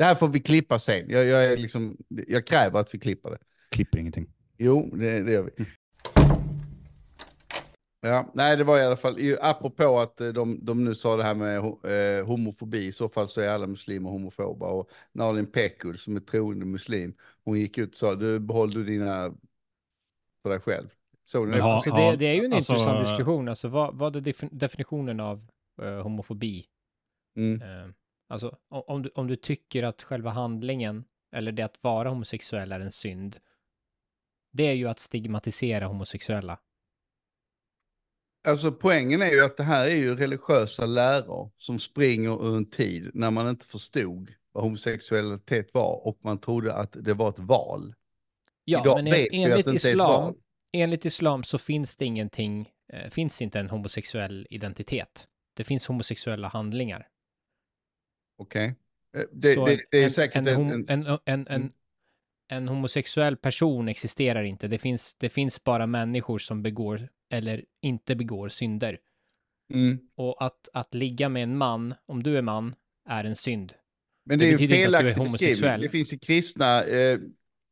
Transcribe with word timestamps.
Det 0.00 0.04
här 0.06 0.14
får 0.14 0.28
vi 0.28 0.40
klippa 0.40 0.78
sen. 0.78 1.10
Jag, 1.10 1.24
jag, 1.24 1.44
är 1.44 1.56
liksom, 1.56 1.96
jag 2.08 2.46
kräver 2.46 2.80
att 2.80 2.94
vi 2.94 2.98
klipper 2.98 3.30
det. 3.30 3.38
Klipper 3.70 3.98
ingenting. 3.98 4.26
Jo, 4.58 4.90
det, 4.94 5.20
det 5.22 5.32
gör 5.32 5.42
vi. 5.42 5.64
Ja, 8.00 8.30
nej 8.34 8.56
det 8.56 8.64
var 8.64 8.78
i 8.78 8.84
alla 8.84 8.96
fall, 8.96 9.18
ju- 9.18 9.38
apropå 9.40 10.00
att 10.00 10.20
eh, 10.20 10.28
de, 10.28 10.64
de 10.64 10.84
nu 10.84 10.94
sa 10.94 11.16
det 11.16 11.22
här 11.24 11.34
med 11.34 11.56
eh, 11.58 12.26
homofobi, 12.26 12.86
i 12.86 12.92
så 12.92 13.08
fall 13.08 13.28
så 13.28 13.40
är 13.40 13.48
alla 13.48 13.66
muslimer 13.66 14.10
homofoba. 14.10 14.66
Och 14.66 14.90
Nalin 15.12 15.46
Pekgul 15.46 15.98
som 15.98 16.16
är 16.16 16.20
troende 16.20 16.66
muslim, 16.66 17.14
hon 17.44 17.58
gick 17.60 17.78
ut 17.78 17.88
och 17.90 17.96
sa, 17.96 18.14
du 18.14 18.38
behåll 18.38 18.70
du 18.70 18.84
dina 18.84 19.34
för 20.42 20.50
dig 20.50 20.60
själv. 20.60 20.88
Men 21.34 21.50
det? 21.50 21.60
ha- 21.62 21.80
Så 21.82 21.88
Ja, 21.90 22.10
det, 22.10 22.16
det 22.16 22.26
är 22.26 22.34
ju 22.34 22.44
en 22.44 22.52
alltså- 22.52 22.72
intressant 22.72 23.08
diskussion. 23.08 23.48
Alltså, 23.48 23.68
vad, 23.68 23.94
vad 23.94 24.16
är 24.16 24.20
defin- 24.20 24.48
definitionen 24.52 25.20
av 25.20 25.40
eh, 25.82 26.02
homofobi? 26.02 26.64
Mm. 27.36 27.62
Eh, 27.62 27.90
alltså, 28.30 28.56
om 28.68 29.02
du, 29.02 29.10
om 29.14 29.26
du 29.26 29.36
tycker 29.36 29.82
att 29.82 30.02
själva 30.02 30.30
handlingen, 30.30 31.04
eller 31.32 31.52
det 31.52 31.62
att 31.62 31.82
vara 31.84 32.08
homosexuell 32.08 32.72
är 32.72 32.80
en 32.80 32.90
synd, 32.90 33.36
det 34.52 34.66
är 34.66 34.72
ju 34.72 34.88
att 34.88 34.98
stigmatisera 34.98 35.86
homosexuella. 35.86 36.58
Alltså 38.48 38.72
poängen 38.72 39.22
är 39.22 39.30
ju 39.30 39.44
att 39.44 39.56
det 39.56 39.62
här 39.62 39.86
är 39.86 39.96
ju 39.96 40.16
religiösa 40.16 40.86
läror 40.86 41.50
som 41.56 41.78
springer 41.78 42.48
ur 42.48 42.56
en 42.56 42.70
tid 42.70 43.10
när 43.14 43.30
man 43.30 43.48
inte 43.48 43.66
förstod 43.66 44.34
vad 44.52 44.64
homosexualitet 44.64 45.74
var 45.74 46.06
och 46.06 46.18
man 46.22 46.38
trodde 46.38 46.74
att 46.74 46.96
det 47.00 47.14
var 47.14 47.28
ett 47.28 47.38
val. 47.38 47.94
Ja, 48.64 48.80
Idag 48.80 48.96
men 48.96 49.06
en, 49.06 49.26
enligt 49.32 49.66
islam, 49.66 50.34
enligt 50.72 51.04
islam 51.04 51.42
så 51.42 51.58
finns 51.58 51.96
det 51.96 52.04
ingenting, 52.04 52.70
eh, 52.92 53.10
finns 53.10 53.42
inte 53.42 53.60
en 53.60 53.70
homosexuell 53.70 54.46
identitet. 54.50 55.26
Det 55.54 55.64
finns 55.64 55.86
homosexuella 55.86 56.48
handlingar. 56.48 57.08
Okej? 58.40 58.74
Det, 59.32 59.54
Så 59.54 59.66
det, 59.66 59.80
det 59.90 59.98
är 59.98 60.04
en, 60.04 60.10
säkert 60.10 60.36
en, 60.36 60.48
en, 60.48 60.56
hom- 60.60 60.84
en, 60.88 61.06
en, 61.06 61.18
en, 61.24 61.46
en, 61.48 61.72
en 62.48 62.68
homosexuell 62.68 63.36
person 63.36 63.88
existerar 63.88 64.42
inte. 64.42 64.68
Det 64.68 64.78
finns, 64.78 65.14
det 65.14 65.28
finns 65.28 65.64
bara 65.64 65.86
människor 65.86 66.38
som 66.38 66.62
begår 66.62 67.08
eller 67.30 67.64
inte 67.82 68.16
begår 68.16 68.48
synder. 68.48 68.98
mm. 69.72 69.98
Och 70.16 70.44
att, 70.44 70.68
att 70.72 70.94
ligga 70.94 71.28
med 71.28 71.42
en 71.42 71.56
man, 71.56 71.94
om 72.06 72.22
du 72.22 72.38
är 72.38 72.42
man, 72.42 72.74
är 73.08 73.24
en 73.24 73.36
synd. 73.36 73.72
Men 74.24 74.38
Det 74.38 74.44
det, 74.44 74.48
är 74.48 74.50
ju 74.50 74.56
betyder 74.58 74.74
inte 74.76 74.88
att 74.88 74.98
du 74.98 75.08
är 75.08 75.14
felaktig 75.14 75.32
beskrivning. 75.32 75.70
homosexuell. 75.70 75.80
Det 75.80 75.88
finfinns 75.88 76.12
ju 76.12 76.18
kristna 76.18 76.84
eh, 76.84 77.18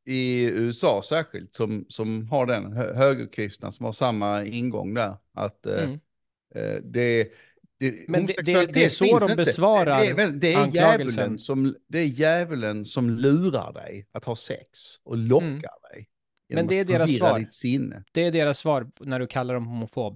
i 0.04 0.42
USA 0.44 1.02
särskilt 1.02 1.54
som, 1.54 1.86
som 1.88 2.26
har 2.30 2.46
den, 2.46 2.72
hö- 2.72 2.94
högerkristna 2.94 3.72
som 3.72 3.84
har 3.84 3.92
samma 3.92 4.44
ingång 4.44 4.94
där. 4.94 5.16
Att 5.32 5.66
eh, 5.66 5.82
Mm. 5.84 6.00
eh, 6.54 6.82
det, 6.82 7.32
det, 7.78 8.08
Men 8.08 8.26
det- 8.26 8.42
det- 8.42 8.66
det 8.66 8.84
är 8.84 8.88
så 8.88 9.04
de 9.04 9.24
inte. 9.24 9.36
besvarar 9.36 10.00
det, 10.00 10.06
är, 10.22 10.30
det 10.30 10.52
är 10.52 10.58
anklagelsen. 10.62 11.18
djävulen 11.22 11.38
som, 11.38 11.76
det 11.88 11.98
är 11.98 12.04
djävulen 12.06 12.84
som 12.84 13.10
lurar 13.10 13.72
dig 13.72 14.06
att 14.12 14.24
ha 14.24 14.36
sex 14.36 14.78
och 15.04 15.16
lockar 15.16 15.46
Mm. 15.46 15.60
dig. 15.92 16.08
Men 16.52 16.66
det 16.66 16.78
är 16.78 16.84
deras 16.84 17.16
svar. 17.16 17.46
Det 18.12 18.20
är 18.24 18.32
deras 18.32 18.58
svar 18.58 18.90
när 19.00 19.20
du 19.20 19.26
kallar 19.26 19.54
dem 19.54 19.66
homofob. 19.66 20.14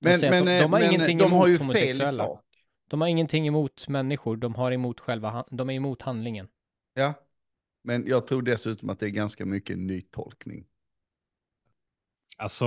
De 0.00 0.10
Men, 0.10 0.20
men, 0.30 0.44
de, 0.46 0.58
de 0.60 0.72
har 0.72 0.80
men 0.80 0.90
ingenting 0.90 1.18
de 1.18 1.24
emot 1.24 1.38
har 1.38 1.46
ju 1.48 1.58
fel 1.58 1.66
homosexuella. 1.66 2.24
sak. 2.24 2.40
De 2.88 3.00
har 3.00 3.08
ingenting 3.08 3.46
emot 3.46 3.88
människor, 3.88 4.36
de 4.36 4.54
har 4.54 4.72
emot 4.72 5.00
själva, 5.00 5.44
de 5.50 5.70
är 5.70 5.74
emot 5.74 6.02
handlingen. 6.02 6.48
Ja. 6.94 7.14
Men 7.84 8.06
jag 8.06 8.26
tror 8.26 8.42
dessutom 8.42 8.90
att 8.90 9.00
det 9.00 9.06
är 9.06 9.10
ganska 9.10 9.46
mycket 9.46 9.78
nytolkning. 9.78 10.64
Alltså, 12.36 12.66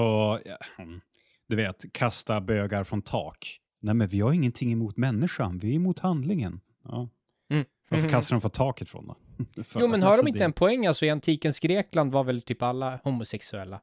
mm, 0.77 1.01
du 1.47 1.55
vet, 1.55 1.85
kasta 1.93 2.41
bögar 2.41 2.83
från 2.83 3.01
tak. 3.01 3.59
Nej, 3.79 3.95
men 3.95 4.07
vi 4.07 4.19
har 4.19 4.33
ingenting 4.33 4.71
emot 4.71 4.97
människan, 4.97 5.57
vi 5.59 5.71
är 5.71 5.75
emot 5.75 5.99
handlingen. 5.99 6.61
Ja. 6.83 7.09
Mm. 7.49 7.65
Varför 7.89 8.03
Mhm. 8.03 8.11
kastar 8.11 8.35
de 8.35 8.41
från 8.41 8.51
taket 8.51 8.89
från 8.89 9.07
då? 9.07 9.15
Jo, 9.75 9.87
men 9.87 10.01
har 10.01 10.09
alltså, 10.09 10.23
de 10.25 10.27
inte 10.29 10.39
det- 10.39 10.45
en 10.45 10.53
poäng? 10.53 10.85
Alltså 10.87 11.05
i 11.05 11.09
antikens 11.09 11.59
Grekland 11.59 12.11
var 12.11 12.23
väl 12.23 12.41
typ 12.41 12.61
alla 12.61 12.99
homosexuella? 13.03 13.81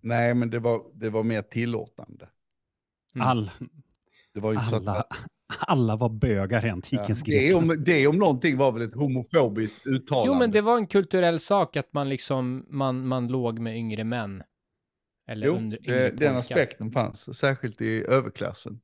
Nej, 0.00 0.34
men 0.34 0.50
det 0.50 0.58
var, 0.58 0.82
det 0.94 1.10
var 1.10 1.22
mer 1.22 1.42
tillåtande. 1.42 2.28
Mm. 3.14 3.26
All, 3.28 3.50
Det 4.34 4.40
var 4.40 4.52
ju 4.52 4.58
alla, 4.58 4.92
att, 4.94 5.06
alla 5.66 5.96
var 5.96 6.08
bögar 6.08 6.64
i 6.64 6.66
ja, 6.68 6.72
antikens 6.72 7.22
det, 7.22 7.30
Grekland. 7.32 7.70
om, 7.70 7.84
det 7.84 8.06
om 8.06 8.18
någonting 8.18 8.56
var 8.56 8.72
väl 8.72 8.82
ett 8.82 8.94
homofobiskt 8.94 9.86
uttalande. 9.86 10.32
Jo, 10.32 10.38
men 10.38 10.50
det 10.50 10.60
var 10.60 10.76
en 10.78 10.86
kulturell 10.86 11.40
sak 11.40 11.76
att 11.76 11.92
man 11.92 12.08
liksom, 12.08 12.66
man, 12.68 13.06
man 13.08 13.28
låg 13.28 13.58
med 13.58 13.76
yngre 13.76 14.04
män. 14.04 14.42
Eller 15.28 15.46
Jo, 15.46 15.54
under, 15.56 15.78
yngre 15.78 16.10
det, 16.10 16.16
den 16.16 16.36
aspekten 16.36 16.92
fanns, 16.92 17.38
särskilt 17.38 17.80
i 17.80 18.04
överklassen. 18.08 18.80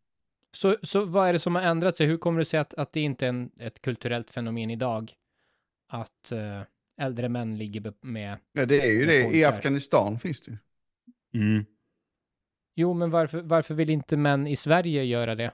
Så, 0.52 0.76
så 0.82 1.04
vad 1.04 1.28
är 1.28 1.32
det 1.32 1.38
som 1.38 1.54
har 1.54 1.62
ändrat 1.62 1.96
sig? 1.96 2.06
Hur 2.06 2.16
kommer 2.16 2.38
det 2.38 2.44
sig 2.44 2.60
att, 2.60 2.74
att 2.74 2.92
det 2.92 3.00
inte 3.00 3.26
är 3.26 3.28
en, 3.28 3.50
ett 3.58 3.82
kulturellt 3.82 4.30
fenomen 4.30 4.70
idag? 4.70 5.12
Att 5.88 6.32
eh, 6.32 6.62
äldre 7.00 7.28
män 7.28 7.58
ligger 7.58 7.92
med... 8.00 8.38
Ja, 8.52 8.66
det 8.66 8.80
är 8.80 8.92
ju 8.92 9.06
det. 9.06 9.36
I. 9.36 9.44
Afghanistan 9.44 10.18
finns 10.18 10.40
det 10.40 10.50
ju. 10.50 10.58
Mm. 11.40 11.64
Jo, 12.74 12.94
men 12.94 13.10
varför, 13.10 13.42
varför 13.42 13.74
vill 13.74 13.90
inte 13.90 14.16
män 14.16 14.46
i 14.46 14.56
Sverige 14.56 15.04
göra 15.04 15.34
det? 15.34 15.52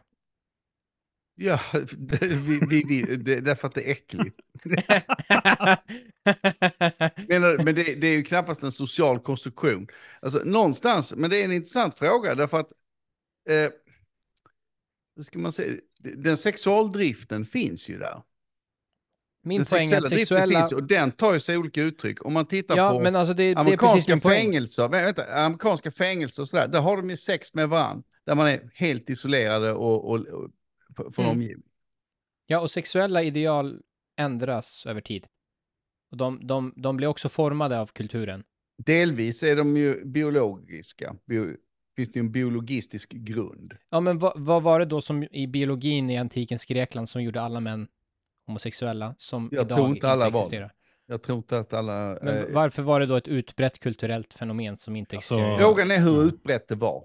Ja, 1.35 1.61
det, 1.99 2.23
vi, 2.23 2.61
vi, 2.69 2.85
vi, 2.89 3.17
det, 3.17 3.41
därför 3.41 3.69
att 3.69 3.75
det 3.75 3.89
är 3.89 3.93
äckligt. 3.93 4.41
Men, 7.29 7.43
men 7.43 7.75
det, 7.75 7.95
det 7.95 8.07
är 8.07 8.13
ju 8.13 8.23
knappast 8.23 8.63
en 8.63 8.73
social 8.73 9.19
konstruktion. 9.19 9.87
Alltså 10.21 10.39
någonstans, 10.45 11.15
men 11.17 11.31
det 11.31 11.41
är 11.41 11.45
en 11.45 11.53
intressant 11.53 11.95
fråga 11.95 12.35
därför 12.35 12.61
att 12.61 12.73
eh, 13.49 13.71
ska 15.23 15.39
man 15.39 15.53
säga, 15.53 15.77
den 16.01 16.37
sexualdriften 16.37 17.47
finns 17.47 17.89
ju 17.89 17.99
där. 17.99 18.23
Min 19.47 19.59
den 19.59 19.67
poäng 19.67 19.91
driften 19.91 20.11
sexuella... 20.11 20.61
finns 20.61 20.73
och 20.73 20.83
den 20.83 21.13
tar 21.13 21.33
ju 21.33 21.41
sig 21.41 21.57
olika 21.59 21.83
uttryck. 21.83 22.25
Om 22.25 22.33
man 22.33 22.47
tittar 22.47 22.77
Ja, 22.77 22.91
på 22.91 23.01
men 23.01 23.17
alltså 23.17 23.35
det, 23.35 23.55
det 23.55 23.61
amerikanska 23.61 24.13
poäng. 24.19 24.37
fängelser, 24.43 24.83
vä- 24.83 24.91
vänta, 25.05 25.35
amerikanska 25.35 25.91
fängelser 25.91 26.43
och 26.43 26.49
sådär, 26.49 26.69
där 26.69 26.81
har 26.81 26.97
de 26.97 27.11
ju 27.11 27.17
sex 27.17 27.55
med 27.55 27.69
varandra. 27.69 28.05
Där 28.27 28.35
man 28.35 28.47
är 28.49 28.71
helt 28.75 29.11
isolerade 29.11 29.73
och, 29.73 30.11
och, 30.11 30.21
och 30.27 30.51
från 31.15 31.25
Mm. 31.25 31.31
omgivningen. 31.37 31.69
Ja, 32.47 32.61
och 32.61 32.71
sexuella 32.71 33.23
ideal 33.23 33.81
ändras 34.19 34.87
över 34.87 35.01
tid. 35.01 35.27
Och 36.11 36.17
de, 36.17 36.47
de, 36.47 36.73
de 36.77 36.97
blir 36.97 37.09
också 37.09 37.29
formade 37.29 37.81
av 37.81 37.87
kulturen. 37.87 38.45
Delvis 38.79 39.43
är 39.43 39.57
de 39.57 39.77
ju 39.77 40.05
biologiska. 40.05 41.17
Bio, 41.27 41.57
finns 41.97 42.11
det 42.13 42.19
ju 42.19 42.21
en 42.21 42.33
biologistisk 42.33 43.11
grund. 43.13 43.75
Ja, 43.91 44.01
men 44.01 44.19
vad, 44.19 44.33
vad 44.37 44.63
var 44.63 44.79
det 44.79 44.85
då 44.87 45.01
som 45.01 45.23
i 45.23 45.47
biologin 45.47 46.11
i 46.11 46.17
antikens 46.17 46.65
Grekland 46.65 47.09
som 47.09 47.23
gjorde 47.23 47.41
alla 47.41 47.61
män 47.61 47.89
homosexuella 48.47 49.15
som 49.19 49.49
Jag 49.53 49.65
idag 49.65 49.77
tror 49.79 49.89
inte 49.91 50.09
alla 50.09 50.25
var 50.25 50.31
det. 50.31 50.39
existerar? 50.39 50.73
Jag 51.07 51.23
tror 51.23 51.39
inte 51.39 51.59
att 51.59 51.73
alla... 51.73 52.19
Men 52.23 52.37
eh, 52.39 52.45
varför 52.55 52.83
var 52.83 53.01
det 53.01 53.07
då 53.07 53.17
ett 53.17 53.29
utbrett 53.29 53.79
kulturellt 53.79 54.35
fenomen 54.35 54.79
som 54.79 54.97
inte 54.97 55.17
Alltså- 55.17 55.35
existerar? 55.35 55.59
Frågan 55.59 55.91
är 55.91 55.99
hur 55.99 56.17
Ja. 56.17 56.23
utbrett 56.23 56.69
det 56.69 56.75
var. 56.75 57.05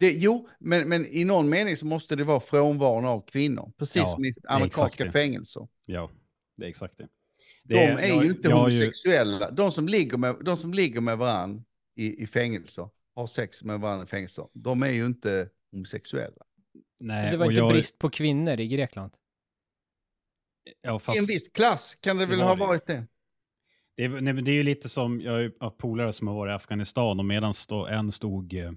Det, 0.00 0.10
jo, 0.12 0.48
men, 0.58 0.88
men 0.88 1.06
i 1.06 1.24
någon 1.24 1.48
mening 1.48 1.76
så 1.76 1.86
måste 1.86 2.16
det 2.16 2.24
vara 2.24 2.40
frånvaron 2.40 3.04
av 3.04 3.20
kvinnor. 3.20 3.72
Precis 3.78 3.96
Ja, 3.96 4.06
som 4.06 4.24
i 4.24 4.34
amerikanska 4.48 5.04
det. 5.04 5.12
fängelse. 5.12 5.60
Ja, 5.86 6.10
det 6.56 6.64
är 6.64 6.68
exakt 6.68 6.98
det. 6.98 7.08
De 7.64 7.74
Det- 7.74 7.80
är 7.80 8.08
jag- 8.08 8.24
ju 8.24 8.30
inte 8.30 8.52
homosexuella. 8.52 9.50
De, 9.50 9.72
som 9.72 9.88
ligger 9.88 10.16
med, 10.16 10.36
de 10.44 10.56
som 10.56 10.74
ligger 10.74 11.00
med 11.00 11.18
varandra 11.18 11.62
i, 11.96 12.22
i 12.22 12.26
fängelser, 12.26 12.88
har 13.18 13.26
sex 13.26 13.62
med 13.64 13.80
varandra 13.80 14.04
i 14.04 14.08
fängelser, 14.08 14.48
de 14.52 14.82
är 14.82 14.90
ju 14.90 15.06
inte 15.06 15.48
homosexuella. 15.72 16.44
Nej, 17.00 17.30
det 17.30 17.36
var 17.36 17.44
inte 17.44 17.56
jag, 17.56 17.72
brist 17.72 17.98
på 17.98 18.10
kvinnor 18.10 18.60
i 18.60 18.68
Grekland. 18.68 19.12
Ja, 20.82 20.96
I 20.96 20.98
fast 20.98 21.18
en 21.18 21.24
viss 21.24 21.48
klass 21.48 21.94
kan 21.94 22.16
det, 22.16 22.22
Det 22.22 22.30
väl 22.30 22.38
var 22.38 22.46
ha 22.46 22.54
det 22.54 22.60
varit 22.60 22.86
det. 22.86 23.06
det, 23.96 24.04
är, 24.04 24.08
nej, 24.08 24.32
men 24.32 24.44
det 24.44 24.50
är 24.50 24.54
ju 24.54 24.62
lite 24.62 24.88
som, 24.88 25.20
jag 25.20 25.52
har 25.60 25.70
polare 25.70 26.12
som 26.12 26.28
har 26.28 26.34
varit 26.34 26.50
i 26.50 26.54
Afghanistan 26.54 27.18
och 27.18 27.24
medan 27.24 27.54
stå, 27.54 27.86
en 27.86 28.12
stod 28.12 28.54
eh, 28.54 28.72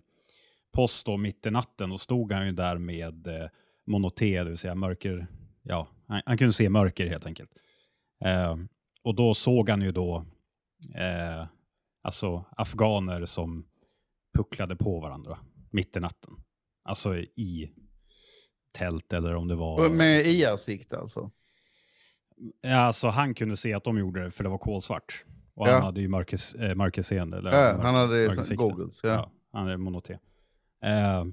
post 0.74 1.06
då 1.06 1.18
mitt 1.18 1.46
i 1.46 1.52
natten 1.52 1.92
och 1.92 2.02
stod 2.02 2.32
han 2.32 2.46
ju 2.46 2.52
där 2.52 2.78
med 2.78 3.28
eh, 3.28 3.48
monoté, 3.86 4.44
det 4.44 4.50
vill 4.50 4.58
säga 4.58 4.76
mörker, 4.76 5.28
ja, 5.64 5.88
han, 6.08 6.22
han 6.26 6.38
kunde 6.38 6.54
se 6.54 6.70
mörker 6.70 7.08
helt 7.08 7.26
enkelt. 7.26 7.52
Eh, 8.26 8.58
och 9.04 9.16
då 9.16 9.34
såg 9.34 9.70
han 9.70 9.82
ju 9.82 9.92
då, 9.92 10.26
eh, 10.96 11.48
alltså 12.02 12.46
afghaner 12.58 13.26
som 13.26 13.66
pucklade 14.34 14.76
på 14.76 15.00
varandra 15.00 15.38
mitt 15.72 15.98
i 15.98 16.00
natten. 16.00 16.34
Alltså 16.84 17.16
i 17.18 17.72
tält 18.72 19.14
eller 19.14 19.36
om 19.36 19.48
det 19.48 19.56
var... 19.56 19.90
Med 19.90 20.26
IR-sikt 20.28 20.94
alltså. 20.94 21.32
Ja, 22.62 22.76
alltså 22.76 23.08
han 23.08 23.34
kunde 23.34 23.58
se 23.58 23.74
att 23.74 23.84
de 23.84 23.98
gjorde 23.98 24.24
det 24.24 24.32
för 24.32 24.44
det 24.44 24.50
var 24.50 24.58
kolsvart. 24.58 25.26
Och 25.54 25.68
Ja. 25.68 25.74
han 25.74 25.82
hade 25.84 26.02
ju 26.02 26.08
mörkers, 26.08 26.56
eh, 26.56 26.76
mörkerseende. 26.76 27.38
Eller, 27.38 27.52
Ja, 27.52 27.82
han 27.82 27.96
hade 27.96 28.56
goggles. 28.56 29.00
Ja. 29.04 29.10
Ja, 29.10 29.32
han 29.52 29.68
är 29.68 29.78
monoté. 29.78 30.18
Eh, 30.84 31.26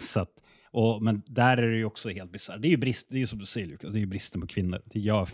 så 0.00 0.20
att, 0.20 0.42
och, 0.70 1.02
men 1.02 1.22
där 1.26 1.56
är 1.56 1.68
det 1.68 1.76
ju 1.76 1.84
också 1.84 2.08
helt 2.08 2.32
bisarrt. 2.32 2.62
Det 2.62 2.68
är 2.68 2.70
ju 2.70 2.76
brist, 2.76 3.06
det 3.10 3.22
är 3.22 3.26
som 3.26 3.38
du 3.38 3.46
säger 3.46 3.66
Lukas, 3.66 3.92
det 3.92 3.98
är 3.98 4.00
ju 4.00 4.06
bristen 4.06 4.40
på 4.40 4.46
kvinnor. 4.46 4.82
Det 4.86 4.98
gör, 5.00 5.28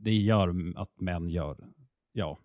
det 0.00 0.14
gör 0.14 0.54
att 0.76 1.00
män 1.00 1.28
gör, 1.28 1.56
ja, 2.12 2.38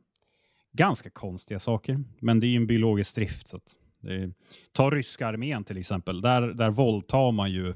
ganska 0.74 1.10
konstiga 1.10 1.60
saker. 1.60 2.04
Men 2.20 2.40
det 2.40 2.48
är 2.48 2.50
ju 2.50 2.58
en 2.58 2.68
biologisk 2.68 3.16
drift. 3.16 3.48
Så 3.48 3.60
är, 4.04 4.34
ta 4.72 4.90
ryska 4.90 5.28
armén 5.28 5.64
till 5.64 5.78
exempel. 5.78 6.22
Där, 6.22 6.42
där 6.42 6.70
våldtar 6.70 7.31
man 7.31 7.52
ju 7.52 7.70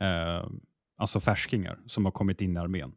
eh, 0.00 0.46
alltså 0.96 1.20
färskingar 1.20 1.78
som 1.86 2.04
har 2.04 2.12
kommit 2.12 2.40
in 2.40 2.56
i 2.56 2.60
armén. 2.60 2.92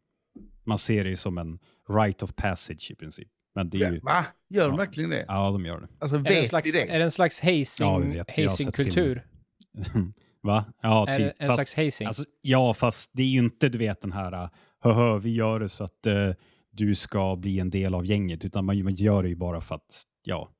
Man 0.64 0.78
ser 0.78 1.04
det 1.04 1.10
ju 1.10 1.16
som 1.16 1.38
en 1.38 1.58
right 1.88 2.22
of 2.22 2.34
passage 2.36 2.90
i 2.90 2.94
princip. 2.94 3.28
Men 3.54 3.70
det 3.70 3.82
är 3.82 3.92
ju... 3.92 4.00
Va? 4.00 4.26
Gör 4.48 4.64
de 4.68 4.70
Ja. 4.72 4.76
verkligen 4.76 5.10
det? 5.10 5.24
Ja, 5.28 5.50
de 5.50 5.66
gör 5.66 5.80
det. 5.80 5.88
Alltså 5.98 6.16
Är 6.16 6.20
det 6.22 6.38
en 6.38 6.44
slags, 6.46 6.72
det? 6.72 6.90
är 6.90 6.98
det 6.98 7.04
en 7.04 7.10
slags 7.10 7.42
Ja, 7.80 8.00
hazing-kultur? 8.36 9.26
Va? 10.42 10.64
Ja, 10.82 11.08
Är 11.08 11.14
typ. 11.14 11.18
det 11.38 11.44
en 11.44 11.46
Fast- 11.48 11.56
slags 11.58 11.74
hazing? 11.76 12.06
Alltså, 12.06 12.24
ja, 12.40 12.74
fast 12.74 13.10
det 13.14 13.22
är 13.22 13.26
ju 13.26 13.38
inte 13.38 13.68
du 13.68 13.78
vet 13.78 14.00
den 14.00 14.12
här, 14.12 14.50
höhö, 14.80 15.18
vi 15.18 15.34
gör 15.34 15.60
det 15.60 15.68
så 15.68 15.84
att 15.84 16.06
eh, 16.06 16.30
du 16.78 16.94
ska 16.94 17.36
bli 17.36 17.60
en 17.60 17.70
del 17.70 17.94
av 17.94 18.06
gänget, 18.06 18.44
utan 18.44 18.64
man, 18.64 18.82
man 18.84 18.94
gör 18.94 19.22
det 19.22 19.28
ju 19.28 19.36
bara 19.36 19.60
för 19.60 19.74
att, 19.74 20.02
ja, 20.24 20.50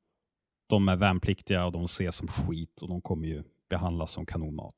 de 0.69 0.89
är 0.89 0.97
värnpliktiga 0.97 1.67
och 1.67 1.73
de 1.73 1.85
ses 1.85 2.17
som 2.17 2.29
skit 2.29 2.83
och 2.83 2.89
de 2.89 3.01
kommer 3.01 3.29
ju 3.29 3.43
behandlas 3.69 4.13
som 4.13 4.27
kanonmat. 4.27 4.75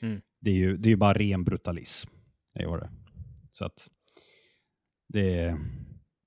Mm. 0.00 0.20
Det 0.40 0.50
är 0.50 0.54
ju 0.54 0.76
det 0.76 0.88
är 0.88 0.90
ju 0.90 0.96
bara 0.96 1.12
ren 1.12 1.44
brutalism. 1.44 2.10
Det 2.54 2.62
gör 2.62 2.78
det. 2.78 2.90
Så 3.52 3.64
att 3.64 3.88
det 5.08 5.38
är, 5.38 5.58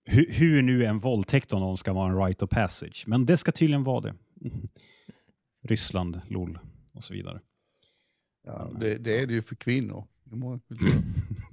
hur, 0.05 0.33
hur 0.33 0.61
nu 0.61 0.85
en 0.85 0.97
våldtäkt 0.97 1.53
av 1.53 1.59
någon 1.59 1.77
ska 1.77 1.93
vara 1.93 2.11
en 2.11 2.17
right 2.25 2.41
of 2.41 2.49
passage, 2.49 3.03
men 3.07 3.25
det 3.25 3.37
ska 3.37 3.51
tydligen 3.51 3.83
vara 3.83 4.01
det. 4.01 4.15
Ryssland, 5.63 6.21
LOL 6.27 6.59
och 6.93 7.03
så 7.03 7.13
vidare. 7.13 7.41
Ja, 8.43 8.71
det, 8.79 8.97
det 8.97 9.19
är 9.19 9.27
det 9.27 9.33
ju 9.33 9.41
för 9.41 9.55
kvinnor. 9.55 10.07
Kulturer. 10.67 11.03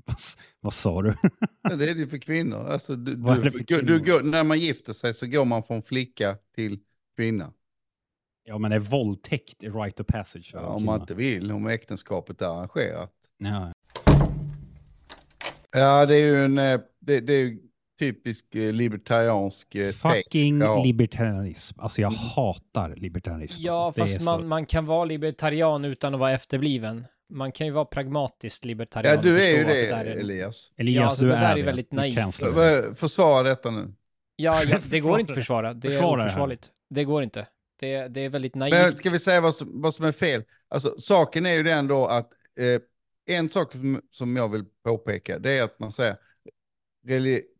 vad, 0.60 0.72
sa 0.72 1.02
du? 1.02 1.14
Ja, 1.62 1.76
det 1.76 1.90
är 1.90 1.94
det 1.94 2.00
ju 2.00 2.08
för 2.08 2.18
kvinnor. 2.18 2.66
Alltså, 2.66 2.96
du, 2.96 3.14
du, 3.14 3.22
det 3.22 3.34
för 3.34 3.42
du, 3.42 3.50
du 3.50 3.64
kvinnor? 3.64 3.98
går, 3.98 4.22
när 4.22 4.44
man 4.44 4.58
gifter 4.58 4.92
sig 4.92 5.14
så 5.14 5.26
går 5.26 5.44
man 5.44 5.62
från 5.62 5.82
flicka 5.82 6.36
till 6.54 6.78
kvinna. 7.16 7.52
Ja, 8.44 8.58
men 8.58 8.72
är 8.72 8.78
våldtäkt 8.78 9.62
right 9.62 10.00
of 10.00 10.06
passage? 10.06 10.50
Ja, 10.54 10.60
om 10.60 10.84
man 10.84 11.00
inte 11.00 11.14
vill, 11.14 11.52
om 11.52 11.66
äktenskapet 11.66 12.42
är 12.42 12.46
arrangerat. 12.46 13.12
Ja, 13.38 13.72
Ja, 15.72 16.06
det 16.06 16.14
är 16.14 16.26
ju 16.26 16.44
en 16.44 16.58
eh, 16.58 16.80
det, 17.00 17.20
det 17.20 17.32
är 17.32 17.44
ju 17.44 17.58
typisk 17.98 18.54
eh, 18.54 18.72
libertariansk 18.72 19.74
eh. 19.74 19.88
Fucking 19.90 20.60
Ja. 20.60 20.82
libertarianism. 20.84 21.80
Alltså 21.80 22.00
jag 22.00 22.10
hatar 22.10 22.96
libertarianism. 22.96 23.62
Ja, 23.62 23.86
alltså. 23.86 24.00
Fast 24.00 24.20
så- 24.20 24.24
man, 24.24 24.48
man 24.48 24.66
kan 24.66 24.86
vara 24.86 25.04
libertarian 25.04 25.84
utan 25.84 26.14
att 26.14 26.20
vara 26.20 26.32
efterbliven. 26.32 27.04
Man 27.30 27.52
kan 27.52 27.66
ju 27.66 27.72
vara 27.72 27.84
pragmatiskt 27.84 28.64
libertarian. 28.64 29.14
Ja, 29.14 29.22
du 29.22 29.42
är 29.42 29.50
ju 29.58 29.64
det, 29.64 29.86
där 29.86 30.04
är- 30.04 30.16
Elias. 30.16 30.72
Elias, 30.76 30.96
Ja, 31.00 31.04
alltså, 31.06 31.22
du 31.22 31.28
det 31.28 31.34
där 31.34 31.42
är 31.48 31.52
är 31.52 31.56
det. 31.56 31.62
väldigt 31.62 31.90
Du 31.90 31.96
naivt. 31.96 32.40
det. 32.54 32.94
Försvara 32.94 33.42
detta 33.42 33.70
nu. 33.70 33.92
Ja, 34.36 34.60
ja, 34.66 34.78
det 34.90 35.00
går 35.00 35.20
inte 35.20 35.32
att 35.32 35.36
det. 35.36 35.40
försvara. 35.40 35.74
Det 35.74 35.90
Försvara 35.90 36.16
det 36.16 36.22
är 36.22 36.26
oförsvarligt. 36.26 36.70
Det 36.90 37.04
går 37.04 37.22
inte. 37.22 37.46
Det, 37.80 38.08
det 38.08 38.20
är 38.20 38.28
väldigt 38.28 38.54
naivt. 38.54 38.72
Men 38.74 38.92
ska 38.92 39.10
vi 39.10 39.18
säga 39.18 39.40
vad 39.40 39.54
som, 39.54 39.82
vad 39.82 39.94
som 39.94 40.04
är 40.04 40.12
fel? 40.12 40.44
Alltså, 40.68 40.94
saken 41.00 41.46
är 41.46 41.54
ju 41.54 41.62
den 41.62 41.86
då 41.86 42.06
att 42.06 42.30
eh, 42.60 42.80
en 43.36 43.50
sak 43.50 43.72
som, 43.72 44.00
som 44.10 44.36
jag 44.36 44.48
vill 44.48 44.64
påpeka, 44.84 45.38
det 45.38 45.50
är 45.58 45.62
att 45.62 45.78
man 45.78 45.92
säger 45.92 46.16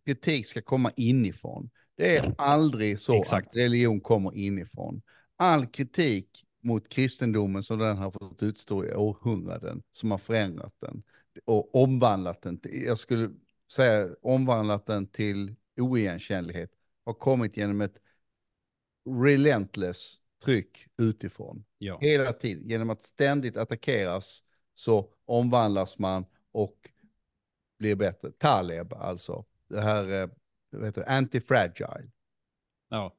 kritik 0.07 0.47
ska 0.47 0.63
komma 0.63 0.93
inifrån. 0.97 1.71
Det 1.97 2.17
är 2.17 2.35
aldrig 2.39 3.01
så 3.01 3.19
Exakt. 3.21 3.49
att 3.49 3.57
religion 3.57 4.01
kommer 4.01 4.35
inifrån. 4.37 5.03
All 5.37 5.67
kritik 5.67 6.45
mot 6.61 6.89
kristendomen 6.89 7.62
som 7.62 7.79
den 7.79 7.97
har 7.97 8.11
fått 8.11 8.43
utstå 8.43 8.85
i 8.85 8.95
århundraden, 8.95 9.83
som 9.93 10.11
har 10.11 10.19
förändrat 10.19 10.75
den 10.79 11.03
och 11.45 11.75
omvandlat 11.75 12.43
den, 12.43 12.59
till, 12.59 12.83
jag 12.83 12.99
skulle 12.99 13.31
säga 13.73 14.09
omvandlat 14.23 14.87
den 14.87 15.07
till 15.07 15.55
oigenkännlighet, 15.77 16.71
har 17.05 17.15
kommit 17.15 17.57
genom 17.57 17.81
ett 17.81 17.99
relentless 19.25 20.17
tryck 20.45 20.87
utifrån. 20.97 21.65
Ja. 21.79 21.99
Hela 22.01 22.33
tiden, 22.33 22.69
genom 22.69 22.91
att 22.91 23.03
ständigt 23.03 23.57
attackeras 23.57 24.45
så 24.75 25.12
omvandlas 25.25 25.99
man 25.99 26.25
och 26.53 26.91
blir 27.79 27.95
bättre. 27.95 28.33
Taleb 28.33 28.93
alltså, 28.93 29.45
det 29.69 29.81
här, 29.81 30.23
eh, 30.23 30.29
vad 30.71 30.85
heter 30.85 31.01
det, 31.01 31.09
antifragile. 31.09 32.11
Ja. 32.89 33.17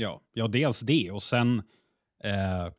Ja, 0.00 0.20
ja, 0.32 0.48
dels 0.48 0.80
det 0.80 1.10
och 1.10 1.22
sen 1.22 1.58
eh, 2.24 2.72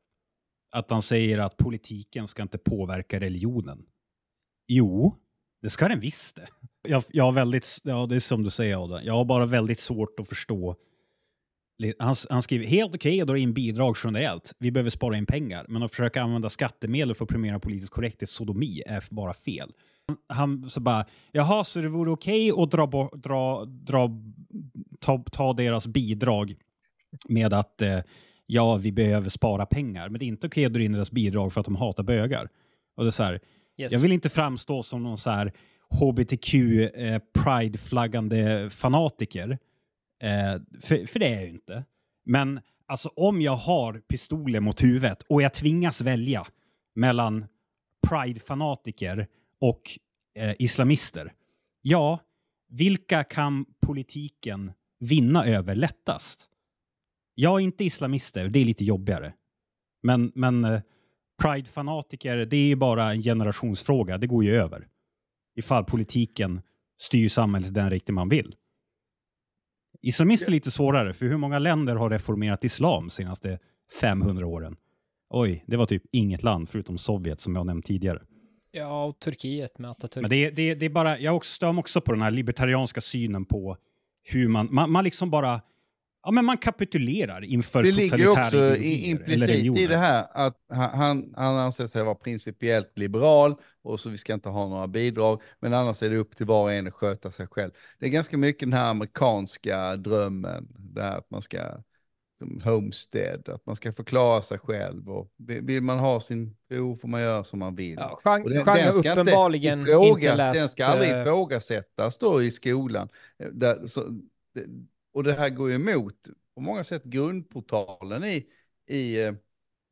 att 0.72 0.92
han 0.92 1.02
säger 1.02 1.38
att 1.38 1.58
politiken 1.58 2.28
ska 2.28 2.42
inte 2.42 2.58
påverka 2.58 3.20
religionen. 3.20 3.86
Jo, 4.68 5.16
det 5.62 5.70
ska 5.70 5.88
den 5.88 6.00
visst 6.00 6.36
det. 6.36 6.48
Jag, 6.88 7.04
jag 7.10 7.24
har 7.24 7.32
väldigt, 7.32 7.78
ja 7.84 8.06
det 8.06 8.16
är 8.16 8.20
som 8.20 8.44
du 8.44 8.50
säger 8.50 8.84
Adam, 8.84 9.00
jag 9.04 9.14
har 9.14 9.26
bara 9.26 9.46
väldigt 9.46 9.80
svårt 9.80 10.20
att 10.20 10.28
förstå. 10.28 10.76
Han, 12.00 12.16
han 12.30 12.44
skriver 12.44 12.66
helt 12.66 12.96
okej 12.96 13.22
att 13.22 13.28
dra 13.28 13.38
in 13.38 13.54
bidrag 13.54 13.96
generellt. 14.04 14.54
Vi 14.60 14.72
behöver 14.72 14.90
spara 14.90 15.18
in 15.18 15.26
pengar, 15.26 15.66
men 15.70 15.84
att 15.84 15.92
försöka 15.92 16.22
använda 16.22 16.50
skattemedel 16.50 17.16
för 17.16 17.26
att 17.26 17.30
premiera 17.30 17.60
politisk 17.60 17.94
korrekthet 17.94 18.30
sodomi 18.30 18.84
är 18.86 19.04
bara 19.12 19.34
fel. 19.34 19.72
Han 20.28 20.70
så 20.70 20.80
bara, 20.80 21.06
jaha, 21.32 21.64
så 21.64 21.80
det 21.80 21.90
vore 21.90 22.12
okej 22.12 22.52
att 22.52 22.72
dra, 22.72 23.10
dra, 23.14 23.66
dra, 23.66 24.10
ta, 25.00 25.24
ta 25.32 25.54
deras 25.54 25.88
bidrag 25.88 26.56
med 27.30 27.54
att 27.54 27.82
eh, 27.82 28.00
ja, 28.46 28.76
vi 28.76 28.92
behöver 28.92 29.30
spara 29.30 29.66
pengar, 29.66 30.10
men 30.10 30.20
det 30.20 30.26
är 30.26 30.28
inte 30.28 30.48
okej 30.48 30.66
att 30.66 30.74
dra 30.74 30.82
in 30.82 30.92
deras 30.92 31.12
bidrag 31.12 31.54
för 31.54 31.60
att 31.60 31.66
de 31.66 31.76
hatar 31.76 32.04
bögar. 32.04 32.50
Och 32.96 33.04
det 33.04 33.10
är 33.10 33.12
så 33.12 33.24
här, 33.24 33.40
Yes. 33.78 33.92
jag 33.92 34.00
vill 34.00 34.12
inte 34.12 34.30
framstå 34.30 34.84
som 34.84 35.04
någon 35.04 35.18
så 35.18 35.30
här 35.30 35.54
hbtq 35.90 36.54
eh, 36.96 37.20
fanatiker. 38.70 39.58
Eh, 40.24 40.62
för, 40.82 41.06
för 41.06 41.20
det 41.20 41.28
är 41.28 41.36
jag 41.36 41.44
ju 41.44 41.50
inte. 41.50 41.84
Men 42.26 42.60
alltså 42.86 43.10
om 43.16 43.42
jag 43.42 43.56
har 43.56 43.94
pistoler 43.94 44.60
mot 44.60 44.84
huvudet 44.84 45.24
och 45.30 45.42
jag 45.42 45.54
tvingas 45.54 46.02
välja 46.02 46.48
mellan 46.96 47.46
pride-fanatiker 48.08 49.28
och 49.60 49.82
eh, 50.36 50.54
islamister. 50.60 51.34
Ja, 51.82 52.20
vilka 52.70 53.24
kan 53.24 53.66
politiken 53.82 54.72
vinna 55.00 55.46
över 55.46 55.76
lättast? 55.76 56.48
Jag 57.36 57.60
är 57.60 57.64
inte 57.64 57.84
islamister, 57.84 58.50
det 58.50 58.60
är 58.60 58.66
lite 58.66 58.86
jobbigare. 58.86 59.34
Men, 60.04 60.32
men 60.36 60.66
eh, 60.66 60.82
Pride-fanatiker, 61.44 62.46
det 62.46 62.58
är 62.58 62.68
ju 62.68 62.76
bara 62.76 63.12
en 63.12 63.22
generationsfråga. 63.22 64.18
Det 64.18 64.28
går 64.28 64.44
ju 64.44 64.56
över. 64.56 64.88
Ifall 65.56 65.84
politiken 65.84 66.62
styr 67.02 67.30
samhället 67.30 67.70
i 67.70 67.74
den 67.74 67.90
riktning 67.90 68.16
man 68.16 68.30
vill. 68.30 68.56
Islamister 70.02 70.48
är 70.48 70.52
lite 70.52 70.72
svårare, 70.72 71.14
för 71.14 71.26
hur 71.26 71.38
många 71.38 71.60
länder 71.60 71.96
har 71.96 72.10
reformerat 72.10 72.64
islam 72.64 73.04
de 73.04 73.10
senaste 73.10 73.60
500 74.02 74.48
åren? 74.48 74.78
Oj, 75.30 75.64
det 75.68 75.78
var 75.78 75.86
typ 75.86 76.04
inget 76.12 76.44
land 76.44 76.70
förutom 76.70 76.98
Sovjet 76.98 77.40
som 77.40 77.56
jag 77.56 77.66
nämnt 77.66 77.86
tidigare. 77.86 78.22
Ja, 78.72 79.06
och 79.06 79.20
Turkiet 79.20 79.80
med 79.80 79.92
Atatürk. 79.92 80.22
Men 80.22 80.30
det, 80.30 80.50
det, 80.50 80.76
det 80.76 80.86
är 80.86 80.90
bara, 80.90 81.20
jag 81.20 81.36
också- 81.36 81.54
stör 81.54 81.72
mig 81.72 81.80
också 81.80 82.02
på 82.02 82.12
den 82.12 82.22
här 82.22 82.32
libertarianska 82.32 83.02
synen 83.02 83.46
på 83.46 83.78
hur 84.24 84.48
man, 84.48 84.68
man, 84.72 84.92
man 84.92 85.04
liksom 85.04 85.30
bara, 85.30 85.62
ja 86.24 86.32
men 86.32 86.46
man 86.46 86.58
kapitulerar 86.58 87.44
inför 87.44 87.84
Det 87.84 87.92
ligger 87.92 88.18
ju 88.18 88.26
totalitära 88.26 88.46
också 88.46 88.58
ideologier 88.58 89.28
i, 89.28 89.34
eller 89.34 89.50
implicit 89.50 89.78
i 89.78 89.88
det 89.88 89.98
här 89.98 90.28
att 90.32 90.58
han, 90.70 91.34
han, 91.38 91.58
anser 91.58 91.88
sig 91.88 92.04
vara 92.04 92.16
principiellt 92.16 92.98
liberal 92.98 93.56
och 93.82 94.00
så 94.00 94.10
vi 94.10 94.18
ska 94.18 94.34
inte 94.34 94.50
ha 94.50 94.68
några 94.68 94.88
bidrag, 94.88 95.42
men 95.60 95.74
annars 95.74 96.04
är 96.04 96.10
det 96.10 96.18
upp 96.18 96.36
till 96.36 96.46
var 96.46 96.64
och 96.64 96.74
en 96.74 96.88
att 96.88 96.94
sköta 96.94 97.32
sig 97.32 97.48
själv. 97.48 97.72
Det 98.00 98.06
är 98.06 98.10
ganska 98.10 98.38
mycket 98.38 98.60
den 98.60 98.74
här 98.74 98.90
amerikanska 98.90 99.96
drömmen, 99.96 100.68
det 100.80 101.02
här 101.02 101.18
att 101.18 101.32
man 101.32 101.42
ska 101.42 101.60
som 102.42 102.62
homestead, 102.64 103.50
att 103.50 103.66
man 103.66 103.76
ska 103.76 103.94
förklara 103.94 104.42
sig 104.42 104.60
själv 104.60 105.10
och 105.10 105.32
vill 105.38 105.84
man 105.84 106.00
ha 106.00 106.20
sin 106.20 106.56
tro 106.70 106.98
får 106.98 107.08
man 107.08 107.22
göra 107.22 107.44
som 107.44 107.60
man 107.60 107.76
vill. 107.76 107.96
Ja, 108.00 108.22
Jean, 108.26 108.44
Och 108.44 108.50
den, 108.50 108.66
Jean 108.66 108.78
den 108.78 108.94
ska 108.94 109.12
uppenbarligen 109.12 109.80
inte, 109.80 109.92
inte, 109.92 110.04
ifrågas, 110.04 110.38
läst... 110.38 110.60
den 110.60 110.70
ska 110.70 110.86
aldrig 110.86 111.12
eh, 111.12 111.22
ifrågasättas 111.22 112.18
då 112.18 112.44
i 112.44 112.52
skolan. 112.52 113.10
Eh, 113.40 113.48
Där, 113.48 113.88
så, 113.88 114.02
det, 114.54 114.66
och 115.12 115.24
det 115.24 115.34
här 115.34 115.50
går 115.50 115.70
ju 115.70 115.76
emot 115.76 116.28
på 116.56 116.62
många 116.62 116.84
sätt 116.84 117.04
grundportalen 117.04 118.24
i, 118.24 118.48
i, 118.88 119.24
eh, 119.24 119.34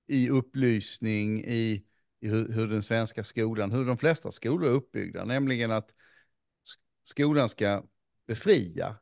i 0.07 0.29
upplysning, 0.29 1.39
i, 1.45 1.85
i 2.19 2.27
hur, 2.27 2.53
hur 2.53 2.67
den 2.67 2.83
svenska 2.83 3.23
skolan, 3.23 3.71
hur 3.71 3.85
de 3.85 3.97
flesta 3.97 4.31
skolor 4.31 4.69
är 4.69 4.73
uppbyggda, 4.73 5.25
nämligen 5.25 5.71
att 5.71 5.89
sk- 5.91 6.79
skolan 7.03 7.49
ska 7.49 7.83
befria 8.27 8.95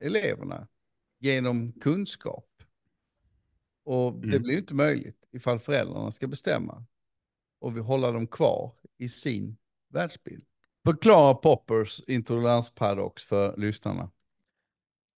eleverna 0.00 0.68
genom 1.18 1.72
kunskap. 1.72 2.48
Och 3.84 4.12
det 4.12 4.26
Mm. 4.28 4.42
blir 4.42 4.58
inte 4.58 4.74
möjligt 4.74 5.24
ifall 5.32 5.58
föräldrarna 5.60 6.12
ska 6.12 6.26
bestämma 6.26 6.84
och 7.58 7.76
vi 7.76 7.80
hålla 7.80 8.12
dem 8.12 8.26
kvar 8.26 8.74
i 8.98 9.08
sin 9.08 9.56
världsbild. 9.88 10.44
Förklara 10.84 11.34
Poppers 11.34 12.00
intoleransparadox 12.06 13.24
för 13.24 13.56
lyssnarna. 13.56 14.10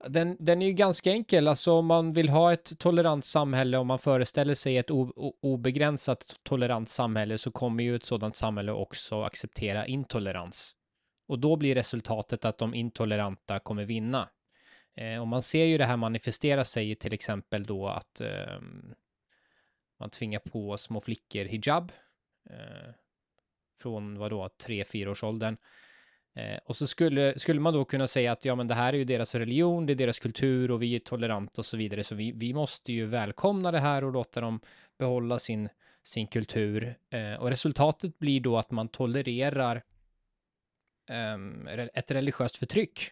Den, 0.08 0.37
den 0.40 0.62
är 0.62 0.66
ju 0.66 0.73
ganska 0.73 1.11
enkel, 1.11 1.49
alltså 1.49 1.73
om 1.73 1.87
man 1.87 2.12
vill 2.12 2.28
ha 2.28 2.52
ett 2.52 2.78
tolerant 2.78 3.25
samhälle, 3.25 3.78
om 3.78 3.87
man 3.87 3.99
föreställer 3.99 4.54
sig 4.54 4.76
ett 4.76 4.90
obegränsat 5.42 6.37
tolerant 6.42 6.88
samhälle, 6.88 7.38
så 7.38 7.50
kommer 7.50 7.84
ju 7.84 7.96
ett 7.96 8.04
sådant 8.04 8.37
samhälle 8.37 8.73
också 8.73 9.23
acceptera 9.23 9.87
intolerans. 9.87 10.75
Och 11.28 11.38
då 11.38 11.56
blir 11.56 11.75
resultatet 11.75 12.44
att 12.44 12.58
de 12.58 12.75
intoleranta 12.75 13.58
kommer 13.58 13.84
vinna. 13.84 14.28
Eh, 14.96 15.20
och 15.20 15.28
man 15.28 15.42
ser 15.42 15.64
ju 15.64 15.78
det 15.78 15.84
här 15.84 15.96
manifestera 15.96 16.64
sig 16.64 16.90
i 16.90 16.94
till 16.94 17.12
exempel 17.12 17.64
då 17.64 17.88
att 17.88 18.20
eh, 18.20 18.61
man 20.00 20.11
tvingar 20.11 20.38
på 20.38 20.78
små 20.78 21.00
flickor 21.00 21.44
hijab. 21.44 21.92
Eh, 22.50 22.94
från 23.78 24.18
vadå, 24.18 24.49
tre, 24.49 24.84
fyra 24.84 25.11
års 25.11 25.25
åldern. 25.25 25.56
Eh, 26.35 26.59
och 26.64 26.76
så 26.76 26.87
skulle, 26.87 27.38
skulle 27.38 27.61
man 27.61 27.75
då 27.75 27.85
kunna 27.85 28.07
säga 28.07 28.33
att 28.33 28.45
ja, 28.45 28.55
men 28.55 28.67
det 28.69 28.75
här 28.75 28.93
är 28.93 28.97
ju 28.97 29.05
deras 29.05 29.35
religion, 29.35 29.87
det 29.87 29.93
är 29.93 29.95
deras 29.95 30.19
kultur 30.19 30.71
och 30.71 30.83
vi 30.83 30.95
är 30.95 30.99
toleranta 30.99 31.61
och 31.61 31.67
så 31.67 31.76
vidare. 31.76 32.05
Så 32.05 32.14
vi, 32.14 32.33
vi 32.33 32.55
måste 32.55 32.93
ju 32.93 33.05
välkomna 33.05 33.73
det 33.73 33.81
här 33.81 34.05
och 34.05 34.12
låta 34.12 34.41
dem 34.41 34.61
behålla 34.99 35.38
sin, 35.38 35.69
sin 36.05 36.26
kultur. 36.26 36.99
Eh, 37.11 37.35
och 37.35 37.49
resultatet 37.49 38.19
blir 38.19 38.41
då 38.41 38.59
att 38.59 38.71
man 38.71 38.88
tolererar 38.88 39.83
eh, 41.09 41.85
ett 41.95 42.11
religiöst 42.11 42.57
förtryck 42.57 43.11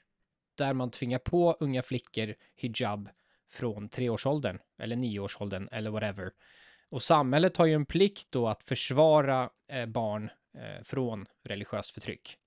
där 0.55 0.75
man 0.75 0.91
tvingar 0.91 1.19
på 1.19 1.57
unga 1.61 1.83
flickor 1.83 2.35
hijab 2.57 3.09
från 3.51 3.89
treårsåldern 3.89 4.59
eller 4.79 4.97
nioårsåldern 4.97 5.69
eller 5.73 5.91
whatever. 5.91 6.31
Och 6.89 7.03
samhället 7.03 7.57
har 7.57 7.67
ju 7.67 7.75
en 7.75 7.87
plikt 7.87 8.27
då 8.31 8.49
att 8.49 8.63
försvara 8.63 9.51
eh, 9.69 9.87
barn 9.87 10.31
eh, 10.59 10.83
från 10.83 11.27
religiöst 11.43 11.91
förtryck. 11.91 12.39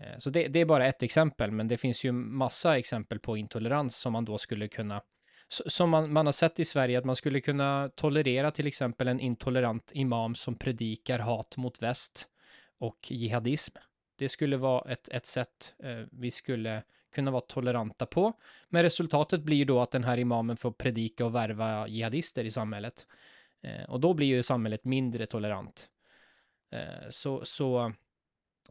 Eh, 0.00 0.18
så 0.18 0.30
det, 0.30 0.48
det, 0.48 0.60
är 0.60 0.64
bara 0.64 0.86
ett 0.86 1.02
exempel, 1.02 1.50
men 1.50 1.68
det 1.68 1.76
finns 1.76 2.04
ju 2.04 2.12
massa 2.12 2.78
exempel 2.78 3.18
på 3.18 3.36
intolerans 3.36 3.96
som 3.96 4.12
man 4.12 4.24
då 4.24 4.38
skulle 4.38 4.68
kunna 4.68 5.02
som 5.48 5.90
man, 5.90 6.12
man 6.12 6.26
har 6.26 6.32
sett 6.32 6.60
i 6.60 6.64
Sverige 6.64 6.98
att 6.98 7.04
man 7.04 7.16
skulle 7.16 7.40
kunna 7.40 7.90
tolerera 7.94 8.50
till 8.50 8.66
exempel 8.66 9.08
en 9.08 9.20
intolerant 9.20 9.92
imam 9.94 10.34
som 10.34 10.54
predikar 10.54 11.18
hat 11.18 11.56
mot 11.56 11.82
väst 11.82 12.28
och 12.78 12.98
jihadism. 13.10 13.76
Det 14.18 14.28
skulle 14.28 14.56
vara 14.56 14.92
ett, 14.92 15.08
ett 15.08 15.26
sätt 15.26 15.74
eh, 15.82 16.04
vi 16.10 16.30
skulle 16.30 16.82
kunna 17.14 17.30
vara 17.30 17.40
toleranta 17.40 18.06
på. 18.06 18.32
Men 18.68 18.82
resultatet 18.82 19.42
blir 19.42 19.64
då 19.64 19.80
att 19.80 19.90
den 19.90 20.04
här 20.04 20.18
imamen 20.18 20.56
får 20.56 20.70
predika 20.70 21.26
och 21.26 21.34
värva 21.34 21.88
jihadister 21.88 22.44
i 22.44 22.50
samhället. 22.50 23.06
Eh, 23.62 23.90
och 23.90 24.00
då 24.00 24.14
blir 24.14 24.26
ju 24.26 24.42
samhället 24.42 24.84
mindre 24.84 25.26
tolerant. 25.26 25.88
Eh, 26.72 27.10
så, 27.10 27.44
så 27.44 27.92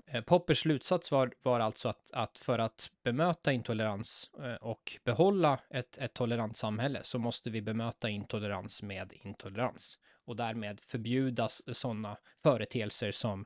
Eh, 0.07 0.21
Poppers 0.21 0.59
slutsats 0.59 1.11
var, 1.11 1.31
var 1.43 1.59
alltså 1.59 1.89
att, 1.89 2.11
att 2.13 2.37
för 2.37 2.59
att 2.59 2.91
bemöta 3.03 3.51
intolerans 3.51 4.31
eh, 4.43 4.55
och 4.55 4.97
behålla 5.03 5.59
ett, 5.69 5.97
ett 5.97 6.13
tolerant 6.13 6.57
samhälle 6.57 6.99
så 7.03 7.19
måste 7.19 7.49
vi 7.49 7.61
bemöta 7.61 8.09
intolerans 8.09 8.83
med 8.83 9.13
intolerans 9.13 9.99
och 10.25 10.35
därmed 10.35 10.79
förbjuda 10.79 11.47
sådana 11.71 12.17
företeelser 12.43 13.11
som 13.11 13.45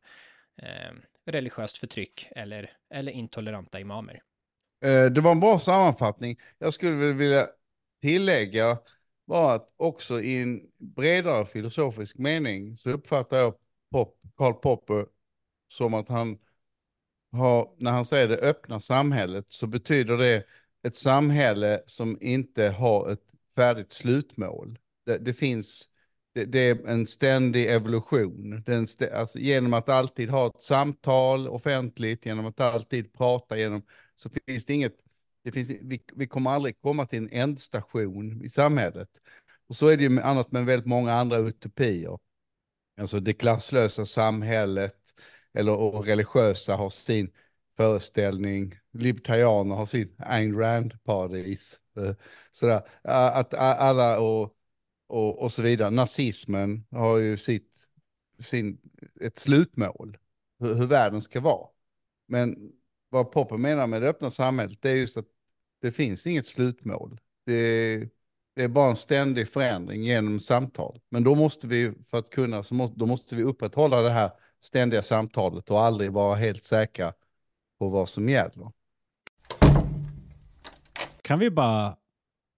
eh, 0.62 0.96
religiöst 1.26 1.78
förtryck 1.78 2.28
eller, 2.32 2.72
eller 2.90 3.12
intoleranta 3.12 3.80
imamer. 3.80 4.22
Eh, 4.82 5.06
det 5.06 5.22
var 5.22 5.32
en 5.32 5.40
bra 5.40 5.60
sammanfattning. 5.60 6.38
Jag 6.58 6.74
skulle 6.74 7.14
vilja 7.14 7.48
tillägga 8.02 8.78
bara 9.28 9.54
att 9.54 9.74
också 9.78 10.22
i 10.22 10.42
en 10.42 10.62
bredare 10.78 11.46
filosofisk 11.46 12.18
mening 12.18 12.78
så 12.78 12.90
uppfattar 12.90 13.38
jag 13.38 13.54
Pop, 13.92 14.20
Karl 14.38 14.54
Popper 14.54 15.06
som 15.70 15.94
att 15.94 16.10
han 16.10 16.38
har, 17.32 17.76
när 17.78 17.92
han 17.92 18.06
säger 18.06 18.28
det 18.28 18.38
öppna 18.38 18.80
samhället 18.80 19.46
så 19.50 19.68
betyder 19.68 20.18
det 20.18 20.44
ett 20.84 20.96
samhälle 20.96 21.84
som 21.86 22.18
inte 22.22 22.70
har 22.70 23.10
ett 23.10 23.24
färdigt 23.56 23.94
slutmål. 23.94 24.80
Det, 25.06 25.18
det 25.18 25.34
finns 25.34 25.90
det, 26.34 26.46
det, 26.46 26.60
är 26.60 26.88
en 26.88 27.06
ständig 27.06 27.72
evolution. 27.72 28.64
Den 28.66 28.84
st 28.84 29.12
alltså, 29.12 29.40
genom 29.40 29.74
att 29.74 29.90
alltid 29.90 30.30
ha 30.30 30.48
ett 30.48 30.62
samtal 30.62 31.48
offentligt, 31.48 32.26
genom 32.26 32.46
att 32.46 32.60
alltid 32.60 33.14
prata, 33.14 33.58
genom, 33.58 33.82
så 34.16 34.30
finns 34.30 34.66
det 34.66 34.74
inget, 34.74 34.96
det 35.44 35.52
finns, 35.52 35.70
vi, 35.70 36.04
vi 36.16 36.28
kommer 36.28 36.52
aldrig 36.52 36.82
komma 36.82 37.06
till 37.06 37.20
en 37.20 37.30
ändstation 37.32 38.44
i 38.44 38.50
samhället. 38.50 39.10
Och 39.68 39.76
så 39.76 39.88
är 39.88 39.98
det 39.98 40.04
ju 40.04 40.22
annars 40.22 40.52
med 40.52 40.66
väldigt 40.66 40.88
många 40.88 41.14
andra 41.14 41.38
utopier. 41.38 42.20
Alltså 43.00 43.20
det 43.20 43.34
klasslösa 43.34 44.06
samhället, 44.06 44.99
eller 45.54 45.76
och 45.76 46.06
religiösa 46.06 46.76
har 46.76 46.90
sin 46.90 47.32
föreställning, 47.78 48.76
libertarianer 48.92 49.76
har 49.76 49.86
sin 49.86 50.16
Ayn 50.18 50.56
Rand-paradis. 50.56 51.80
Eh, 51.98 52.14
sådär, 52.52 52.82
att 53.04 53.54
alla 53.54 54.20
och 54.20 54.56
och, 55.10 55.42
och 55.42 55.54
så 55.54 55.62
vidare. 55.62 55.90
Nazismen 55.90 56.86
har 56.92 57.18
ju 57.18 57.38
sitt, 57.38 57.88
sin, 58.40 58.78
ett 59.22 59.40
slutmål, 59.40 60.18
hur, 60.60 60.76
hur 60.76 60.88
världen 60.88 61.22
ska 61.22 61.40
vara. 61.40 61.68
Men 62.28 62.72
vad 63.10 63.32
Popper 63.32 63.58
menar 63.58 63.88
med 63.88 64.02
det 64.02 64.10
öppna 64.10 64.32
samhället, 64.32 64.82
det 64.82 64.90
är 64.90 64.96
just 64.96 65.18
att 65.18 65.28
det 65.82 65.92
finns 65.92 66.28
inget 66.28 66.46
slutmål. 66.46 67.20
Det, 67.46 67.98
det 68.56 68.64
är 68.64 68.68
bara 68.68 68.90
en 68.90 68.96
ständig 68.96 69.50
förändring 69.50 70.04
genom 70.04 70.40
samtal. 70.40 71.02
Men 71.10 71.24
då 71.24 71.36
måste 71.36 71.68
vi, 71.68 71.94
för 72.10 72.18
att 72.18 72.30
kunna, 72.30 72.64
så 72.64 72.74
må, 72.74 72.88
då 72.88 73.06
måste 73.06 73.36
vi 73.36 73.44
upprätthålla 73.44 74.02
det 74.02 74.10
här 74.10 74.32
ständiga 74.62 75.02
samtalet 75.02 75.72
och 75.72 75.82
aldrig 75.82 76.12
vara 76.12 76.36
helt 76.36 76.64
säkra 76.64 77.14
på 77.80 77.90
vad 77.90 78.10
som 78.10 78.30
gäller. 78.30 78.72
Kan 81.22 81.40
vi 81.40 81.52
bara 81.52 81.96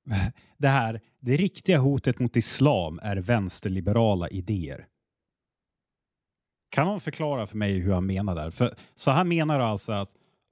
det 0.57 0.67
här, 0.67 1.01
det 1.19 1.37
riktiga 1.37 1.77
hotet 1.77 2.19
mot 2.19 2.35
islam 2.35 2.99
är 3.03 3.15
vänsterliberala 3.15 4.29
idéer. 4.29 4.87
Kan 6.69 6.87
någon 6.87 6.99
förklara 6.99 7.47
för 7.47 7.57
mig 7.57 7.79
hur 7.79 7.93
han 7.93 8.05
menar 8.05 8.35
där? 8.35 8.49
För, 8.49 8.75
så 8.95 9.11
han 9.11 9.27
menar 9.27 9.59
alltså 9.59 9.91
att 9.91 10.09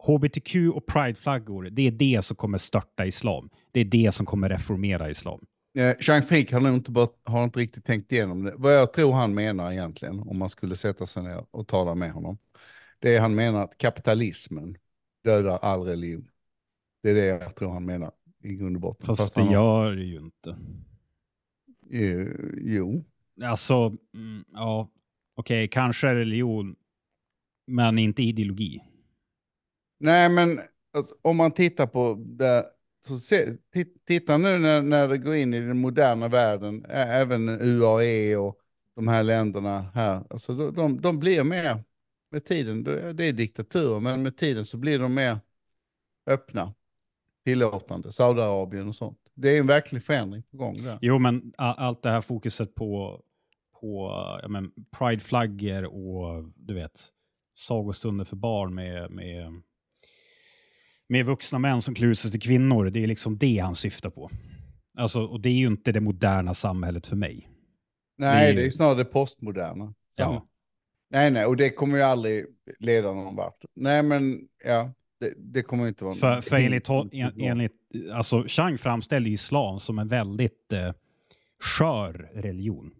hbtq 0.07 0.55
och 0.73 0.85
prideflaggor, 0.85 1.69
det 1.71 1.87
är 1.87 1.91
det 1.91 2.21
som 2.25 2.35
kommer 2.35 2.57
störta 2.57 3.05
islam. 3.05 3.49
Det 3.71 3.79
är 3.79 3.85
det 3.85 4.11
som 4.11 4.25
kommer 4.25 4.49
reformera 4.49 5.09
islam. 5.09 5.45
Eh, 5.73 5.95
Jean 5.99 6.23
Frick 6.23 6.51
har 6.51 6.59
nog 6.59 6.75
inte, 6.75 6.91
bara, 6.91 7.07
har 7.23 7.43
inte 7.43 7.59
riktigt 7.59 7.85
tänkt 7.85 8.11
igenom 8.11 8.43
det. 8.43 8.53
Vad 8.55 8.75
jag 8.75 8.93
tror 8.93 9.13
han 9.13 9.33
menar 9.33 9.71
egentligen, 9.71 10.19
om 10.19 10.39
man 10.39 10.49
skulle 10.49 10.75
sätta 10.75 11.07
sig 11.07 11.23
ner 11.23 11.45
och 11.51 11.67
tala 11.67 11.95
med 11.95 12.11
honom, 12.11 12.37
det 12.99 13.15
är 13.15 13.21
han 13.21 13.35
menar 13.35 13.63
att 13.63 13.77
kapitalismen 13.77 14.77
dödar 15.23 15.57
all 15.61 15.83
religion. 15.83 16.29
Det 17.03 17.09
är 17.09 17.15
det 17.15 17.25
jag 17.25 17.55
tror 17.55 17.71
han 17.71 17.85
menar 17.85 18.11
i 18.43 18.55
grund 18.55 18.75
och 18.75 18.81
botten. 18.81 19.05
Fast, 19.05 19.21
Fast 19.21 19.35
det 19.35 19.53
gör 19.53 19.95
det 19.95 20.03
ju 20.03 20.17
inte. 20.17 20.57
Jo. 22.57 23.05
Alltså, 23.43 23.95
mm, 24.13 24.45
ja, 24.53 24.89
okej, 25.35 25.63
okay, 25.63 25.67
kanske 25.67 26.15
religion, 26.15 26.75
men 27.67 27.97
inte 27.97 28.23
ideologi. 28.23 28.83
Nej, 29.99 30.29
men 30.29 30.59
alltså, 30.93 31.15
om 31.21 31.37
man 31.37 31.51
tittar 31.51 31.87
på 31.87 32.15
det, 32.27 32.65
så 33.07 33.19
se, 33.19 33.53
titta 34.07 34.37
nu 34.37 34.57
när, 34.57 34.81
när 34.81 35.07
det 35.07 35.17
går 35.17 35.35
in 35.35 35.53
i 35.53 35.59
den 35.59 35.77
moderna 35.77 36.27
världen, 36.27 36.85
även 36.89 37.49
UAE 37.49 38.35
och 38.35 38.59
de 38.95 39.07
här 39.07 39.23
länderna 39.23 39.81
här, 39.93 40.23
alltså 40.29 40.53
de, 40.53 40.73
de, 40.73 41.01
de 41.01 41.19
blir 41.19 41.43
mer, 41.43 41.83
med 42.31 42.45
tiden, 42.45 42.83
det 42.83 43.23
är 43.25 43.33
diktaturer, 43.33 43.99
men 43.99 44.23
med 44.23 44.37
tiden 44.37 44.65
så 44.65 44.77
blir 44.77 44.99
de 44.99 45.13
mer 45.13 45.39
öppna 46.27 46.73
tillåtande, 47.45 48.11
Saudiarabien 48.11 48.87
och 48.87 48.95
sånt. 48.95 49.19
Det 49.33 49.49
är 49.49 49.59
en 49.59 49.67
verklig 49.67 50.03
förändring 50.03 50.43
på 50.43 50.57
gång 50.57 50.73
där. 50.83 50.99
Jo, 51.01 51.19
men 51.19 51.53
allt 51.57 52.03
det 52.03 52.09
här 52.09 52.21
fokuset 52.21 52.75
på, 52.75 53.21
på 53.81 54.09
ja, 54.43 54.63
prideflaggor 54.97 55.83
och 55.83 56.43
du 56.55 56.73
vet, 56.73 56.99
sagostunder 57.53 58.25
för 58.25 58.35
barn 58.35 58.75
med, 58.75 59.11
med, 59.11 59.61
med 61.09 61.25
vuxna 61.25 61.59
män 61.59 61.81
som 61.81 61.95
klär 61.95 62.13
sig 62.13 62.31
till 62.31 62.41
kvinnor. 62.41 62.89
Det 62.89 63.03
är 63.03 63.07
liksom 63.07 63.37
det 63.37 63.57
han 63.57 63.75
syftar 63.75 64.09
på. 64.09 64.31
Alltså, 64.97 65.21
och 65.21 65.41
det 65.41 65.49
är 65.49 65.53
ju 65.53 65.67
inte 65.67 65.91
det 65.91 66.01
moderna 66.01 66.53
samhället 66.53 67.07
för 67.07 67.15
mig. 67.15 67.49
Nej, 68.17 68.45
det 68.45 68.51
är, 68.51 68.63
det 68.63 68.67
är 68.67 68.69
snarare 68.69 68.97
det 68.97 69.05
postmoderna. 69.05 69.93
Ja. 70.15 70.45
Nej, 71.11 71.31
nej, 71.31 71.45
och 71.45 71.57
det 71.57 71.69
kommer 71.69 71.97
ju 71.97 72.03
aldrig 72.03 72.45
leda 72.79 73.13
någon 73.13 73.35
vart. 73.35 73.65
Nej, 73.75 74.03
men 74.03 74.47
ja, 74.65 74.93
det, 75.19 75.33
det, 75.37 75.63
kommer 75.63 75.87
inte 75.87 76.03
vara... 76.03 76.15
För, 76.15 76.41
för 76.41 76.55
enligt, 76.55 76.89
en, 76.89 77.41
enligt, 77.41 77.75
alltså 78.13 78.43
Chang 78.47 78.77
framställer 78.77 79.29
islam 79.29 79.79
som 79.79 79.99
en 79.99 80.07
väldigt 80.07 80.73
eh, 80.73 80.93
skör 81.59 82.29
religion. 82.33 82.91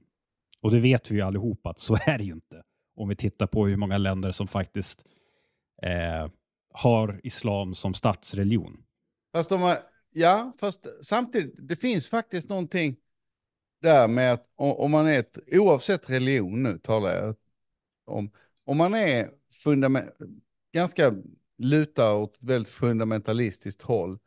Och 0.62 0.72
det 0.72 0.80
vet 0.80 1.12
vi 1.12 1.16
ju 1.16 1.22
allihop 1.22 1.68
att 1.68 1.80
så 1.80 1.98
är 2.06 2.18
det 2.18 2.24
ju 2.24 2.34
inte. 2.34 2.64
Om 2.96 3.10
vi 3.10 3.16
tittar 3.16 3.48
på 3.48 3.68
hur 3.68 3.78
många 3.78 3.98
länder 3.98 4.32
som 4.32 4.48
faktiskt 4.48 5.06
eh, 5.84 6.32
har 6.74 7.20
islam 7.24 7.76
som 7.76 7.94
statsreligion. 7.94 8.84
Fast 9.32 9.50
de 9.50 9.62
har, 9.62 9.78
ja, 10.10 10.54
fast 10.60 10.88
samtidigt, 11.02 11.56
det 11.58 11.76
finns 11.76 12.08
faktiskt 12.08 12.50
någonting 12.50 12.96
där 13.82 14.08
med 14.08 14.34
att 14.34 14.46
om 14.56 14.92
man 14.92 15.08
är 15.08 15.20
ett, 15.20 15.38
oavsett 15.52 16.10
religion 16.10 16.64
nu 16.64 16.78
talar 16.78 17.16
jag 17.16 17.36
om, 18.06 18.32
om 18.66 18.78
man 18.78 18.94
är 18.94 19.32
fundament, 19.64 20.10
ganska 20.74 21.14
lutar 21.58 22.16
åt 22.16 22.38
ett 22.38 22.44
väldigt 22.44 22.74
fundamentalistiskt 22.74 23.82
håll 23.82 24.20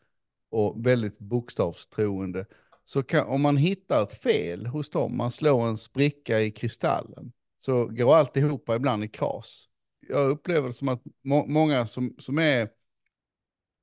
och 0.51 0.87
väldigt 0.87 1.19
bokstavstroende. 1.19 2.47
Så 2.85 3.03
kan, 3.03 3.27
om 3.27 3.41
man 3.41 3.57
hittar 3.57 4.03
ett 4.03 4.21
fel 4.21 4.67
hos 4.67 4.91
dem, 4.91 5.17
man 5.17 5.31
slår 5.31 5.69
en 5.69 5.77
spricka 5.77 6.41
i 6.41 6.51
kristallen, 6.51 7.33
så 7.59 7.87
går 7.87 8.17
alltihopa 8.17 8.77
ibland 8.77 9.05
i 9.05 9.09
kras. 9.09 9.69
Jag 10.09 10.31
upplever 10.31 10.67
det 10.67 10.75
som 10.75 10.89
att 10.89 11.03
må, 11.23 11.47
många 11.47 11.87
som, 11.87 12.17
som 12.19 12.39
är 12.39 12.69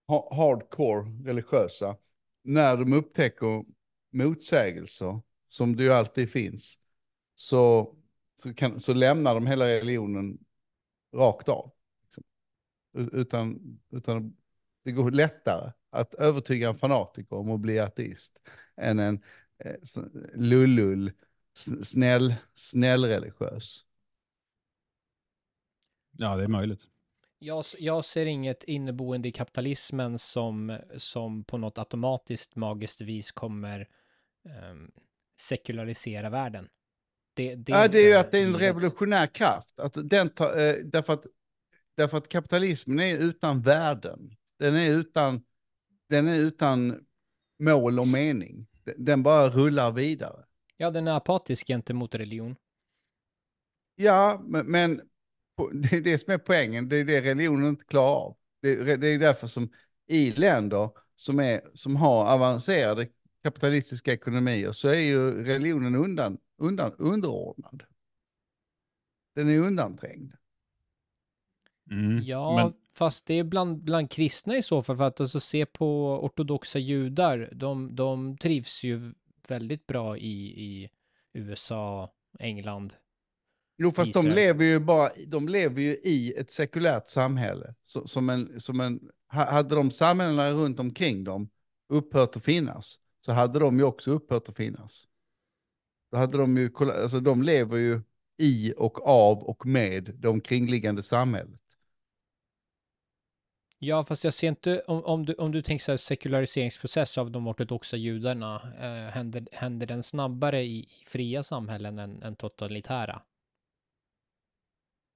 ha, 0.08 0.36
hardcore 0.36 1.12
religiösa, 1.26 1.98
när 2.44 2.78
de 2.78 2.94
upptäcker 2.94 3.66
motsägelser, 4.12 5.22
som 5.48 5.76
det 5.76 5.84
ju 5.84 5.94
alltid 5.94 6.32
finns, 6.32 6.80
så, 7.36 7.96
så, 8.36 8.54
kan, 8.54 8.80
så 8.80 8.94
lämnar 8.94 9.36
de 9.36 9.48
hela 9.48 9.66
religionen 9.66 10.38
rakt 11.16 11.50
av. 11.50 11.72
Liksom. 12.02 12.24
Utan, 13.20 13.80
utan 13.90 14.38
det 14.84 14.92
går 14.92 15.12
lättare 15.12 15.72
att 15.90 16.14
övertyga 16.14 16.70
en 16.70 16.76
fanatiker 16.76 17.36
om 17.36 17.52
att 17.52 17.60
bli 17.60 17.80
ateist 17.80 18.42
än 18.78 19.00
en 19.00 19.24
eh, 19.58 19.76
lullull, 20.36 21.12
snäll, 21.84 22.36
snäll 22.54 23.06
religiös. 23.06 23.86
Ja, 26.22 26.36
det 26.36 26.44
är 26.44 26.48
möjligt. 26.48 26.82
Jag, 27.40 27.66
jag 27.80 28.06
ser 28.06 28.26
inget 28.26 28.64
inneboende 28.64 29.28
i 29.28 29.32
kapitalismen 29.32 30.20
som, 30.20 30.78
som 30.98 31.44
på 31.44 31.58
något 31.58 31.78
automatiskt 31.78 32.56
magiskt 32.56 33.02
vis 33.02 33.32
kommer 33.32 33.88
um, 34.72 34.92
sekularisera 35.40 36.30
världen. 36.30 36.70
Det, 37.34 37.56
det, 37.56 37.72
ja, 37.72 37.88
det 37.88 38.00
är 38.00 38.08
ju 38.08 38.14
att 38.14 38.32
det 38.32 38.40
är 38.40 38.44
en 38.44 38.58
revolutionär 38.58 39.28
kraft. 39.28 39.80
Att 39.80 40.10
den 40.10 40.30
tar, 40.30 40.58
eh, 40.58 40.76
därför, 40.76 41.14
att, 41.14 41.26
därför 41.98 42.18
att 42.18 42.30
kapitalismen 42.30 43.00
är 43.00 43.18
utan 43.18 43.62
värden. 43.62 44.36
Den 44.60 44.76
är 44.76 44.92
utan, 44.92 45.44
den 46.10 46.28
är 46.28 46.36
utan 46.36 47.06
mål 47.60 48.00
och 48.00 48.08
mening. 48.08 48.68
Den 48.98 49.24
bara 49.24 49.50
rullar 49.50 49.92
vidare. 49.92 50.46
Ja, 50.78 50.92
den 50.92 51.08
är 51.08 51.12
apatisk 51.12 51.68
gentemot 51.68 52.16
religion. 52.16 52.56
Ja, 53.96 54.42
men, 54.46 54.66
men 54.66 55.09
det 55.74 55.98
är 55.98 56.02
det 56.02 56.18
som 56.18 56.34
är 56.34 56.38
poängen. 56.38 56.90
Det 56.90 56.96
är 56.96 57.06
det 57.06 57.22
religionen 57.22 57.70
inte 57.70 57.86
klarar 57.86 58.16
av. 58.16 58.38
Det, 58.62 58.96
det 58.96 59.08
är 59.08 59.20
därför 59.20 59.48
som 59.48 59.70
i 60.08 60.32
länder 60.32 60.90
som, 61.16 61.40
är, 61.40 61.62
som 61.74 61.96
har 61.96 62.26
avancerade 62.26 63.08
kapitalistiska 63.44 64.14
ekonomier 64.14 64.72
så 64.72 64.88
är 64.88 65.00
ju 65.00 65.44
religionen 65.44 65.96
undan, 65.96 66.38
undan, 66.58 66.94
underordnad. 66.98 67.84
Den 69.36 69.50
är 69.50 69.60
undanträngd. 69.60 70.34
Mm, 71.92 72.22
ja, 72.24 72.56
men... 72.56 72.74
fast 72.94 73.26
det 73.26 73.34
är 73.34 73.44
bland, 73.44 73.84
bland 73.84 74.12
kristna 74.12 74.58
i 74.58 74.62
så 74.62 74.82
fall, 74.82 74.98
för 74.98 75.04
att 75.04 75.22
alltså 75.22 75.40
se 75.40 75.66
på 75.66 76.20
ortodoxa 76.24 76.80
judar, 76.80 77.50
de, 77.52 77.96
de 77.96 78.38
trivs 78.38 78.84
ju 78.84 79.14
väldigt 79.48 79.88
bra 79.88 80.18
i, 80.18 80.64
i 80.64 80.90
USA, 81.34 82.14
England. 82.40 82.94
Jo, 83.82 83.92
fast 83.92 84.10
Israel. 84.10 84.26
de 84.26 84.36
lever 84.36 84.66
ju 84.66 84.80
bara, 84.80 85.12
de 85.28 85.48
lever 85.48 85.82
ju 85.82 85.92
i 86.04 86.34
ett 86.38 86.52
sekulärt 86.52 87.08
samhälle. 87.08 87.76
Så, 87.84 88.08
som 88.08 88.30
en, 88.30 88.62
som 88.62 88.80
en, 88.80 89.00
hade 89.28 89.76
de 89.76 89.92
samhällena 89.92 90.52
runt 90.52 90.80
omkring 90.80 91.24
dem 91.24 91.50
upphört 91.90 92.36
att 92.36 92.44
finnas, 92.44 93.00
så 93.26 93.32
hade 93.32 93.60
de 93.60 93.80
ju 93.80 93.84
också 93.84 94.12
upphört 94.12 94.50
att 94.50 94.56
finnas. 94.56 95.08
Då 96.12 96.18
hade 96.18 96.38
de 96.38 96.58
ju, 96.58 96.72
alltså 96.80 97.20
de 97.20 97.44
lever 97.44 97.78
ju 97.78 98.02
i 98.38 98.74
och 98.78 99.08
av 99.08 99.44
och 99.44 99.66
med 99.66 100.16
det 100.16 100.28
omkringliggande 100.28 101.04
samhället. 101.04 101.62
Ja, 103.78 104.04
fast 104.04 104.24
jag 104.24 104.34
ser 104.34 104.48
inte, 104.48 104.80
om, 104.80 105.04
om, 105.04 105.26
du, 105.26 105.34
om 105.34 105.52
du 105.52 105.62
tänker 105.62 105.84
så 105.84 105.92
här 105.92 105.98
sekulariseringsprocess 105.98 107.18
av 107.18 107.32
de 107.32 107.48
ortodoxa 107.48 107.98
judarna, 107.98 108.62
eh, 108.80 109.14
händer, 109.14 109.48
händer 109.52 109.88
den 109.88 110.04
snabbare 110.04 110.62
i, 110.62 110.80
i 110.80 111.04
fria 111.06 111.44
samhällen 111.44 112.00
än, 112.00 112.24
än 112.24 112.36
totalitära? 112.36 113.22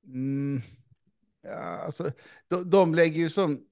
Mm, 0.05 0.61
ja, 1.41 1.51
alltså, 1.59 2.11
de, 2.47 2.69
de 2.69 2.95
lägger 2.95 3.19
ju 3.19 3.29
som, 3.29 3.65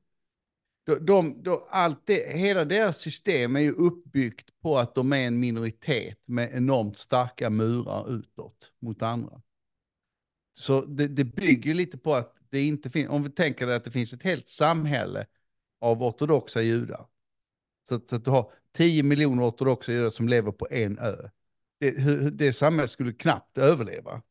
de, 0.86 1.06
de, 1.06 1.44
de, 1.44 1.68
allt 1.70 2.02
det, 2.06 2.38
hela 2.38 2.66
deras 2.66 2.98
system 2.98 3.56
är 3.56 3.60
ju 3.60 3.72
uppbyggt 3.72 4.62
på 4.62 4.78
att 4.78 4.96
de 4.96 5.14
är 5.14 5.28
en 5.28 5.40
minoritet 5.40 6.28
med 6.28 6.52
enormt 6.54 6.98
starka 6.98 7.50
murar 7.50 8.12
utåt 8.12 8.72
mot 8.80 9.02
andra. 9.02 9.42
Så 10.54 10.82
det, 10.82 11.08
det 11.08 11.24
bygger 11.24 11.74
lite 11.74 11.98
på 11.98 12.16
att 12.16 12.36
det 12.50 12.62
inte 12.62 12.90
finns, 12.90 13.10
om 13.10 13.24
vi 13.24 13.30
tänker 13.30 13.68
att 13.68 13.84
det 13.84 13.92
finns 13.92 14.14
ett 14.14 14.24
helt 14.24 14.50
samhälle 14.50 15.26
av 15.80 16.04
ortodoxa 16.04 16.62
judar. 16.62 17.08
Så 17.90 17.96
att, 17.96 18.10
så 18.10 18.16
att 18.16 18.26
du 18.26 18.32
har 18.32 18.52
10 18.72 19.04
miljoner 19.04 19.50
ortodoxa 19.50 19.92
judar 19.92 20.10
som 20.10 20.30
lever 20.30 20.52
på 20.52 20.68
en 20.72 21.00
ö. 21.00 21.30
Det, 21.80 21.92
det 22.38 22.54
samhället 22.54 22.92
skulle 22.92 23.14
knappt 23.14 23.58
överleva. 23.58 24.22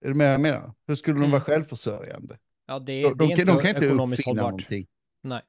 Är 0.00 0.08
du 0.08 0.14
med 0.14 0.34
jag 0.34 0.40
menar? 0.40 0.74
Hur 0.86 0.94
skulle 0.94 1.14
de 1.14 1.20
vara 1.20 1.28
mm. 1.28 1.40
självförsörjande? 1.40 2.38
Ja, 2.66 2.78
det, 2.78 3.02
de, 3.02 3.18
det 3.18 3.24
är 3.24 3.28
de, 3.28 3.30
inte 3.30 3.44
de 3.44 3.58
kan 3.58 3.70
inte 3.70 3.86
ekonomiskt 3.86 4.26
hållbart. 4.26 4.44
Någonting. 4.44 4.86
Nej. 5.22 5.42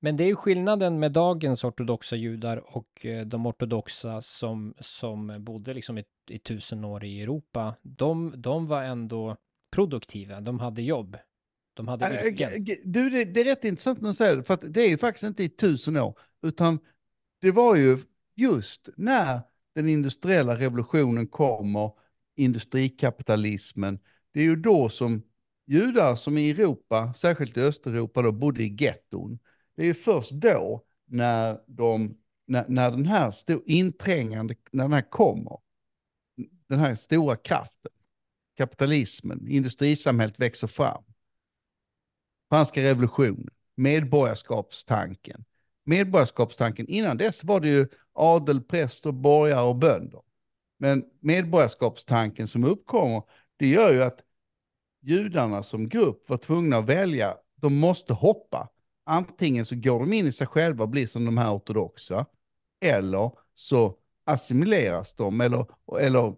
Men 0.00 0.16
det 0.16 0.24
är 0.24 0.34
skillnaden 0.34 0.98
med 0.98 1.12
dagens 1.12 1.64
ortodoxa 1.64 2.16
judar 2.16 2.76
och 2.76 3.06
eh, 3.06 3.26
de 3.26 3.46
ortodoxa 3.46 4.22
som, 4.22 4.74
som 4.80 5.44
bodde 5.44 5.74
liksom 5.74 5.98
i, 5.98 6.04
i 6.30 6.38
tusen 6.38 6.84
år 6.84 7.04
i 7.04 7.22
Europa. 7.22 7.74
De, 7.82 8.34
de 8.36 8.66
var 8.66 8.82
ändå 8.82 9.36
produktiva, 9.72 10.40
de 10.40 10.60
hade 10.60 10.82
jobb. 10.82 11.16
De 11.74 11.88
hade 11.88 12.26
yrken. 12.26 12.66
Du, 12.84 13.10
det, 13.10 13.24
det 13.24 13.40
är 13.40 13.44
rätt 13.44 13.64
intressant 13.64 14.00
när 14.00 14.08
du 14.08 14.14
säger 14.14 14.36
det, 14.36 14.44
för 14.44 14.58
det 14.68 14.80
är 14.80 14.88
ju 14.88 14.98
faktiskt 14.98 15.24
inte 15.24 15.44
i 15.44 15.48
tusen 15.48 15.96
år, 15.96 16.18
utan 16.42 16.78
det 17.40 17.50
var 17.50 17.76
ju 17.76 17.98
just 18.34 18.88
när 18.96 19.40
den 19.74 19.88
industriella 19.88 20.56
revolutionen 20.56 21.28
kommer, 21.28 21.90
industrikapitalismen, 22.36 23.98
det 24.32 24.40
är 24.40 24.44
ju 24.44 24.56
då 24.56 24.88
som 24.88 25.22
judar 25.66 26.16
som 26.16 26.38
i 26.38 26.50
Europa, 26.50 27.14
särskilt 27.14 27.56
i 27.56 27.60
Östeuropa, 27.60 28.22
då 28.22 28.32
bodde 28.32 28.62
i 28.62 28.76
getton. 28.78 29.38
Det 29.76 29.82
är 29.82 29.86
ju 29.86 29.94
först 29.94 30.30
då 30.30 30.84
när, 31.06 31.60
de, 31.66 32.18
när, 32.46 32.64
när 32.68 32.90
den 32.90 33.06
här 33.06 33.30
stor, 33.30 33.62
inträngande, 33.66 34.54
när 34.72 34.84
den 34.84 34.92
här 34.92 35.10
kommer, 35.10 35.58
den 36.68 36.78
här 36.78 36.94
stora 36.94 37.36
kraften, 37.36 37.92
kapitalismen, 38.56 39.48
industrisamhället 39.48 40.40
växer 40.40 40.66
fram. 40.66 41.04
Franska 42.48 42.82
revolutionen, 42.82 43.48
medborgarskapstanken. 43.74 45.44
Medborgarskapstanken, 45.84 46.88
innan 46.88 47.16
dess 47.16 47.44
var 47.44 47.60
det 47.60 47.68
ju 47.68 47.88
adel, 48.12 48.62
präster, 48.62 49.12
borgare 49.12 49.62
och 49.62 49.76
bönder. 49.76 50.20
Men 50.78 51.04
medborgarskapstanken 51.20 52.48
som 52.48 52.64
uppkommer, 52.64 53.22
det 53.56 53.66
gör 53.66 53.92
ju 53.92 54.02
att 54.02 54.20
judarna 55.02 55.62
som 55.62 55.88
grupp 55.88 56.28
var 56.28 56.36
tvungna 56.36 56.76
att 56.76 56.84
välja, 56.84 57.36
de 57.54 57.76
måste 57.76 58.12
hoppa. 58.12 58.68
Antingen 59.04 59.64
så 59.64 59.74
går 59.76 60.00
de 60.00 60.12
in 60.12 60.26
i 60.26 60.32
sig 60.32 60.46
själva 60.46 60.84
och 60.84 60.90
blir 60.90 61.06
som 61.06 61.24
de 61.24 61.38
här 61.38 61.56
ortodoxa, 61.56 62.26
eller 62.80 63.32
så 63.54 63.96
assimileras 64.24 65.14
de, 65.14 65.40
eller, 65.40 65.66
eller 66.00 66.34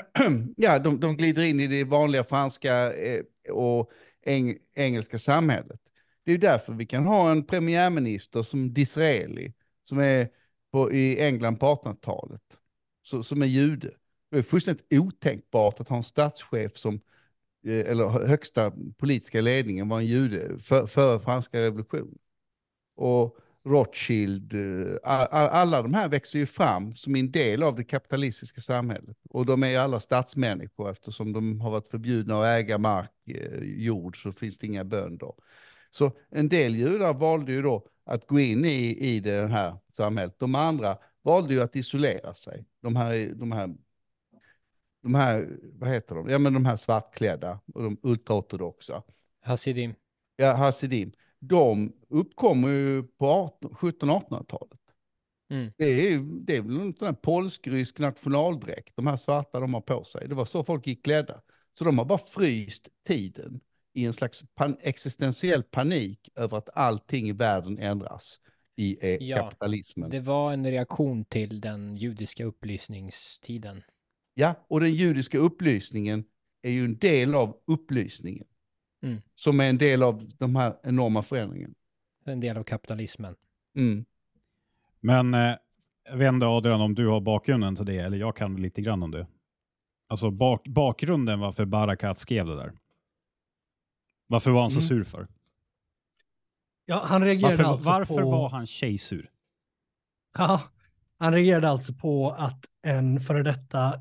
ja, 0.56 0.78
de, 0.78 1.00
de 1.00 1.16
glider 1.16 1.42
in 1.42 1.60
i 1.60 1.66
det 1.66 1.84
vanliga 1.84 2.24
franska 2.24 2.94
eh, 2.94 3.22
och 3.52 3.90
eng, 4.22 4.56
engelska 4.74 5.18
samhället. 5.18 5.80
Det 6.24 6.32
är 6.32 6.38
därför 6.38 6.72
vi 6.72 6.86
kan 6.86 7.06
ha 7.06 7.30
en 7.30 7.44
premiärminister 7.44 8.42
som 8.42 8.74
Disraeli, 8.74 9.52
som 9.84 9.98
är 9.98 10.28
på, 10.72 10.92
i 10.92 11.20
England 11.20 11.56
på 11.56 11.66
1800-talet, 11.66 12.42
som 13.22 13.42
är 13.42 13.46
jude. 13.46 13.90
Det 14.30 14.38
är 14.38 14.42
fullständigt 14.42 14.86
otänkbart 14.90 15.80
att 15.80 15.88
ha 15.88 15.96
en 15.96 16.02
statschef 16.02 16.76
som, 16.76 17.00
eh, 17.66 17.90
eller 17.90 18.08
högsta 18.26 18.72
politiska 18.96 19.40
ledningen 19.40 19.88
var 19.88 19.98
en 19.98 20.06
jude 20.06 20.58
före 20.58 20.86
för 20.86 21.18
franska 21.18 21.58
revolutionen. 21.58 22.18
Och 22.96 23.38
Rothschild, 23.66 24.54
eh, 24.54 24.96
alla 25.02 25.82
de 25.82 25.94
här 25.94 26.08
växer 26.08 26.38
ju 26.38 26.46
fram 26.46 26.94
som 26.94 27.16
en 27.16 27.30
del 27.30 27.62
av 27.62 27.76
det 27.76 27.84
kapitalistiska 27.84 28.60
samhället. 28.60 29.16
Och 29.30 29.46
de 29.46 29.62
är 29.62 29.68
ju 29.68 29.76
alla 29.76 30.00
statsmänniskor 30.00 30.90
eftersom 30.90 31.32
de 31.32 31.60
har 31.60 31.70
varit 31.70 31.88
förbjudna 31.88 32.40
att 32.40 32.46
äga 32.46 32.78
mark, 32.78 33.10
eh, 33.26 33.62
jord, 33.62 34.22
så 34.22 34.32
finns 34.32 34.58
det 34.58 34.66
inga 34.66 34.84
bönder. 34.84 35.32
Så 35.90 36.12
en 36.30 36.48
del 36.48 36.76
judar 36.76 37.14
valde 37.14 37.52
ju 37.52 37.62
då 37.62 37.88
att 38.04 38.26
gå 38.26 38.40
in 38.40 38.64
i, 38.64 38.96
i 39.00 39.20
det 39.20 39.46
här 39.46 39.76
samhället. 39.92 40.38
De 40.38 40.54
andra 40.54 40.98
valde 41.26 41.54
ju 41.54 41.62
att 41.62 41.76
isolera 41.76 42.34
sig. 42.34 42.64
De 42.80 42.96
här, 42.96 43.32
de 43.34 43.52
här, 43.52 43.74
de 45.02 45.14
här 45.14 45.58
vad 45.72 45.90
heter 45.90 46.14
de? 46.14 46.28
Ja 46.28 46.38
men 46.38 46.52
de 46.52 46.66
här 46.66 46.76
svartklädda 46.76 47.60
och 47.74 47.82
de 47.82 47.98
ultraortodoxa. 48.02 49.02
Hasidim. 49.40 49.94
Ja, 50.36 50.52
hasidim 50.52 51.12
de 51.38 51.92
uppkommer 52.08 52.68
ju 52.68 53.02
på 53.02 53.58
1700-1800-talet. 53.60 54.80
Mm. 55.50 55.72
Det, 55.76 55.84
är, 55.84 56.18
det 56.46 56.56
är 56.56 56.62
väl 56.62 56.80
en 56.80 56.94
sån 56.94 57.06
här 57.06 57.14
polsk-rysk 57.14 57.98
nationaldräkt, 57.98 58.96
de 58.96 59.06
här 59.06 59.16
svarta 59.16 59.60
de 59.60 59.74
har 59.74 59.80
på 59.80 60.04
sig. 60.04 60.28
Det 60.28 60.34
var 60.34 60.44
så 60.44 60.64
folk 60.64 60.86
gick 60.86 61.04
klädda. 61.04 61.42
Så 61.78 61.84
de 61.84 61.98
har 61.98 62.04
bara 62.04 62.18
fryst 62.18 62.88
tiden 63.06 63.60
i 63.92 64.06
en 64.06 64.12
slags 64.12 64.44
pan 64.54 64.76
existentiell 64.80 65.62
panik 65.62 66.28
över 66.34 66.58
att 66.58 66.68
allting 66.74 67.28
i 67.28 67.32
världen 67.32 67.78
ändras 67.78 68.40
i 68.76 68.98
eh, 69.00 69.28
ja, 69.28 69.36
kapitalismen. 69.36 70.10
Det 70.10 70.20
var 70.20 70.52
en 70.52 70.66
reaktion 70.66 71.24
till 71.24 71.60
den 71.60 71.96
judiska 71.96 72.44
upplysningstiden. 72.44 73.82
Ja, 74.34 74.54
och 74.68 74.80
den 74.80 74.94
judiska 74.94 75.38
upplysningen 75.38 76.24
är 76.62 76.70
ju 76.70 76.84
en 76.84 76.98
del 76.98 77.34
av 77.34 77.56
upplysningen. 77.66 78.46
Mm. 79.02 79.18
Som 79.34 79.60
är 79.60 79.68
en 79.68 79.78
del 79.78 80.02
av 80.02 80.30
de 80.38 80.56
här 80.56 80.76
enorma 80.82 81.22
förändringarna. 81.22 81.74
En 82.24 82.40
del 82.40 82.56
av 82.56 82.62
kapitalismen. 82.62 83.34
Mm. 83.76 84.04
Men 85.00 85.34
eh, 85.34 85.56
jag 86.04 86.16
vet 86.16 86.28
inte 86.32 86.46
Adrian 86.46 86.80
om 86.80 86.94
du 86.94 87.06
har 87.06 87.20
bakgrunden 87.20 87.76
till 87.76 87.86
det, 87.86 87.98
eller 87.98 88.16
jag 88.16 88.36
kan 88.36 88.56
lite 88.56 88.82
grann 88.82 89.02
om 89.02 89.10
det. 89.10 89.26
Alltså 90.08 90.30
bak 90.30 90.68
bakgrunden 90.68 91.40
varför 91.40 91.64
Barakat 91.64 92.18
skrev 92.18 92.46
det 92.46 92.56
där. 92.56 92.72
Varför 94.26 94.50
var 94.50 94.60
han 94.60 94.70
så 94.70 94.78
Mm. 94.78 94.88
sur 94.88 95.04
för? 95.10 95.28
Ja, 96.86 97.04
han 97.04 97.24
reagerade 97.24 97.56
Varför, 97.56 97.72
alltså 97.72 97.90
varför 97.90 98.22
på... 98.22 98.30
var 98.30 98.48
han 98.48 98.66
tjejsur? 98.66 99.30
Ja, 100.38 100.62
han 101.18 101.32
reagerade 101.32 101.68
alltså 101.68 101.92
på 101.92 102.30
att 102.30 102.64
en 102.82 103.20
före 103.20 103.42
detta 103.42 103.94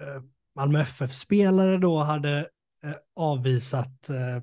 eh, 0.00 0.22
Malmö 0.54 0.80
FF-spelare 0.80 1.78
då 1.78 1.98
hade 1.98 2.38
eh, 2.84 2.94
avvisat 3.16 4.10
eh, 4.10 4.42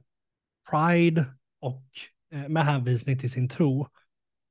Pride 0.69 1.25
och 1.61 1.83
eh, 2.31 2.49
med 2.49 2.65
hänvisning 2.65 3.19
till 3.19 3.31
sin 3.31 3.49
tro, 3.49 3.87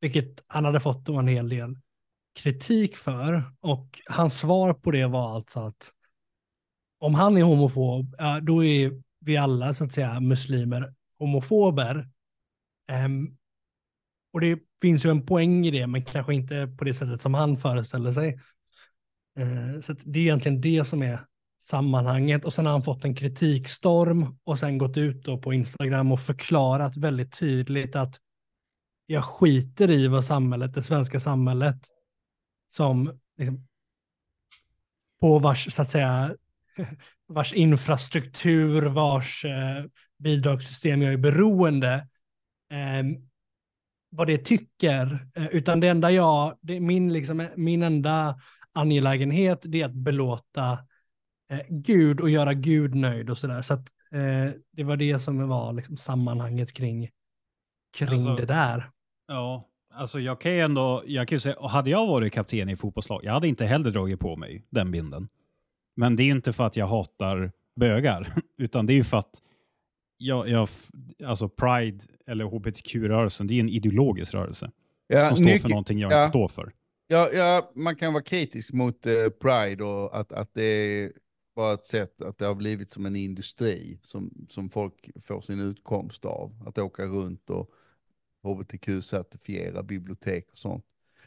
vilket 0.00 0.44
han 0.46 0.64
hade 0.64 0.80
fått 0.80 1.04
då 1.04 1.18
en 1.18 1.28
hel 1.28 1.48
del 1.48 1.78
kritik 2.34 2.96
för. 2.96 3.42
Och 3.60 4.00
hans 4.06 4.38
svar 4.38 4.74
på 4.74 4.90
det 4.90 5.06
var 5.06 5.34
alltså 5.34 5.60
att 5.60 5.92
om 7.00 7.14
han 7.14 7.36
är 7.36 7.42
homofob, 7.42 8.16
då 8.42 8.64
är 8.64 9.02
vi 9.20 9.36
alla 9.36 9.74
så 9.74 9.84
att 9.84 9.92
säga 9.92 10.20
muslimer 10.20 10.94
homofober. 11.18 12.08
Um, 12.92 13.36
och 14.32 14.40
det 14.40 14.58
finns 14.82 15.04
ju 15.04 15.10
en 15.10 15.26
poäng 15.26 15.66
i 15.66 15.70
det, 15.70 15.86
men 15.86 16.04
kanske 16.04 16.34
inte 16.34 16.66
på 16.78 16.84
det 16.84 16.94
sättet 16.94 17.20
som 17.20 17.34
han 17.34 17.58
föreställer 17.58 18.12
sig. 18.12 18.40
Uh, 19.38 19.80
så 19.80 19.92
att 19.92 19.98
det 20.04 20.18
är 20.18 20.22
egentligen 20.22 20.60
det 20.60 20.84
som 20.84 21.02
är 21.02 21.20
sammanhanget. 21.60 22.44
Och 22.44 22.52
sen 22.52 22.66
har 22.66 22.72
han 22.72 22.82
fått 22.82 23.04
en 23.04 23.14
kritikstorm 23.14 24.38
och 24.44 24.58
sen 24.58 24.78
gått 24.78 24.96
ut 24.96 25.24
då 25.24 25.38
på 25.38 25.52
Instagram 25.52 26.12
och 26.12 26.20
förklarat 26.20 26.96
väldigt 26.96 27.38
tydligt 27.38 27.96
att 27.96 28.20
jag 29.06 29.24
skiter 29.24 29.90
i 29.90 30.08
vad 30.08 30.24
samhället, 30.24 30.74
det 30.74 30.82
svenska 30.82 31.20
samhället, 31.20 31.76
som 32.70 33.20
liksom, 33.36 33.66
på 35.20 35.38
vars, 35.38 35.74
så 35.74 35.82
att 35.82 35.90
säga, 35.90 36.34
vars 37.26 37.52
infrastruktur, 37.52 38.82
vars 38.82 39.44
eh, 39.44 39.84
bidragssystem 40.18 41.02
jag 41.02 41.12
är 41.12 41.18
beroende, 41.18 41.94
eh, 41.94 42.02
vad 44.10 44.26
det 44.26 44.38
tycker, 44.38 45.26
eh, 45.34 45.46
utan 45.46 45.80
det 45.80 45.88
enda 45.88 46.10
jag, 46.10 46.58
det 46.60 46.80
min, 46.80 47.12
liksom, 47.12 47.48
min 47.56 47.82
enda 47.82 48.40
angelägenhet, 48.72 49.62
det 49.64 49.80
är 49.80 49.86
att 49.86 49.94
belåta 49.94 50.72
eh, 51.50 51.60
Gud 51.68 52.20
och 52.20 52.30
göra 52.30 52.54
Gud 52.54 52.94
nöjd 52.94 53.30
och 53.30 53.38
sådär. 53.38 53.62
Så 53.62 53.74
att 53.74 53.88
eh, 54.12 54.50
det 54.72 54.84
var 54.84 54.96
det 54.96 55.18
som 55.18 55.48
var 55.48 55.72
liksom, 55.72 55.96
sammanhanget 55.96 56.72
kring, 56.72 57.08
kring 57.96 58.08
Alltså- 58.08 58.36
det 58.36 58.46
där. 58.46 58.90
Ja, 59.28 59.68
alltså 59.94 60.20
jag 60.20 60.40
kan 60.40 60.52
ju 60.52 60.60
ändå, 60.60 61.02
jag 61.06 61.28
kan 61.28 61.36
ju 61.36 61.40
säga, 61.40 61.68
hade 61.68 61.90
jag 61.90 62.06
varit 62.06 62.32
kapten 62.32 62.68
i 62.68 62.76
fotbollslag, 62.76 63.24
jag 63.24 63.32
hade 63.32 63.48
inte 63.48 63.66
heller 63.66 63.90
dragit 63.90 64.20
på 64.20 64.36
mig 64.36 64.64
den 64.70 64.90
binden. 64.90 65.28
Men 65.96 66.16
det 66.16 66.22
är 66.22 66.24
ju 66.24 66.32
inte 66.32 66.52
för 66.52 66.66
att 66.66 66.76
jag 66.76 66.86
hatar 66.86 67.52
bögar, 67.76 68.34
utan 68.58 68.86
det 68.86 68.92
är 68.92 68.94
ju 68.94 69.04
för 69.04 69.16
att 69.16 69.42
jag, 70.18 70.48
jag 70.48 70.68
alltså 71.24 71.48
Pride 71.48 71.98
eller 72.26 72.44
hbtq-rörelsen, 72.44 73.46
det 73.46 73.54
är 73.54 73.60
en 73.60 73.68
ideologisk 73.68 74.34
rörelse 74.34 74.70
Ja, 75.08 75.28
som 75.28 75.36
står 75.36 75.58
för 75.58 75.68
någonting 75.68 75.98
jag 75.98 76.12
ja. 76.12 76.22
inte 76.22 76.28
står 76.28 76.48
för. 76.48 76.72
Ja, 77.06 77.30
ja, 77.32 77.72
man 77.74 77.96
kan 77.96 78.12
vara 78.12 78.22
kritisk 78.22 78.72
mot 78.72 79.06
eh, 79.06 79.28
Pride 79.28 79.84
och 79.84 80.20
att, 80.20 80.32
att 80.32 80.54
det 80.54 80.64
är 80.64 81.12
bara 81.56 81.74
ett 81.74 81.86
sätt 81.86 82.22
att 82.22 82.38
det 82.38 82.46
har 82.46 82.54
blivit 82.54 82.90
som 82.90 83.06
en 83.06 83.16
industri 83.16 84.00
som, 84.02 84.46
som 84.48 84.70
folk 84.70 85.10
får 85.24 85.40
sin 85.40 85.60
utkomst 85.60 86.24
av. 86.24 86.62
Att 86.66 86.78
åka 86.78 87.04
runt 87.04 87.50
och 87.50 87.70
hbtq-certifiera 88.42 89.82
bibliotek 89.82 90.48
och 90.52 90.58
sånt. 90.58 90.84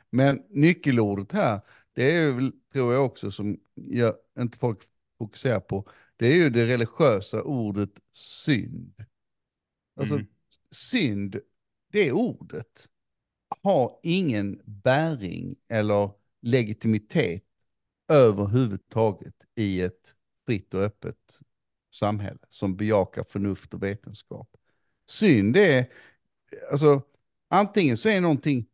Men 0.09 0.43
nyckelordet 0.49 1.31
här, 1.31 1.61
det 1.93 2.15
är 2.15 2.31
väl, 2.31 2.51
tror 2.73 2.93
jag 2.93 3.05
också, 3.05 3.31
som 3.31 3.59
jag, 3.73 4.13
inte 4.39 4.57
folk 4.57 4.79
fokuserar 5.17 5.59
på, 5.59 5.89
det 6.21 6.27
är 6.27 6.35
ju 6.35 6.49
det 6.49 6.67
religiösa 6.67 7.43
ordet 7.43 7.89
synd. 8.11 9.05
Alltså, 9.95 10.15
Mm. 10.15 10.27
synd, 10.71 11.39
det 11.91 12.11
ordet 12.11 12.89
har 13.63 13.99
ingen 14.03 14.61
bäring 14.65 15.55
eller 15.67 16.11
legitimitet 16.41 17.43
överhuvudtaget 18.07 19.33
i 19.55 19.81
ett 19.81 20.15
fritt 20.45 20.73
och 20.73 20.81
öppet 20.81 21.39
samhälle 21.93 22.39
som 22.49 22.77
bejakar 22.77 23.23
förnuft 23.23 23.73
och 23.73 23.83
vetenskap. 23.83 24.57
Synd 25.07 25.57
är, 25.57 25.91
alltså 26.71 27.01
antingen 27.49 27.97
så 27.97 28.09
är 28.09 28.21
någonting 28.21 28.67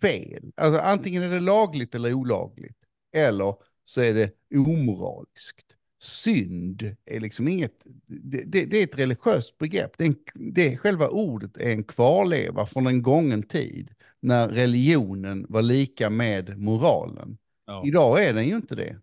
fel, 0.00 0.52
alltså 0.56 0.80
antingen 0.80 1.22
är 1.22 1.30
det 1.30 1.40
lagligt 1.40 1.94
eller 1.94 2.14
olagligt, 2.14 2.86
eller 3.12 3.56
så 3.84 4.00
är 4.00 4.14
det 4.14 4.32
omoraliskt. 4.54 5.76
Synd 6.00 6.96
är 7.04 7.20
liksom 7.20 7.48
inget, 7.48 7.72
det, 8.06 8.44
det, 8.44 8.64
det 8.64 8.78
är 8.78 8.84
ett 8.84 8.98
religiöst 8.98 9.58
begrepp, 9.58 9.98
det 9.98 10.04
är, 10.04 10.08
en, 10.08 10.16
det 10.54 10.76
själva 10.76 11.08
ordet 11.08 11.56
är 11.56 11.70
en 11.70 11.84
kvarleva 11.84 12.66
från 12.66 12.86
en 12.86 13.02
gången 13.02 13.42
tid 13.42 13.90
när 14.22 14.48
religionen 14.48 15.46
var 15.48 15.62
lika 15.62 16.10
med 16.10 16.58
moralen. 16.58 17.38
Ja. 17.66 17.82
Idag 17.86 18.24
är 18.24 18.34
den 18.34 18.48
ju 18.48 18.56
inte 18.56 18.74
det. 18.74 18.96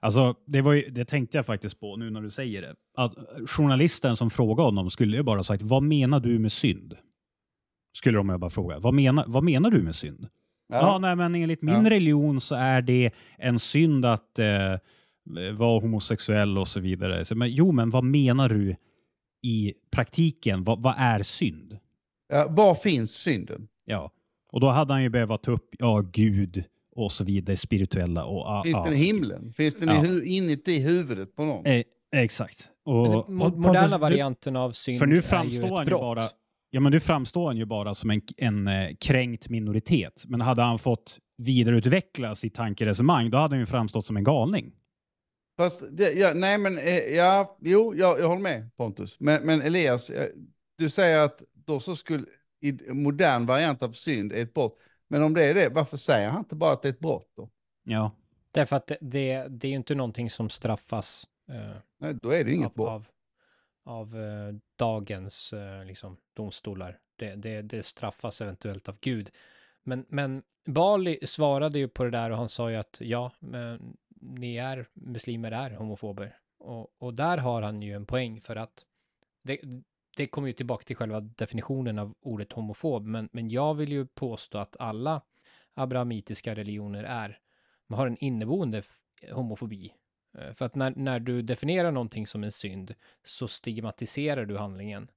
Alltså, 0.00 0.34
det, 0.46 0.60
var 0.62 0.72
ju, 0.72 0.88
det 0.90 1.04
tänkte 1.04 1.38
jag 1.38 1.46
faktiskt 1.46 1.80
på 1.80 1.96
nu 1.96 2.10
när 2.10 2.20
du 2.20 2.30
säger 2.30 2.62
det. 2.62 2.74
Att 2.96 3.14
journalisten 3.46 4.16
som 4.16 4.30
frågade 4.30 4.66
honom 4.66 4.90
skulle 4.90 5.16
ju 5.16 5.22
bara 5.22 5.42
sagt, 5.42 5.62
vad 5.62 5.82
menar 5.82 6.20
du 6.20 6.38
med 6.38 6.52
synd? 6.52 6.96
Skulle 7.96 8.18
de 8.18 8.28
ju 8.30 8.38
bara 8.38 8.50
fråga. 8.50 8.78
Vad 8.78 8.94
menar, 8.94 9.24
vad 9.26 9.44
menar 9.44 9.70
du 9.70 9.82
med 9.82 9.94
synd? 9.94 10.28
Ja, 10.68 10.98
nej, 10.98 11.16
men 11.16 11.34
enligt 11.34 11.62
min 11.62 11.84
Ja. 11.84 11.90
religion 11.90 12.40
så 12.40 12.54
är 12.54 12.82
det 12.82 13.10
en 13.38 13.58
synd 13.58 14.04
att 14.04 14.38
eh, 14.38 14.78
vara 15.56 15.80
homosexuell 15.80 16.58
och 16.58 16.68
så 16.68 16.80
vidare. 16.80 17.24
Så, 17.24 17.34
men, 17.34 17.50
jo, 17.50 17.72
men 17.72 17.90
vad 17.90 18.04
menar 18.04 18.48
du 18.48 18.76
i 19.42 19.74
praktiken? 19.90 20.64
Vad, 20.64 20.82
vad 20.82 20.94
är 20.98 21.22
synd? 21.22 21.78
Ja, 22.28 22.46
var 22.50 22.74
finns 22.74 23.10
synden? 23.10 23.68
Ja, 23.84 24.10
och 24.52 24.60
då 24.60 24.68
hade 24.68 24.92
han 24.92 25.02
ju 25.02 25.08
behövt 25.08 25.42
ta 25.42 25.52
upp, 25.52 25.68
ja, 25.78 26.00
Gud 26.12 26.64
och 26.96 27.12
så 27.12 27.24
vidare, 27.24 27.56
spirituella 27.56 28.24
och... 28.24 28.64
Finns 28.64 28.76
ah, 28.76 28.84
den 28.84 28.92
i 28.92 28.96
himlen? 28.96 29.50
Finns 29.50 29.74
den 29.74 29.88
Ja. 29.88 30.04
i 30.04 30.08
hu- 30.08 30.22
inuti 30.24 30.78
huvudet 30.78 31.36
på 31.36 31.44
någon? 31.44 31.66
Eh, 31.66 31.82
exakt. 32.16 32.70
Och, 32.84 33.26
Pontus, 33.26 33.56
moderna 33.56 33.98
varianten 33.98 34.56
av 34.56 34.72
synd 34.72 34.98
För 34.98 35.06
nu 35.06 35.16
är 35.16 35.20
framstår 35.20 35.64
ju 35.64 35.70
han 35.74 35.82
ett 35.82 35.86
ju 35.86 35.90
brott. 35.90 36.00
bara... 36.00 36.28
Ja, 36.70 36.80
men 36.80 36.92
nu 36.92 37.00
framstår 37.00 37.46
han 37.46 37.56
ju 37.56 37.64
bara 37.64 37.94
som 37.94 38.10
en, 38.10 38.20
en 38.36 38.68
eh, 38.68 38.88
kränkt 39.00 39.48
minoritet. 39.48 40.24
Men 40.26 40.40
hade 40.40 40.62
han 40.62 40.78
fått 40.78 41.18
vidareutveckla 41.38 42.34
sitt 42.34 42.54
tankeresonemang, 42.54 43.30
då 43.30 43.38
hade 43.38 43.54
han 43.54 43.60
ju 43.60 43.66
framstått 43.66 44.06
som 44.06 44.16
en 44.16 44.24
galning. 44.24 44.72
Fast, 45.56 45.82
det, 45.90 46.12
ja, 46.12 46.34
nej 46.34 46.58
men, 46.58 46.78
eh, 46.78 46.98
ja, 46.98 47.58
jo, 47.60 47.94
jag, 47.94 48.20
jag 48.20 48.28
håller 48.28 48.42
med 48.42 48.76
Pontus. 48.76 49.16
Men, 49.20 49.42
men 49.42 49.62
Elias, 49.62 50.10
eh, 50.10 50.28
du 50.76 50.90
säger 50.90 51.24
att 51.24 51.42
då 51.52 51.80
så 51.80 51.96
skulle, 51.96 52.26
i 52.60 52.92
modern 52.92 53.46
variant 53.46 53.82
av 53.82 53.92
synd 53.92 54.32
är 54.32 54.42
ett 54.42 54.54
brott. 54.54 54.78
Men 55.08 55.22
om 55.22 55.34
det 55.34 55.44
är 55.44 55.54
det, 55.54 55.68
varför 55.68 55.96
säger 55.96 56.28
han 56.28 56.38
inte 56.38 56.54
bara 56.54 56.72
att 56.72 56.82
det 56.82 56.88
är 56.88 56.92
ett 56.92 57.00
brott 57.00 57.32
då? 57.36 57.50
Ja. 57.84 58.10
Därför 58.50 58.76
att 58.76 58.86
det, 58.86 58.98
det, 59.00 59.46
det 59.48 59.68
är 59.68 59.70
ju 59.70 59.76
inte 59.76 59.94
någonting 59.94 60.30
som 60.30 60.50
straffas 60.50 61.26
eh, 61.48 61.76
Nej, 61.98 62.14
då 62.22 62.30
är 62.30 62.44
det 62.44 62.52
inget 62.52 62.66
av, 62.66 62.74
brott. 62.74 62.88
av, 62.88 63.06
av 63.84 64.16
eh, 64.16 64.54
dagens 64.76 65.52
eh, 65.52 65.84
liksom, 65.84 66.16
domstolar. 66.34 66.98
Det, 67.16 67.34
det, 67.34 67.62
det 67.62 67.82
straffas 67.82 68.40
eventuellt 68.40 68.88
av 68.88 68.96
Gud. 69.00 69.30
Men, 69.82 70.06
men 70.08 70.42
Bali 70.66 71.18
svarade 71.26 71.78
ju 71.78 71.88
på 71.88 72.04
det 72.04 72.10
där 72.10 72.30
och 72.30 72.36
han 72.36 72.48
sa 72.48 72.70
ju 72.70 72.76
att 72.76 72.98
ja, 73.00 73.32
men 73.38 73.96
ni 74.24 74.56
är 74.56 74.88
muslimer 74.94 75.52
är 75.52 75.70
homofober. 75.70 76.38
Och, 76.58 77.02
och 77.02 77.14
där 77.14 77.38
har 77.38 77.62
han 77.62 77.82
ju 77.82 77.92
en 77.92 78.06
poäng 78.06 78.40
för 78.40 78.56
att 78.56 78.84
det, 79.42 79.60
det 80.16 80.26
kommer 80.26 80.48
ju 80.48 80.54
tillbaka 80.54 80.84
till 80.84 80.96
själva 80.96 81.20
definitionen 81.20 81.98
av 81.98 82.14
ordet 82.20 82.52
homofob. 82.52 83.06
Men, 83.06 83.28
men 83.32 83.50
jag 83.50 83.74
vill 83.74 83.92
ju 83.92 84.06
påstå 84.06 84.58
att 84.58 84.76
alla 84.78 85.22
abrahamitiska 85.74 86.54
religioner 86.54 87.04
är, 87.04 87.38
man 87.86 87.98
har 87.98 88.06
en 88.06 88.16
inneboende 88.16 88.82
homofobi. 89.32 89.92
Eh, 90.38 90.52
för 90.52 90.64
att 90.64 90.74
när, 90.74 90.92
när 90.96 91.20
du 91.20 91.42
definierar 91.42 91.92
någonting 91.92 92.26
som 92.26 92.44
en 92.44 92.52
synd 92.52 92.94
så 93.24 93.48
stigmatiserar 93.48 94.44
du 94.44 94.56
handlingen. 94.56 95.10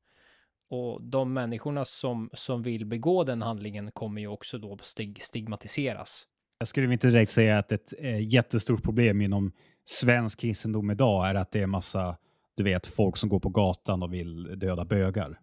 Och 0.69 1.03
de 1.03 1.33
människorna 1.33 1.85
som, 1.85 2.29
som 2.33 2.61
vill 2.61 2.85
begå 2.85 3.23
den 3.23 3.41
handlingen 3.41 3.91
kommer 3.91 4.21
ju 4.21 4.27
också 4.27 4.57
då 4.57 4.77
stig, 4.77 5.23
stigmatiseras. 5.23 6.27
Jag 6.59 6.67
skulle 6.67 6.93
inte 6.93 7.07
direkt 7.07 7.31
säga 7.31 7.57
att 7.57 7.71
ett 7.71 7.93
eh, 7.99 8.33
jättestort 8.33 8.83
problem 8.83 9.21
inom 9.21 9.51
svensk 9.85 10.39
kristendom 10.39 10.91
idag 10.91 11.29
är 11.29 11.35
att 11.35 11.51
det 11.51 11.61
är 11.61 11.67
massa, 11.67 12.17
du 12.55 12.63
vet, 12.63 12.87
folk 12.87 13.17
som 13.17 13.29
går 13.29 13.39
på 13.39 13.49
gatan 13.49 14.03
och 14.03 14.13
vill 14.13 14.59
döda 14.59 14.85
bögar. 14.85 15.39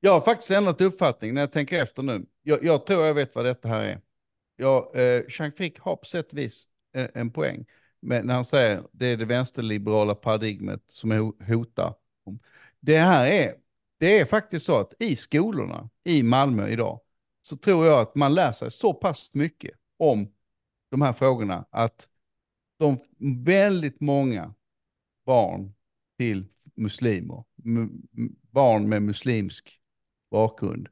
Jag 0.00 0.12
har 0.12 0.20
faktiskt 0.20 0.50
ändrat 0.50 0.80
uppfattning 0.80 1.34
när 1.34 1.40
jag 1.40 1.52
tänker 1.52 1.82
efter 1.82 2.02
nu. 2.02 2.26
Jag, 2.42 2.64
jag 2.64 2.86
tror 2.86 3.06
jag 3.06 3.14
vet 3.14 3.34
vad 3.34 3.44
detta 3.44 3.68
här 3.68 3.82
är. 3.82 4.00
Ja, 4.56 4.92
eh, 4.94 5.22
Jean 5.28 5.52
Frick 5.52 5.78
har 5.80 5.96
på 5.96 6.04
sätt 6.04 6.32
och 6.32 6.38
vis 6.38 6.66
en, 6.92 7.08
en 7.14 7.30
poäng. 7.30 7.64
Men 8.02 8.26
när 8.26 8.34
han 8.34 8.44
säger 8.44 8.82
det 8.92 9.06
är 9.06 9.16
det 9.16 9.24
vänsterliberala 9.24 10.14
paradigmet 10.14 10.82
som 10.86 11.34
hotar. 11.48 11.94
Det 12.80 12.98
här 12.98 13.26
är, 13.26 13.54
det 13.98 14.18
är 14.18 14.24
faktiskt 14.24 14.66
så 14.66 14.76
att 14.76 14.94
i 14.98 15.16
skolorna 15.16 15.88
i 16.04 16.22
Malmö 16.22 16.68
idag 16.68 17.00
så 17.42 17.56
tror 17.56 17.86
jag 17.86 18.00
att 18.00 18.14
man 18.14 18.34
lär 18.34 18.52
sig 18.52 18.70
så 18.70 18.94
pass 18.94 19.34
mycket 19.34 19.70
om 19.96 20.32
de 20.90 21.02
här 21.02 21.12
frågorna 21.12 21.64
att 21.70 22.08
de 22.78 22.98
väldigt 23.44 24.00
många 24.00 24.54
barn 25.24 25.74
till 26.18 26.46
muslimer 26.74 27.44
barn 28.50 28.88
med 28.88 29.02
muslimsk 29.02 29.80
bakgrund 30.30 30.88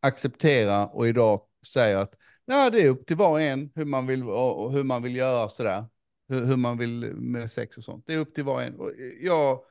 accepterar 0.00 0.94
och 0.96 1.08
idag 1.08 1.40
säger 1.66 1.96
att 1.96 2.14
nej, 2.44 2.70
det 2.70 2.80
är 2.82 2.88
upp 2.88 3.06
till 3.06 3.16
var 3.16 3.30
och 3.30 3.40
en 3.40 3.70
hur 3.74 3.84
man 3.84 4.06
vill, 4.06 4.22
och 4.24 4.72
hur 4.72 4.82
man 4.82 5.02
vill 5.02 5.16
göra 5.16 5.48
sådär. 5.48 5.84
Hur, 6.28 6.44
hur 6.44 6.56
man 6.56 6.78
vill 6.78 7.14
med 7.14 7.50
sex 7.50 7.78
och 7.78 7.84
sånt. 7.84 8.06
Det 8.06 8.14
är 8.14 8.18
upp 8.18 8.34
till 8.34 8.44
var 8.44 8.54
och 8.54 8.62
en. 8.62 8.80
Och 8.80 8.92
jag, 9.20 9.64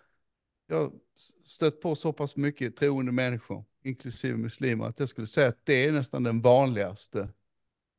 har 0.70 0.92
stött 1.44 1.82
på 1.82 1.96
så 1.96 2.14
pass 2.14 2.36
mycket 2.36 2.76
troende 2.76 3.12
människor, 3.12 3.66
inklusive 3.84 4.38
muslimer, 4.38 4.86
att 4.86 5.00
jag 5.00 5.10
skulle 5.10 5.28
säga 5.28 5.48
att 5.48 5.66
det 5.66 5.86
är 5.86 5.92
nästan 5.92 6.24
den 6.24 6.42
vanligaste 6.42 7.30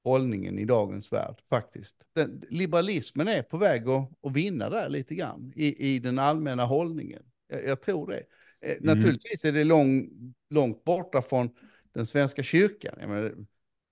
hållningen 0.05 0.59
i 0.59 0.65
dagens 0.65 1.13
värld 1.13 1.43
faktiskt. 1.51 1.97
Den, 2.15 2.43
liberalismen 2.51 3.29
är 3.29 3.43
på 3.43 3.57
väg 3.57 3.89
att, 3.89 4.11
att 4.27 4.33
vinna 4.33 4.71
där 4.71 4.89
lite 4.89 5.15
grann 5.15 5.53
i, 5.57 5.95
i 5.95 5.99
den 5.99 6.19
allmänna 6.19 6.65
hållningen. 6.65 7.23
Jag, 7.49 7.65
jag 7.65 7.83
tror 7.83 8.11
det. 8.11 8.23
Eh, 8.61 8.77
mm. 8.77 8.97
Naturligtvis 8.97 9.45
är 9.45 9.53
det 9.53 9.65
lång, 9.65 10.09
långt 10.51 10.85
borta 10.85 11.23
från 11.23 11.51
den 11.95 12.07
svenska 12.07 12.43
kyrkan. 12.43 12.95
Menar, 12.99 13.35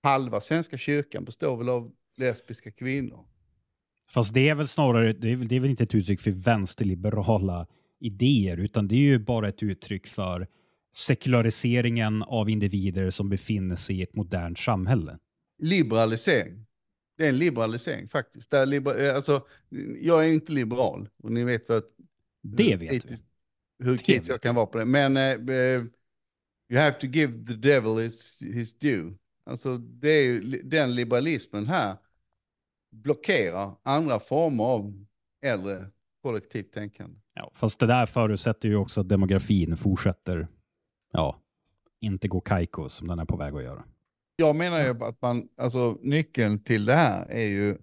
halva 0.03 0.41
svenska 0.41 0.77
kyrkan 0.77 1.25
består 1.25 1.57
väl 1.57 1.69
av 1.69 1.91
lesbiska 2.17 2.71
kvinnor. 2.71 3.25
Fast 4.09 4.33
det 4.33 4.49
är 4.49 4.55
väl 4.55 4.67
snarare, 4.67 5.13
det 5.13 5.31
är, 5.31 5.35
det 5.37 5.55
är 5.55 5.59
väl 5.59 5.69
inte 5.69 5.83
ett 5.83 5.95
uttryck 5.95 6.21
för 6.21 6.31
vänsterliberala 6.31 7.67
idéer, 7.99 8.57
utan 8.57 8.87
det 8.87 8.95
är 8.95 8.99
ju 8.99 9.19
bara 9.19 9.49
ett 9.49 9.63
uttryck 9.63 10.07
för 10.07 10.47
sekulariseringen 10.95 12.23
av 12.23 12.49
individer 12.49 13.09
som 13.09 13.29
befinner 13.29 13.75
sig 13.75 13.99
i 13.99 14.01
ett 14.01 14.15
modernt 14.15 14.59
samhälle. 14.59 15.17
Liberalisering. 15.61 16.65
Det 17.17 17.25
är 17.25 17.29
en 17.29 17.37
liberalisering 17.37 18.09
faktiskt. 18.09 18.51
Där 18.51 18.65
liber, 18.65 19.03
eh, 19.03 19.15
alltså, 19.15 19.45
jag 20.01 20.25
är 20.25 20.27
inte 20.27 20.51
liberal 20.51 21.09
och 21.23 21.31
ni 21.31 21.43
vet 21.43 21.69
vad... 21.69 21.83
Det 22.41 22.75
vet 22.75 22.89
kritisk, 22.89 23.25
vi. 23.77 23.85
Hur 23.85 23.97
kritisk 23.97 24.29
jag 24.29 24.41
kan 24.41 24.55
vara 24.55 24.65
på 24.65 24.77
det. 24.77 24.85
Men 24.85 25.17
uh, 25.17 25.83
you 26.69 26.79
have 26.79 26.91
to 26.91 27.07
give 27.07 27.45
the 27.47 27.53
devil 27.53 28.03
his, 28.03 28.39
his 28.41 28.79
due. 28.79 29.13
Alltså 29.45 29.77
det 29.77 30.09
är 30.09 30.23
ju 30.23 30.61
den 30.63 30.95
liberalismen 30.95 31.67
här 31.67 31.97
blockerar 32.91 33.75
andra 33.83 34.19
former 34.19 34.63
av 34.63 35.05
äldre 35.45 35.85
kollektivt 36.21 36.73
tänkande. 36.73 37.19
Ja, 37.35 37.51
fast 37.53 37.79
det 37.79 37.87
där 37.87 38.05
förutsätter 38.05 38.69
ju 38.69 38.75
också 38.75 39.01
att 39.01 39.09
demografin 39.09 39.77
fortsätter, 39.77 40.47
ja, 41.11 41.39
inte 41.99 42.27
gå 42.27 42.39
kajko 42.39 42.89
som 42.89 43.07
den 43.07 43.19
är 43.19 43.25
på 43.25 43.37
väg 43.37 43.55
att 43.55 43.63
göra. 43.63 43.83
Jag 44.35 44.55
menar 44.55 44.83
ju 44.83 45.03
att 45.03 45.21
man, 45.21 45.49
alltså 45.57 45.97
nyckeln 46.01 46.63
till 46.63 46.85
det 46.85 46.95
här 46.95 47.25
är 47.29 47.45
ju, 47.45 47.77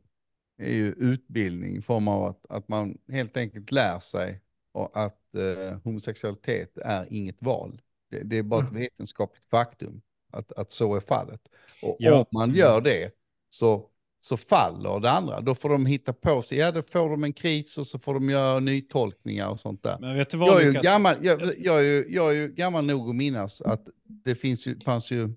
är 0.58 0.72
ju 0.72 0.92
utbildning 0.92 1.76
i 1.76 1.82
form 1.82 2.08
av 2.08 2.24
att, 2.24 2.46
att 2.48 2.68
man 2.68 2.98
helt 3.08 3.36
enkelt 3.36 3.70
lär 3.70 4.00
sig 4.00 4.40
och 4.72 4.90
att 5.04 5.34
eh, 5.34 5.78
homosexualitet 5.84 6.78
är 6.78 7.12
inget 7.12 7.42
val. 7.42 7.82
Det, 8.10 8.18
det 8.18 8.38
är 8.38 8.42
bara 8.42 8.64
ett 8.64 8.72
vetenskapligt 8.82 9.44
faktum 9.44 10.02
att, 10.32 10.52
att 10.52 10.70
så 10.70 10.96
är 10.96 11.00
fallet. 11.00 11.40
Och 11.82 11.96
ja. 11.98 12.18
om 12.18 12.24
man 12.30 12.54
gör 12.54 12.80
det 12.80 13.10
så 13.48 13.90
så 14.26 14.36
faller 14.36 15.00
det 15.00 15.10
andra. 15.10 15.40
Då 15.40 15.54
får 15.54 15.68
de 15.68 15.86
hitta 15.86 16.12
på 16.12 16.42
sig, 16.42 16.58
ja 16.58 16.72
då 16.72 16.82
får 16.82 17.10
de 17.10 17.24
en 17.24 17.32
kris 17.32 17.78
och 17.78 17.86
så 17.86 17.98
får 17.98 18.14
de 18.14 18.30
göra 18.30 18.60
nytolkningar 18.60 19.48
och 19.48 19.60
sånt 19.60 19.82
där. 19.82 19.98
Men 20.00 20.16
vet 20.16 20.30
du 20.30 20.36
vad, 20.36 20.48
jag, 20.48 20.62
är 20.62 20.66
ju 20.66 20.72
gammal, 20.72 21.16
jag, 21.24 21.54
jag, 21.58 21.78
är 21.78 21.82
ju, 21.82 22.06
jag 22.08 22.30
är 22.30 22.34
ju 22.34 22.48
gammal 22.48 22.84
nog 22.84 23.08
att 23.08 23.16
minnas 23.16 23.62
att 23.62 23.88
det 24.04 24.34
finns 24.34 24.66
ju, 24.66 24.80
fanns 24.80 25.10
ju 25.10 25.34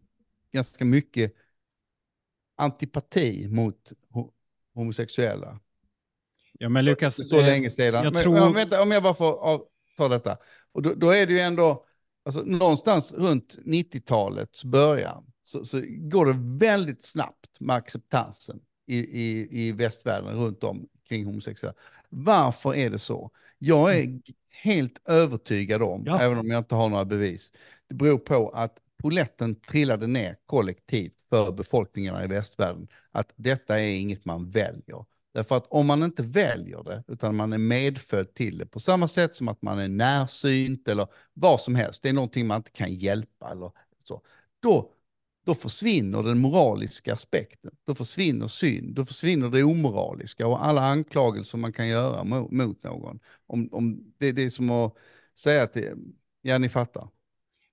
ganska 0.53 0.85
mycket 0.85 1.33
antipati 2.57 3.47
mot 3.47 3.91
homosexuella. 4.73 5.59
Ja 6.53 6.69
men 6.69 6.85
Lukas, 6.85 7.29
så 7.29 7.39
eh, 7.39 7.45
länge 7.45 7.71
sedan. 7.71 8.03
Jag 8.03 8.13
men, 8.13 8.23
tror... 8.23 8.53
vänta, 8.53 8.81
om 8.81 8.91
jag 8.91 9.03
bara 9.03 9.13
får 9.13 9.61
ta 9.97 10.07
detta. 10.07 10.37
Och 10.71 10.81
då, 10.81 10.93
då 10.93 11.09
är 11.09 11.27
det 11.27 11.33
ju 11.33 11.39
ändå, 11.39 11.85
alltså, 12.25 12.41
någonstans 12.41 13.13
runt 13.13 13.57
90-talets 13.65 14.65
början 14.65 15.25
så, 15.43 15.65
så 15.65 15.83
går 15.87 16.25
det 16.25 16.65
väldigt 16.67 17.03
snabbt 17.03 17.59
med 17.59 17.75
acceptansen 17.75 18.59
i, 18.89 18.97
i, 18.97 19.47
i 19.51 19.71
västvärlden 19.71 20.35
runt 20.35 20.63
om 20.63 20.87
kring 21.07 21.25
homosexuella. 21.25 21.75
Varför 22.09 22.75
är 22.75 22.89
det 22.89 22.99
så? 22.99 23.31
Jag 23.57 23.97
är 23.97 24.03
mm. 24.03 24.21
helt 24.49 25.01
övertygad 25.05 25.81
om, 25.81 26.03
ja. 26.05 26.21
även 26.21 26.37
om 26.37 26.47
jag 26.47 26.57
inte 26.57 26.75
har 26.75 26.89
några 26.89 27.05
bevis, 27.05 27.51
det 27.87 27.95
beror 27.95 28.17
på 28.17 28.49
att 28.49 28.77
poletten 28.97 29.55
trillade 29.55 30.07
ner 30.07 30.37
kollektivt 30.45 31.15
för 31.29 31.51
befolkningarna 31.51 32.23
i 32.23 32.27
västvärlden, 32.27 32.87
att 33.11 33.33
detta 33.35 33.79
är 33.79 33.95
inget 33.95 34.25
man 34.25 34.49
väljer. 34.49 35.05
Därför 35.33 35.55
att 35.55 35.67
om 35.67 35.87
man 35.87 36.03
inte 36.03 36.23
väljer 36.23 36.83
det, 36.83 37.03
utan 37.07 37.35
man 37.35 37.53
är 37.53 37.57
medfödd 37.57 38.33
till 38.33 38.57
det, 38.57 38.65
på 38.65 38.79
samma 38.79 39.07
sätt 39.07 39.35
som 39.35 39.47
att 39.47 39.61
man 39.61 39.79
är 39.79 39.87
närsynt 39.87 40.87
eller 40.87 41.07
vad 41.33 41.61
som 41.61 41.75
helst, 41.75 42.03
det 42.03 42.09
är 42.09 42.13
någonting 42.13 42.47
man 42.47 42.57
inte 42.57 42.71
kan 42.71 42.93
hjälpa 42.93 43.51
eller 43.51 43.71
så, 44.03 44.21
då 44.59 44.91
då 45.45 45.55
försvinner 45.55 46.23
den 46.23 46.39
moraliska 46.39 47.13
aspekten. 47.13 47.71
Då 47.85 47.95
försvinner 47.95 48.47
synd, 48.47 48.95
då 48.95 49.05
försvinner 49.05 49.49
det 49.49 49.63
omoraliska 49.63 50.47
och 50.47 50.65
alla 50.65 50.81
anklagelser 50.81 51.57
man 51.57 51.73
kan 51.73 51.87
göra 51.87 52.23
mot 52.51 52.83
någon. 52.83 53.19
Om, 53.47 53.69
om 53.71 54.13
det, 54.17 54.31
det 54.31 54.43
är 54.43 54.49
som 54.49 54.69
att 54.69 54.95
säga 55.39 55.63
att 55.63 55.73
det, 55.73 55.93
ja 56.41 56.57
ni 56.57 56.69
fattar. 56.69 57.09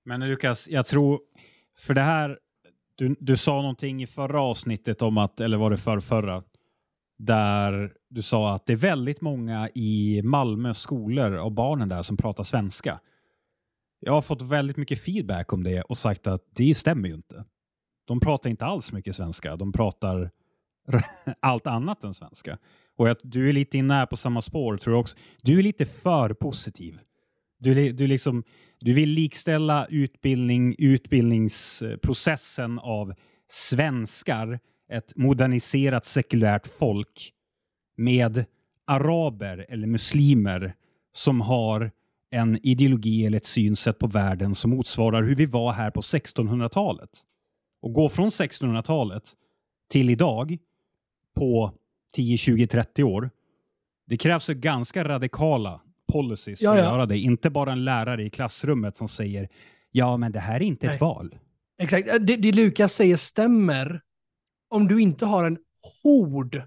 Men 0.05 0.19
Lukas, 0.19 0.69
jag 0.69 0.85
tror, 0.85 1.19
för 1.77 1.93
det 1.93 2.01
här, 2.01 2.39
du, 2.95 3.15
du 3.19 3.37
sa 3.37 3.61
någonting 3.61 4.03
i 4.03 4.07
förra 4.07 4.41
avsnittet 4.41 5.01
om 5.01 5.17
att, 5.17 5.39
eller 5.39 5.57
var 5.57 5.69
det 5.69 5.77
för 5.77 5.99
förra, 5.99 6.43
där 7.17 7.93
du 8.09 8.21
sa 8.21 8.53
att 8.53 8.65
det 8.65 8.73
är 8.73 8.77
väldigt 8.77 9.21
många 9.21 9.69
i 9.75 10.21
Malmö 10.23 10.73
skolor 10.73 11.31
och 11.31 11.51
barnen 11.51 11.89
där 11.89 12.01
som 12.01 12.17
pratar 12.17 12.43
svenska. 12.43 12.99
Jag 13.99 14.13
har 14.13 14.21
fått 14.21 14.41
väldigt 14.41 14.77
mycket 14.77 15.01
feedback 15.01 15.53
om 15.53 15.63
det 15.63 15.81
och 15.81 15.97
sagt 15.97 16.27
att 16.27 16.41
det 16.55 16.77
stämmer 16.77 17.09
ju 17.09 17.15
inte. 17.15 17.45
De 18.07 18.19
pratar 18.19 18.49
inte 18.49 18.65
alls 18.65 18.91
mycket 18.91 19.15
svenska. 19.15 19.55
De 19.55 19.71
pratar 19.71 20.31
allt 21.39 21.67
annat 21.67 22.03
än 22.03 22.13
svenska. 22.13 22.57
Och 22.97 23.09
att 23.09 23.19
du 23.23 23.49
är 23.49 23.53
lite 23.53 23.77
inne 23.77 24.05
på 24.05 24.17
samma 24.17 24.41
spår 24.41 24.77
tror 24.77 24.95
jag 24.95 25.01
också. 25.01 25.17
Du 25.41 25.59
är 25.59 25.63
lite 25.63 25.85
för 25.85 26.33
positiv. 26.33 26.99
Du, 27.59 27.91
du, 27.91 28.07
liksom, 28.07 28.43
du 28.79 28.93
vill 28.93 29.09
likställa 29.09 29.85
utbildning, 29.85 30.75
utbildningsprocessen 30.77 32.79
av 32.79 33.13
svenskar, 33.47 34.59
ett 34.91 35.15
moderniserat 35.15 36.05
sekulärt 36.05 36.67
folk, 36.67 37.33
med 37.97 38.45
araber 38.85 39.65
eller 39.69 39.87
muslimer 39.87 40.73
som 41.13 41.41
har 41.41 41.91
en 42.31 42.59
ideologi 42.63 43.25
eller 43.25 43.37
ett 43.37 43.45
synsätt 43.45 43.99
på 43.99 44.07
världen 44.07 44.55
som 44.55 44.71
motsvarar 44.71 45.23
hur 45.23 45.35
vi 45.35 45.45
var 45.45 45.71
här 45.71 45.91
på 45.91 46.01
1600-talet 46.01 47.09
och 47.81 47.93
gå 47.93 48.09
från 48.09 48.29
1600-talet 48.29 49.33
till 49.91 50.09
idag 50.09 50.57
på 51.35 51.73
10, 52.15 52.37
20, 52.37 52.67
30 52.67 53.03
år. 53.03 53.29
Det 54.07 54.17
krävs 54.17 54.47
ganska 54.47 55.03
radikala 55.03 55.81
policies 56.11 56.59
för 56.59 56.67
att 56.67 56.77
göra 56.77 57.05
det. 57.05 57.17
Inte 57.17 57.49
bara 57.49 57.71
en 57.71 57.85
lärare 57.85 58.23
i 58.23 58.29
klassrummet 58.29 58.97
som 58.97 59.07
säger 59.07 59.49
ja, 59.91 60.17
men 60.17 60.31
det 60.31 60.39
här 60.39 60.55
är 60.55 60.61
inte 60.61 60.85
Nej. 60.85 60.95
ett 60.95 61.01
val. 61.01 61.35
Exakt. 61.81 62.07
Det, 62.19 62.35
det 62.35 62.51
Lukas 62.51 62.93
säger 62.93 63.17
stämmer. 63.17 64.01
Om 64.69 64.87
du 64.87 65.01
inte 65.01 65.25
har 65.25 65.43
en 65.43 65.57
hord 66.03 66.61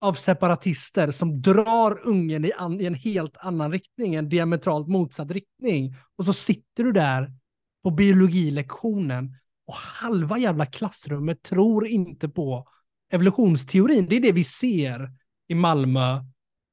av 0.00 0.14
separatister 0.14 1.10
som 1.10 1.42
drar 1.42 2.06
ungen 2.06 2.44
i, 2.44 2.52
an, 2.52 2.80
i, 2.80 2.84
en 2.84 2.94
helt 2.94 3.36
annan 3.36 3.72
riktning, 3.72 4.14
en 4.14 4.28
diametralt 4.28 4.88
motsatt 4.88 5.30
riktning. 5.30 5.94
Och 6.18 6.24
så 6.24 6.32
sitter 6.32 6.84
du 6.84 6.92
där 6.92 7.32
på 7.82 7.90
biologilektionen 7.90 9.36
och 9.72 9.78
halva 9.78 10.38
jävla 10.38 10.66
klassrummet 10.66 11.42
tror 11.42 11.86
inte 11.86 12.28
på 12.28 12.68
evolutionsteorin. 13.12 14.06
Det 14.08 14.16
är 14.16 14.20
det 14.20 14.32
vi 14.32 14.44
ser 14.44 15.10
i 15.48 15.54
Malmö 15.54 16.24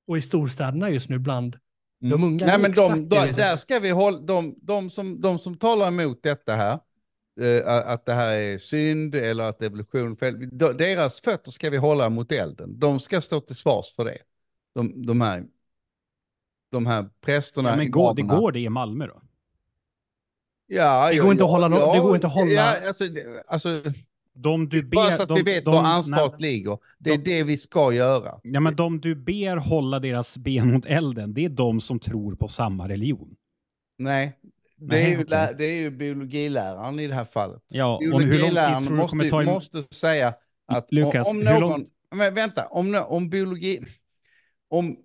och 0.08 0.18
i 0.18 0.22
storstäderna 0.22 0.90
just 0.90 1.10
nu 1.10 1.20
bland 1.20 1.58
mm. 2.04 2.12
de 2.12 2.28
unga. 2.28 2.46
Nej, 2.46 2.60
men 2.60 2.72
de, 2.72 3.10
de, 3.10 3.32
där 3.32 3.56
ska 3.56 3.80
vi 3.80 3.90
hålla, 3.90 4.20
de, 4.20 4.56
de, 4.62 4.90
som, 4.90 5.22
de 5.22 5.40
som 5.40 5.58
talar 5.58 5.88
emot 5.88 6.24
detta 6.24 6.56
här, 6.56 6.80
eh, 7.42 7.92
att 7.92 8.06
det 8.06 8.14
här 8.14 8.34
är 8.34 8.58
synd 8.58 9.16
eller 9.16 9.44
att 9.44 9.62
evolution 9.62 10.18
fel, 10.18 10.58
deras 10.58 11.22
fötter 11.22 11.52
ska 11.52 11.70
vi 11.70 11.78
hålla 11.78 12.10
mot 12.10 12.32
elden. 12.32 12.80
De 12.80 13.00
ska 13.00 13.22
stå 13.22 13.42
till 13.42 13.56
svars 13.56 13.96
för 13.96 14.06
det. 14.06 14.18
De, 14.76 15.06
de 15.06 15.22
här 15.22 15.44
de 16.72 16.86
här 16.86 17.10
prästerna. 17.22 17.70
Ja, 17.70 17.76
men 17.76 17.92
går, 17.92 18.16
det 18.16 18.22
går 18.22 18.52
det 18.52 18.60
i 18.60 18.70
Malmö 18.70 19.08
då? 19.08 19.22
Ja, 20.72 21.10
det 21.10 21.18
går 21.18 21.26
ja, 21.26 21.32
inte 21.32 21.44
att 21.44 21.50
hålla, 21.50 21.70
ja, 21.70 21.94
det 21.94 22.00
går 22.00 22.16
inte 22.16 22.28
att 22.28 22.34
hålla. 22.34 22.52
Ja, 22.52 22.88
alltså, 22.88 23.04
alltså, 23.48 23.84
de 24.34 24.70
du 24.70 24.84
ber, 24.84 24.96
bara 24.96 25.12
så 25.12 25.24
att 25.24 25.30
de, 25.30 25.36
vi 25.36 25.42
vet 25.44 25.66
de, 25.66 25.74
var 25.74 25.84
ansvaret 25.84 26.32
nej, 26.40 26.52
ligger. 26.52 26.78
Det 26.98 27.10
är 27.10 27.18
de, 27.18 27.24
det 27.24 27.44
vi 27.44 27.58
ska 27.58 27.94
göra. 27.94 28.40
Ja, 28.44 28.60
men 28.60 28.76
de 28.76 29.00
du 29.00 29.16
ber 29.16 29.58
hålla 29.58 30.00
deras 30.00 30.38
ben 30.38 30.72
mot 30.72 30.86
elden, 30.86 31.34
det 31.34 31.46
är 31.46 31.50
de 31.50 31.82
som 31.82 32.00
tror 32.00 32.36
på 32.36 32.48
samma 32.48 32.90
religion. 32.90 33.36
Nej, 33.98 34.40
det, 34.76 34.86
nej, 34.86 35.04
är, 35.04 35.10
ju, 35.10 35.24
okay. 35.24 35.54
det 35.58 35.66
är 35.66 35.82
ju 35.82 35.92
biologiläraren 35.92 37.00
i 37.00 37.08
det 37.08 37.16
här 37.16 37.26
fallet. 37.26 37.64
Ja, 37.68 37.98
om 37.98 38.24
hur 38.24 38.40
lång 38.40 38.50
tid 38.50 38.88
tror 38.88 38.90
du 38.90 38.96
måste, 38.96 39.30
ta 39.30 39.42
emot? 39.42 39.54
måste 39.54 39.96
säga 39.96 40.34
att 40.68 40.92
Lukas, 40.92 41.34
om 41.34 41.40
någon... 41.40 41.60
Lång... 41.60 41.86
Men 42.16 42.34
vänta, 42.34 42.66
om, 42.66 43.04
om 43.08 43.30
biologi... 43.30 43.86
Om, 44.72 44.98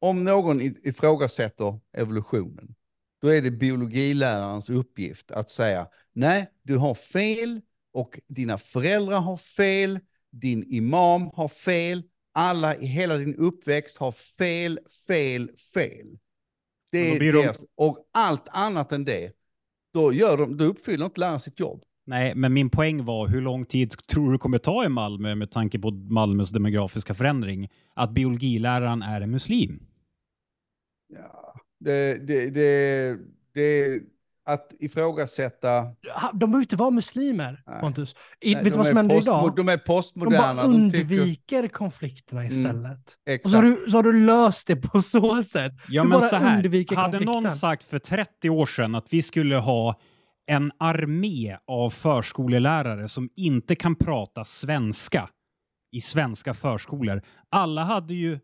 om 0.00 0.24
någon 0.24 0.60
ifrågasätter 0.60 1.78
evolutionen, 1.96 2.74
då 3.22 3.28
är 3.28 3.42
det 3.42 3.50
biologilärarens 3.50 4.70
uppgift 4.70 5.30
att 5.30 5.50
säga 5.50 5.86
nej, 6.12 6.50
du 6.62 6.76
har 6.76 6.94
fel 6.94 7.60
och 7.92 8.20
dina 8.28 8.58
föräldrar 8.58 9.20
har 9.20 9.36
fel, 9.36 10.00
din 10.30 10.64
imam 10.64 11.30
har 11.34 11.48
fel, 11.48 12.02
alla 12.32 12.76
i 12.76 12.86
hela 12.86 13.16
din 13.16 13.34
uppväxt 13.34 13.98
har 13.98 14.12
fel, 14.12 14.78
fel, 15.06 15.50
fel. 15.74 16.18
Det 16.92 16.98
är 17.14 17.18
blir 17.18 17.32
de- 17.32 17.42
deras, 17.42 17.64
och 17.74 18.10
allt 18.12 18.48
annat 18.48 18.92
än 18.92 19.04
det, 19.04 19.32
då, 19.94 20.12
gör 20.12 20.36
de, 20.36 20.56
då 20.56 20.64
uppfyller 20.64 21.04
inte 21.04 21.20
läraren 21.20 21.40
sitt 21.40 21.60
jobb. 21.60 21.82
Nej, 22.04 22.34
men 22.34 22.52
min 22.52 22.70
poäng 22.70 23.04
var 23.04 23.28
hur 23.28 23.40
lång 23.40 23.64
tid 23.64 23.90
tror 23.90 24.32
du 24.32 24.38
kommer 24.38 24.58
ta 24.58 24.84
i 24.84 24.88
Malmö 24.88 25.34
med 25.34 25.50
tanke 25.50 25.78
på 25.78 25.90
Malmös 25.90 26.50
demografiska 26.50 27.14
förändring 27.14 27.68
att 27.94 28.10
biologiläraren 28.10 29.02
är 29.02 29.20
en 29.20 29.30
muslim? 29.30 29.86
Ja, 31.08 31.41
det, 31.84 32.26
det, 32.26 32.50
det, 32.50 33.16
det, 33.54 34.00
att 34.44 34.72
ifrågasätta... 34.80 35.82
De 36.32 36.38
behöver 36.50 36.58
inte 36.60 36.76
vara 36.76 36.90
muslimer, 36.90 37.62
Nej. 37.66 37.80
Pontus. 37.80 38.16
I, 38.40 38.54
Nej, 38.54 38.64
vet 38.64 38.72
du 38.72 38.78
vad 38.78 38.86
de 38.86 38.88
som 38.88 38.96
händer 38.96 39.18
idag? 39.18 39.56
De 39.56 39.68
är 39.68 39.76
De 39.76 39.82
postmoderna. 39.84 40.38
bara 40.54 40.54
de 40.68 40.90
tycker- 40.90 41.00
undviker 41.14 41.68
konflikterna 41.68 42.46
istället. 42.46 43.16
Och 43.44 43.50
så 43.50 43.56
har, 43.56 43.62
du, 43.62 43.90
så 43.90 43.96
har 43.96 44.02
du 44.02 44.12
löst 44.26 44.66
det 44.66 44.76
på 44.76 45.02
så 45.02 45.42
sätt. 45.42 45.72
Ja, 45.88 46.02
du 46.02 46.08
men 46.08 46.18
bara 46.18 46.28
så 46.28 46.36
här. 46.36 46.56
undviker 46.56 46.96
Hade 46.96 47.20
någon 47.20 47.50
sagt 47.50 47.84
för 47.84 47.98
30 47.98 48.50
år 48.50 48.66
sedan 48.66 48.94
att 48.94 49.12
vi 49.12 49.22
skulle 49.22 49.56
ha 49.56 50.00
en 50.46 50.72
armé 50.78 51.56
av 51.66 51.90
förskolelärare 51.90 53.08
som 53.08 53.28
inte 53.36 53.74
kan 53.74 53.94
prata 53.94 54.44
svenska 54.44 55.28
i 55.92 56.00
svenska 56.00 56.54
förskolor. 56.54 57.22
Alla 57.50 57.84
hade 57.84 58.14
ju 58.14 58.38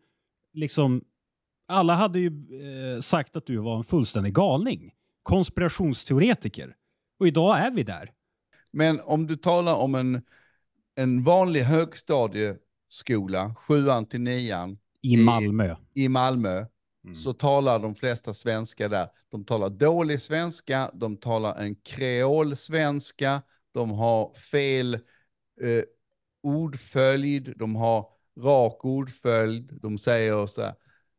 liksom 0.53 1.01
alla 1.69 1.95
hade 1.95 2.19
ju 2.19 2.27
eh, 2.27 2.99
sagt 2.99 3.35
att 3.35 3.45
du 3.45 3.57
var 3.57 3.77
en 3.77 3.83
fullständig 3.83 4.33
galning. 4.33 4.93
Konspirationsteoretiker. 5.23 6.75
Och 7.19 7.27
idag 7.27 7.59
är 7.59 7.71
vi 7.71 7.83
där. 7.83 8.11
Men 8.71 8.99
om 9.01 9.27
du 9.27 9.35
talar 9.35 9.73
om 9.75 9.95
en, 9.95 10.21
en 10.95 11.23
vanlig 11.23 11.61
högstadieskola, 11.61 13.55
sjuan 13.55 14.05
till 14.05 14.21
nian, 14.21 14.77
I 15.01 15.13
I- 15.13 15.17
Malmö. 15.17 15.75
i 15.93 16.09
Malmö, 16.09 16.65
Mm. 17.03 17.15
så 17.15 17.33
talar 17.33 17.79
de 17.79 17.95
flesta 17.95 18.33
svenska 18.33 18.87
där. 18.89 19.07
De 19.29 19.45
talar 19.45 19.69
dålig 19.69 20.21
svenska, 20.21 20.91
de 20.93 21.17
talar 21.17 21.55
en 21.55 21.75
kreolsvenska, 21.75 23.41
de 23.73 23.91
har 23.91 24.33
fel 24.33 24.93
eh, 25.61 25.83
ordföljd, 26.43 27.53
de 27.57 27.75
har 27.75 28.07
rak 28.39 28.85
ordföljd, 28.85 29.79
de 29.81 29.97
säger 29.97 30.45
så 30.47 30.61
här, 30.61 30.73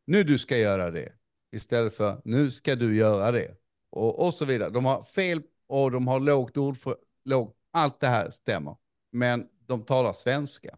nu 0.07 0.23
du 0.23 0.37
ska 0.37 0.57
göra 0.57 0.91
det, 0.91 1.11
istället 1.55 1.95
för 1.95 2.21
nu 2.25 2.51
ska 2.51 2.75
du 2.75 2.95
göra 2.95 3.31
det. 3.31 3.51
Och, 3.91 4.25
och 4.25 4.33
så 4.33 4.45
vidare. 4.45 4.69
De 4.69 4.85
har 4.85 5.03
fel 5.03 5.41
och 5.67 5.91
de 5.91 6.07
har 6.07 6.19
lågt 6.19 6.57
ordföljd, 6.57 6.97
låg, 7.25 7.53
allt 7.73 7.99
det 7.99 8.07
här 8.07 8.29
stämmer. 8.29 8.75
Men 9.11 9.47
de 9.67 9.83
talar 9.85 10.13
svenska. 10.13 10.77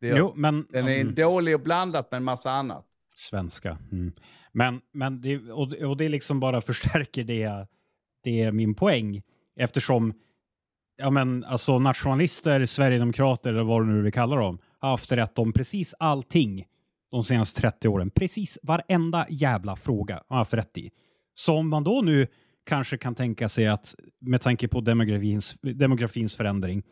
Det 0.00 0.06
gör, 0.06 0.16
Jo, 0.18 0.32
men... 0.36 0.66
den 0.70 0.88
är 0.88 1.00
Mm. 1.00 1.14
dålig 1.14 1.54
och 1.54 1.60
blandat 1.60 2.10
med 2.10 2.16
en 2.16 2.24
massa 2.24 2.50
annat. 2.50 2.86
Svenska. 3.14 3.78
Mm. 3.92 4.12
Men, 4.52 4.80
men 4.92 5.20
det, 5.20 5.38
och, 5.38 5.72
och 5.72 5.96
det 5.96 6.08
liksom 6.08 6.40
bara 6.40 6.60
förstärker 6.60 7.24
det, 7.24 7.66
det 8.22 8.42
är 8.42 8.52
min 8.52 8.74
poäng. 8.74 9.22
Eftersom 9.56 10.14
ja, 10.96 11.10
men, 11.10 11.44
alltså, 11.44 11.78
nationalister, 11.78 12.64
sverigedemokrater 12.66 13.50
eller 13.50 13.64
vad 13.64 13.82
du 13.82 13.86
nu 13.86 14.02
vill 14.02 14.12
kalla 14.12 14.36
dem, 14.36 14.58
har 14.78 14.90
haft 14.90 15.12
rätt 15.12 15.38
om 15.38 15.52
precis 15.52 15.94
allting 15.98 16.66
de 17.10 17.22
senaste 17.22 17.60
30 17.60 17.88
åren. 17.88 18.10
Precis 18.10 18.58
varenda 18.62 19.26
jävla 19.28 19.76
fråga 19.76 20.22
har 20.28 20.36
haft 20.36 20.54
rätt 20.54 20.78
i. 20.78 20.90
Som 21.34 21.68
man 21.68 21.84
då 21.84 22.02
nu 22.02 22.26
kanske 22.66 22.98
kan 22.98 23.14
tänka 23.14 23.48
sig 23.48 23.66
att, 23.66 23.94
med 24.20 24.40
tanke 24.40 24.68
på 24.68 24.80
demografins, 24.80 25.58
demografins 25.62 26.34
förändring, 26.36 26.82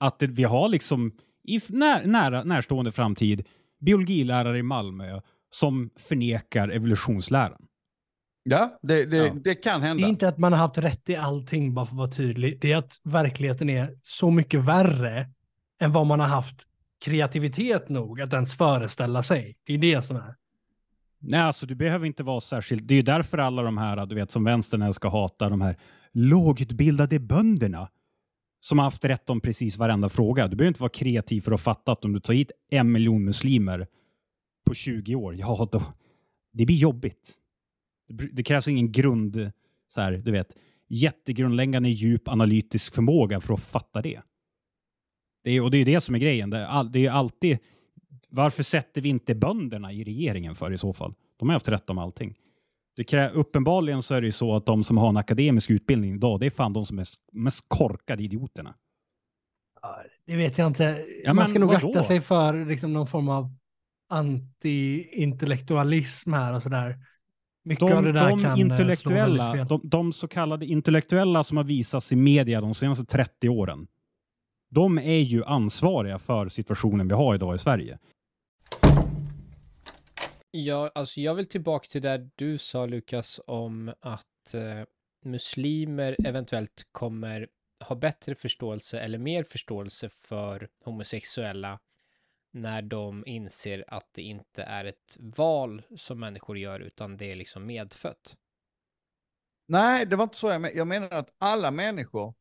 att 0.00 0.18
det, 0.18 0.26
vi 0.26 0.44
har 0.44 0.68
liksom 0.68 1.12
i 1.48 1.60
när, 1.68 2.06
nära, 2.06 2.44
närstående 2.44 2.92
framtid 2.92 3.48
biologilärare 3.80 4.58
i 4.58 4.62
Malmö 4.62 5.20
som 5.50 5.90
förnekar 5.98 6.68
evolutionsläran. 6.68 7.66
Ja, 8.44 8.78
det, 8.82 9.04
det, 9.04 9.16
Ja. 9.16 9.34
det 9.44 9.54
kan 9.54 9.80
Det 9.80 9.86
hända. 9.86 10.04
är 10.06 10.08
inte 10.08 10.28
att 10.28 10.38
man 10.38 10.52
har 10.52 10.58
haft 10.58 10.78
rätt 10.78 11.08
i 11.08 11.16
allting, 11.16 11.74
bara 11.74 11.86
för 11.86 11.92
att 11.92 11.98
vara 11.98 12.10
tydlig. 12.10 12.58
Det 12.60 12.72
är 12.72 12.76
att 12.76 13.00
verkligheten 13.04 13.70
är 13.70 13.98
så 14.02 14.30
mycket 14.30 14.60
värre 14.60 15.28
än 15.80 15.92
vad 15.92 16.06
man 16.06 16.20
har 16.20 16.26
haft 16.26 16.66
kreativitet 17.02 17.88
nog 17.88 18.20
att 18.20 18.32
ens 18.32 18.54
föreställa 18.54 19.22
sig. 19.22 19.56
Det 19.64 19.74
är 19.74 19.78
det 19.78 20.02
som 20.02 20.16
är. 20.16 20.34
Nej, 21.18 21.40
alltså 21.40 21.66
du 21.66 21.74
behöver 21.74 22.06
inte 22.06 22.22
vara 22.22 22.40
särskilt... 22.40 22.88
Det 22.88 22.94
är 22.94 22.96
ju 22.96 23.02
därför 23.02 23.38
alla 23.38 23.62
de 23.62 23.78
här, 23.78 24.06
du 24.06 24.14
vet, 24.14 24.30
som 24.30 24.44
vänstern 24.44 24.82
älskar 24.82 25.10
hata, 25.10 25.48
de 25.48 25.60
här 25.60 25.76
lågutbildade 26.12 27.18
bönderna 27.18 27.88
som 28.60 28.78
har 28.78 28.84
haft 28.84 29.04
rätt 29.04 29.30
om 29.30 29.40
precis 29.40 29.78
varenda 29.78 30.08
fråga. 30.08 30.48
Du 30.48 30.56
behöver 30.56 30.68
inte 30.68 30.80
vara 30.82 30.90
kreativ 30.90 31.40
för 31.40 31.52
att 31.52 31.60
fatta 31.60 31.92
att 31.92 32.04
om 32.04 32.12
du 32.12 32.20
tar 32.20 32.34
hit 32.34 32.50
en 32.70 32.92
miljon 32.92 33.24
muslimer 33.24 33.86
på 34.66 34.74
20 34.74 35.14
år, 35.14 35.34
ja 35.34 35.68
då, 35.72 35.82
det 36.52 36.66
blir 36.66 36.76
jobbigt. 36.76 37.34
Det, 38.08 38.26
det 38.32 38.42
krävs 38.42 38.68
ingen 38.68 38.92
grund, 38.92 39.50
så 39.88 40.00
här, 40.00 40.12
du 40.12 40.32
vet, 40.32 40.56
jättegrundläggande 40.88 41.88
djup 41.88 42.28
analytisk 42.28 42.94
förmåga 42.94 43.40
för 43.40 43.54
att 43.54 43.62
fatta 43.62 44.02
det 44.02 44.20
det 45.42 45.50
är, 45.50 45.62
och 45.62 45.70
det 45.70 45.78
är 45.78 45.84
det 45.84 46.00
som 46.00 46.14
är 46.14 46.18
grejen. 46.18 46.50
Det 46.50 46.58
är, 46.58 46.84
det 46.84 47.06
är 47.06 47.10
alltid, 47.10 47.58
varför 48.28 48.62
sätter 48.62 49.00
vi 49.00 49.08
inte 49.08 49.34
bönderna 49.34 49.92
i 49.92 50.04
regeringen 50.04 50.54
för 50.54 50.72
i 50.72 50.78
så 50.78 50.92
fall? 50.92 51.14
De 51.36 51.48
har 51.48 51.54
haft 51.54 51.68
rätt 51.68 51.90
om 51.90 51.98
allting. 51.98 52.34
Det 52.96 53.04
krä, 53.04 53.30
uppenbarligen 53.30 54.02
så 54.02 54.14
är 54.14 54.20
det 54.20 54.26
ju 54.26 54.32
så 54.32 54.56
att 54.56 54.66
de 54.66 54.84
som 54.84 54.98
har 54.98 55.08
en 55.08 55.16
akademisk 55.16 55.70
utbildning 55.70 56.14
idag, 56.14 56.40
det 56.40 56.46
är 56.46 56.50
fan 56.50 56.72
de 56.72 56.86
som 56.86 56.98
är 56.98 57.06
mest 57.32 57.64
korkade 57.68 58.22
idioterna. 58.22 58.74
Det 60.26 60.36
vet 60.36 60.58
jag 60.58 60.66
inte. 60.66 61.04
Ja, 61.24 61.34
man 61.34 61.48
ska 61.48 61.58
nog 61.58 61.74
akta 61.74 62.02
sig 62.02 62.20
för 62.20 62.66
liksom, 62.66 62.92
någon 62.92 63.06
form 63.06 63.28
av 63.28 63.50
anti-intellektualism 64.10 66.32
här 66.32 66.54
och 66.54 66.62
sådär. 66.62 66.98
Mycket 67.64 67.82
av 67.82 68.02
det 68.02 68.12
De, 68.12 68.18
där 68.18 68.28
de 68.28 68.42
kan 68.42 68.52
eh, 68.52 68.60
intellektuella, 68.60 69.64
de, 69.64 69.80
de 69.84 70.12
så 70.12 70.28
kallade 70.28 70.66
intellektuella 70.66 71.42
som 71.42 71.56
har 71.56 71.64
visats 71.64 72.12
i 72.12 72.16
media 72.16 72.60
de 72.60 72.74
senaste 72.74 73.04
30 73.04 73.48
åren, 73.48 73.86
de 74.74 74.98
är 74.98 75.20
ju 75.20 75.44
ansvariga 75.44 76.18
för 76.18 76.48
situationen 76.48 77.08
vi 77.08 77.14
har 77.14 77.34
idag 77.34 77.54
i 77.54 77.58
Sverige. 77.58 77.98
Ja, 80.50 80.90
alltså 80.94 81.20
jag 81.20 81.34
vill 81.34 81.46
tillbaka 81.46 81.86
till 81.86 82.02
det 82.02 82.30
du 82.36 82.58
sa 82.58 82.86
Lukas 82.86 83.40
om 83.46 83.92
att 84.00 84.54
eh, 84.54 84.84
muslimer 85.24 86.16
eventuellt 86.24 86.86
kommer 86.92 87.48
ha 87.84 87.96
bättre 87.96 88.34
förståelse 88.34 89.00
eller 89.00 89.18
mer 89.18 89.42
förståelse 89.42 90.08
för 90.08 90.68
homosexuella 90.84 91.78
när 92.52 92.82
de 92.82 93.26
inser 93.26 93.84
att 93.88 94.08
det 94.12 94.22
inte 94.22 94.62
är 94.62 94.84
ett 94.84 95.16
val 95.18 95.82
som 95.96 96.20
människor 96.20 96.58
gör 96.58 96.80
utan 96.80 97.16
det 97.16 97.32
är 97.32 97.36
liksom 97.36 97.66
medfött. 97.66 98.36
Nej, 99.66 100.06
det 100.06 100.16
var 100.16 100.24
inte 100.24 100.36
så 100.36 100.48
jag 100.48 100.60
menade. 100.60 100.78
Jag 100.78 100.86
menar 100.86 101.10
att 101.10 101.34
alla 101.38 101.70
människor, 101.70 102.34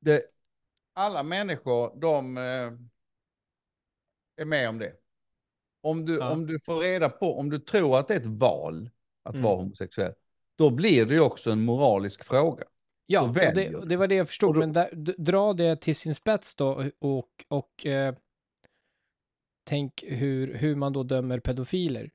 det, 0.00 0.22
alla 0.98 1.22
människor, 1.22 2.00
de 2.00 2.36
eh, 2.36 2.72
är 4.36 4.44
med 4.44 4.68
om 4.68 4.78
det. 4.78 4.92
Om 5.82 6.04
du, 6.04 6.16
Ja. 6.18 6.32
om 6.32 6.46
du 6.46 6.60
får 6.60 6.80
reda 6.80 7.08
på, 7.08 7.38
om 7.38 7.50
du 7.50 7.58
tror 7.58 7.98
att 7.98 8.08
det 8.08 8.14
är 8.14 8.20
ett 8.20 8.26
val 8.26 8.90
att 9.22 9.34
Mm. 9.34 9.44
vara 9.44 9.56
homosexuell, 9.56 10.14
då 10.56 10.70
blir 10.70 11.06
det 11.06 11.14
ju 11.14 11.20
också 11.20 11.50
en 11.50 11.64
moralisk 11.64 12.24
fråga. 12.24 12.64
Ja, 13.06 13.32
det, 13.34 13.88
det 13.88 13.96
var 13.96 14.06
det 14.06 14.14
jag 14.14 14.28
förstod, 14.28 14.54
då- 14.54 14.58
men 14.60 14.72
där, 14.72 14.90
dra 15.18 15.52
det 15.52 15.76
till 15.80 15.96
sin 15.96 16.14
spets 16.14 16.54
då 16.54 16.84
och, 16.98 17.44
och 17.48 17.86
eh, 17.86 18.14
tänk 19.64 20.04
hur, 20.06 20.54
hur 20.54 20.76
man 20.76 20.92
då 20.92 21.02
dömer 21.02 21.40
pedofiler. 21.40 22.10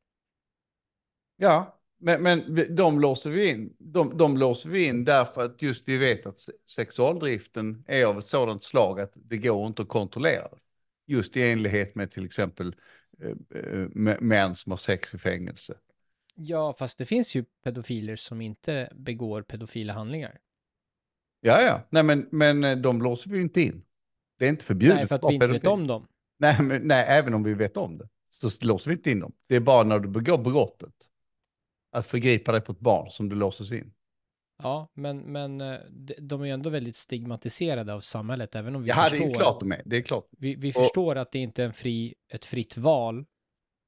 Ja, 1.36 1.73
men, 2.04 2.22
men 2.22 2.76
de 2.76 3.00
låser 3.00 3.30
vi 3.30 3.50
in. 3.50 3.76
De, 3.80 4.18
de 4.18 4.38
låser 4.38 4.70
vi 4.70 4.88
in 4.88 5.06
därför 5.06 5.46
att 5.46 5.62
just 5.62 5.88
vi 5.88 5.98
vet 5.98 6.26
att 6.26 6.40
se- 6.40 6.52
sexualdriften 6.70 7.84
är 7.88 8.06
av 8.06 8.20
ett 8.20 8.28
sådant 8.28 8.64
slag 8.64 9.00
att 9.00 9.12
det 9.16 9.38
går 9.38 9.68
inte 9.68 9.82
att 9.82 9.88
kontrollera. 9.88 10.48
Just 11.08 11.38
i 11.38 11.42
enlighet 11.42 11.96
med 11.96 12.12
till 12.12 12.26
exempel 12.26 12.76
eh, 13.24 13.30
eh, 13.30 13.88
mä- 13.88 14.22
män 14.22 14.56
som 14.56 14.72
har 14.72 14.78
sex 14.78 15.14
i 15.14 15.18
fängelse. 15.18 15.78
Ja, 16.36 16.76
fast 16.80 16.98
det 16.98 17.06
finns 17.06 17.36
ju 17.36 17.46
pedofiler 17.64 18.16
som 18.16 18.42
inte 18.42 18.90
begår 18.96 19.42
pedofila 19.42 19.94
handlingar. 19.94 20.40
Ja, 21.42 21.62
ja, 21.62 21.88
nej 21.90 22.04
men, 22.04 22.28
men 22.32 22.64
eh, 22.64 22.78
de 22.78 23.02
låser 23.02 23.30
vi 23.30 23.36
ju 23.38 23.44
inte 23.44 23.62
in. 23.62 23.84
Det 24.40 24.46
är 24.46 24.50
inte 24.50 24.66
förbjudet. 24.66 24.98
Nej, 24.98 25.08
för 25.08 25.16
att 25.16 25.30
vi 25.30 25.34
inte 25.34 25.46
vet 25.48 25.62
pedofil. 25.62 25.82
om 25.82 25.88
dem. 25.88 26.08
Nej, 26.38 26.62
men, 26.62 26.82
nej, 26.88 27.06
även 27.08 27.34
om 27.34 27.44
vi 27.44 27.54
vet 27.54 27.78
om 27.78 27.98
det 27.98 28.10
så 28.30 28.50
låser 28.62 28.92
vi 28.92 28.98
inte 28.98 29.12
in 29.12 29.20
dem. 29.20 29.34
Det 29.48 29.56
är 29.56 29.60
bara 29.60 29.84
när 29.84 30.00
du 30.00 30.10
begår 30.10 30.38
brottet, 30.38 30.94
att 31.94 32.06
förgripa 32.06 32.52
dig 32.52 32.62
på 32.62 32.72
ett 32.72 32.80
barn, 32.80 33.10
som 33.10 33.30
du 33.30 33.36
låses 33.36 33.72
in. 33.72 33.94
Ja, 34.64 34.92
men, 34.94 35.18
men 35.18 35.62
eh, 35.62 35.80
de- 36.20 36.42
är 36.42 36.46
ju 36.46 36.52
ändå 36.52 36.70
väldigt 36.70 36.96
stigmatiserade 36.96 37.94
av 37.94 38.00
samhället, 38.02 38.56
även 38.56 38.76
om 38.76 38.84
vi 38.84 38.90
Ja, 38.90 38.96
det 38.96 39.02
är 39.02 39.10
förstår. 39.10 39.28
ju 39.28 39.34
klart 39.34 39.60
de 39.60 39.72
är. 39.72 39.82
Det 39.86 39.98
är 39.98 40.02
klart. 40.02 40.28
Vi, 40.38 40.56
vi 40.56 40.70
Och- 40.72 40.74
förstår 40.76 41.16
att 41.16 41.32
det 41.32 41.40
inte 41.40 41.64
är 41.64 41.68
en 41.68 41.74
fri, 41.74 42.14
ett 42.34 42.46
fritt 42.46 42.78
val 42.78 43.26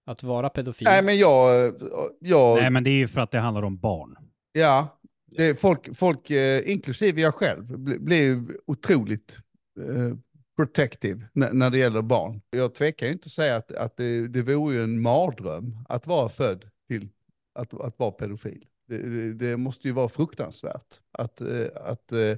att 0.06 0.24
vara 0.24 0.50
pedofil. 0.50 0.86
Nej, 0.86 1.02
men 1.04 1.18
jag, 1.18 1.74
jag, 2.20 2.58
Nej, 2.62 2.70
men 2.72 2.84
det 2.84 2.90
är 2.90 2.98
ju 2.98 3.08
för 3.08 3.22
att 3.22 3.32
det 3.32 3.40
handlar 3.40 3.64
om 3.64 3.78
barn. 3.78 4.18
ja, 4.52 5.00
det 5.26 5.44
är 5.44 5.54
folk, 5.54 5.96
folk 5.98 6.30
eh, 6.30 6.72
inklusive 6.72 7.22
jag 7.22 7.36
själv, 7.36 7.78
blir, 7.80 8.00
blir 8.00 8.44
otroligt 8.68 9.38
eh, 9.80 10.18
protective 10.56 11.28
när, 11.34 11.54
när 11.54 11.70
det 11.70 11.78
gäller 11.78 12.02
barn. 12.02 12.42
Jag 12.50 12.76
tvekar 12.76 13.06
ju 13.08 13.14
inte 13.14 13.26
att 13.28 13.32
säga 13.32 13.56
att, 13.56 13.72
att 13.72 13.98
det, 13.98 14.28
det 14.28 14.42
vore 14.42 14.76
ju 14.76 14.84
en 14.84 15.02
mardröm 15.02 15.78
att 15.90 16.08
vara 16.08 16.30
född 16.30 16.70
till 16.90 17.10
att, 17.56 17.74
att 17.74 18.00
vara 18.00 18.12
pedofil. 18.12 18.66
Det, 18.88 19.34
det, 19.34 19.58
måste 19.58 19.88
ju 19.88 19.94
vara 19.94 20.10
fruktansvärt 20.10 21.00
att, 21.12 21.42
eh, 21.42 21.68
att, 21.76 22.12
eh, 22.12 22.36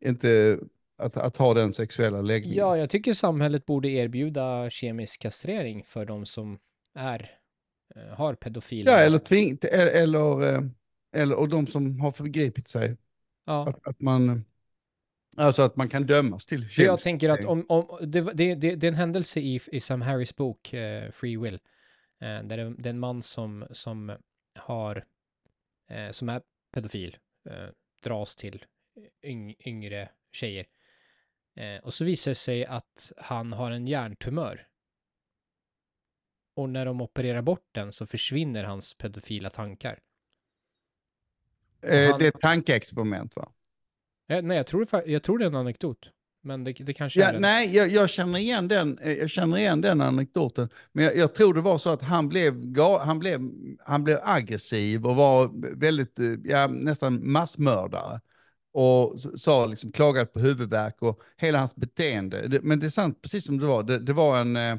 inte, 0.00 0.58
att, 0.98 1.16
att 1.16 1.36
ha 1.36 1.54
den 1.54 1.74
sexuella 1.74 2.22
läggningen. 2.22 2.58
Ja, 2.58 2.76
jag 2.76 2.90
tycker 2.90 3.14
samhället 3.14 3.66
borde 3.66 3.88
erbjuda 3.88 4.70
kemisk 4.70 5.22
kastrering 5.22 5.84
för 5.84 6.04
de 6.04 6.26
som 6.26 6.58
är, 6.94 7.30
eh, 7.96 8.16
har 8.16 8.34
pedofila. 8.34 8.90
Ja, 8.90 8.98
eller 8.98 9.18
tving, 9.18 9.58
eller, 9.62 9.86
eller, 9.86 10.70
eller 11.12 11.36
och 11.36 11.48
de 11.48 11.66
som 11.66 12.00
har 12.00 12.12
förgripit 12.12 12.68
sig. 12.68 12.96
Ja. 13.46 13.68
Att, 13.68 13.86
att 13.86 14.00
man, 14.00 14.44
alltså 15.36 15.62
att 15.62 15.76
man 15.76 15.88
kan 15.88 16.06
dömas 16.06 16.46
till 16.46 16.68
För 16.68 16.82
jag 16.82 16.90
kemisk 16.90 17.04
tänker 17.04 17.28
att 17.28 17.44
om, 17.44 17.66
om 17.68 17.98
det, 18.00 18.20
det, 18.20 18.54
det, 18.54 18.74
det 18.74 18.86
är 18.86 18.88
en 18.88 18.94
händelse 18.94 19.40
i, 19.40 19.60
i 19.72 19.80
Sam 19.80 20.02
Harris 20.02 20.36
bok 20.36 20.72
eh, 20.72 21.10
Free 21.10 21.36
Will, 21.36 21.58
eh, 22.20 22.42
där 22.44 22.56
det, 22.56 22.74
det 22.78 22.88
är 22.88 22.90
en 22.90 23.00
man 23.00 23.22
som, 23.22 23.66
som 23.70 24.12
har, 24.58 25.04
eh, 25.90 26.10
som 26.10 26.28
är 26.28 26.42
pedofil, 26.72 27.16
eh, 27.50 27.68
dras 28.02 28.36
till 28.36 28.64
yng, 29.22 29.54
yngre 29.66 30.08
tjejer. 30.32 30.66
Eh, 31.56 31.78
och 31.84 31.94
så 31.94 32.04
visar 32.04 32.30
det 32.30 32.34
sig 32.34 32.64
att 32.66 33.12
han 33.16 33.52
har 33.52 33.70
en 33.70 33.86
hjärntumör. 33.86 34.68
Och 36.54 36.68
när 36.70 36.86
de 36.86 37.00
opererar 37.00 37.42
bort 37.42 37.68
den 37.72 37.92
så 37.92 38.06
försvinner 38.06 38.64
hans 38.64 38.94
pedofila 38.94 39.50
tankar. 39.50 40.00
Eh, 41.80 42.10
han- 42.10 42.18
Det 42.18 42.24
är 42.24 42.28
ett 42.28 42.40
tankeexperiment 42.40 43.36
va? 43.36 43.52
Eh, 44.26 44.42
nej, 44.42 44.56
jag 44.56 44.66
tror, 44.66 44.86
jag 45.06 45.22
tror 45.22 45.38
det 45.38 45.44
är 45.44 45.48
en 45.48 45.54
anekdot. 45.54 46.10
Men 46.44 46.64
det, 46.64 46.72
det 46.72 46.92
kanske 46.92 47.20
Ja, 47.20 47.26
är 47.28 47.34
en. 47.34 47.42
nej, 47.42 47.76
jag, 47.76 47.88
jag, 47.90 48.10
känner 48.10 48.38
igen 48.38 48.68
den, 48.68 48.98
eh, 48.98 49.12
jag 49.12 49.30
känner 49.30 49.56
igen 49.56 49.80
den 49.80 50.00
anekdoten. 50.00 50.68
Men 50.92 51.04
jag, 51.04 51.16
jag 51.16 51.34
tror 51.34 51.54
det 51.54 51.60
var 51.60 51.78
så 51.78 51.90
att 51.90 52.02
han 52.02 52.28
blev, 52.28 52.76
han, 53.00 53.18
blev, 53.18 53.40
han 53.86 54.04
blev 54.04 54.18
aggressiv 54.24 55.06
och 55.06 55.16
var 55.16 55.50
väldigt, 55.76 56.18
eh, 56.18 56.26
ja, 56.44 56.66
nästan 56.66 57.32
massmördare. 57.32 58.20
Och 58.72 59.20
sa 59.36 59.66
liksom, 59.66 59.92
klagade 59.92 60.26
på 60.26 60.38
huvudvärk 60.40 61.02
och 61.02 61.20
hela 61.36 61.58
hans 61.58 61.76
beteende. 61.76 62.60
Men 62.62 62.80
det 62.80 62.86
är 62.86 62.90
sant, 62.90 63.22
precis 63.22 63.44
som 63.46 63.58
det 63.58 63.66
var, 63.66 63.82
det, 63.82 63.98
det 63.98 64.12
var 64.12 64.38
en, 64.38 64.56
eh, 64.56 64.76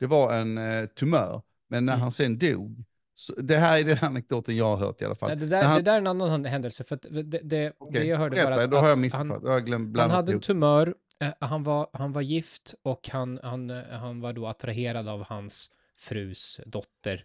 det 0.00 0.06
var 0.06 0.32
en 0.34 0.88
tumör. 0.88 1.42
Men 1.68 1.86
när 1.86 1.92
Mm. 1.92 2.02
han 2.02 2.12
sen 2.12 2.38
dog, 2.38 2.84
så, 3.14 3.32
det 3.40 3.56
här 3.56 3.78
är 3.78 3.84
den 3.84 3.98
anekdoten 4.02 4.56
jag 4.56 4.64
har 4.64 4.76
hört 4.86 5.02
i 5.02 5.04
alla 5.04 5.14
fall. 5.14 5.28
Nej, 5.28 5.38
det, 5.38 5.46
där, 5.46 5.62
han- 5.62 5.76
det 5.76 5.82
där 5.82 5.94
är 5.94 5.98
en 5.98 6.06
annan 6.06 6.44
händelse. 6.44 6.84
För 6.84 6.98
det, 7.10 7.22
det, 7.42 7.72
Okej, 7.78 8.00
det 8.00 8.06
jag 8.06 8.16
hörde 8.18 8.36
berätta, 8.36 8.50
var 8.56 8.62
att, 8.62 8.70
då 8.70 8.76
har 8.76 8.84
jag 8.84 8.92
att 8.92 8.98
missförstått. 8.98 9.42
han, 9.48 9.92
jag 9.92 9.98
han 10.00 10.10
hade 10.10 10.32
en 10.32 10.40
tumör, 10.40 10.94
Eh, 11.22 11.34
han, 11.40 11.62
var, 11.62 11.88
han 11.92 12.12
var 12.12 12.22
gift 12.22 12.74
och 12.82 13.08
han, 13.08 13.40
han, 13.42 13.70
eh, 13.70 13.84
han 13.90 14.20
var 14.20 14.32
då 14.32 14.46
attraherad 14.46 15.08
av 15.08 15.24
hans 15.24 15.70
frus 15.96 16.60
dotter. 16.66 17.24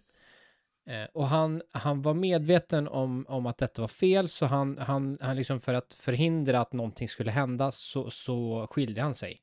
Eh, 0.86 1.04
och 1.14 1.26
han, 1.26 1.62
han 1.72 2.02
var 2.02 2.14
medveten 2.14 2.88
om, 2.88 3.26
om 3.28 3.46
att 3.46 3.58
detta 3.58 3.82
var 3.82 3.88
fel, 3.88 4.28
så 4.28 4.46
han, 4.46 4.78
han, 4.78 5.18
han 5.20 5.36
liksom 5.36 5.60
för 5.60 5.74
att 5.74 5.92
förhindra 5.92 6.60
att 6.60 6.72
någonting 6.72 7.08
skulle 7.08 7.30
hända 7.30 7.70
så, 7.70 8.10
så 8.10 8.66
skilde 8.70 9.00
han 9.00 9.14
sig. 9.14 9.40